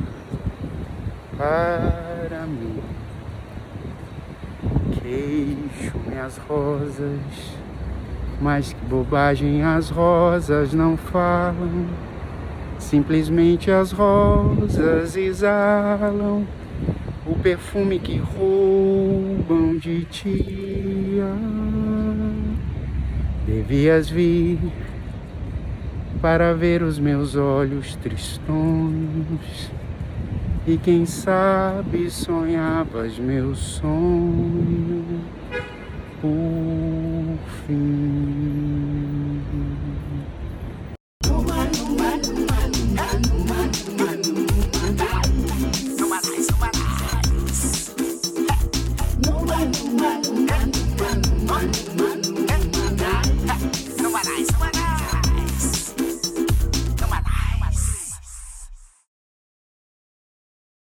para 1.37 2.47
mim. 2.47 2.81
Queixo-me 4.93 6.19
as 6.19 6.39
rosas, 6.39 7.21
mas 8.41 8.73
que 8.73 8.85
bobagem 8.87 9.63
as 9.63 9.91
rosas 9.91 10.73
não 10.73 10.97
falam. 10.97 11.85
Simplesmente 12.79 13.71
as 13.71 13.93
rosas 13.93 15.15
exalam 15.15 16.47
o 17.27 17.39
perfume 17.39 17.99
que 17.99 18.17
roubam 18.17 19.77
de 19.77 20.07
ti. 20.07 20.94
Devias 23.47 24.09
vir 24.11 24.59
para 26.21 26.55
ver 26.55 26.83
os 26.83 26.99
meus 26.99 27.37
olhos 27.37 27.97
tristões 27.97 29.71
e 30.67 30.79
quem 30.79 31.05
sabe 31.05 32.09
sonhavas 32.09 33.19
meus 33.19 33.59
sonhos 33.59 35.05
por 36.21 37.39
fim. 37.67 38.74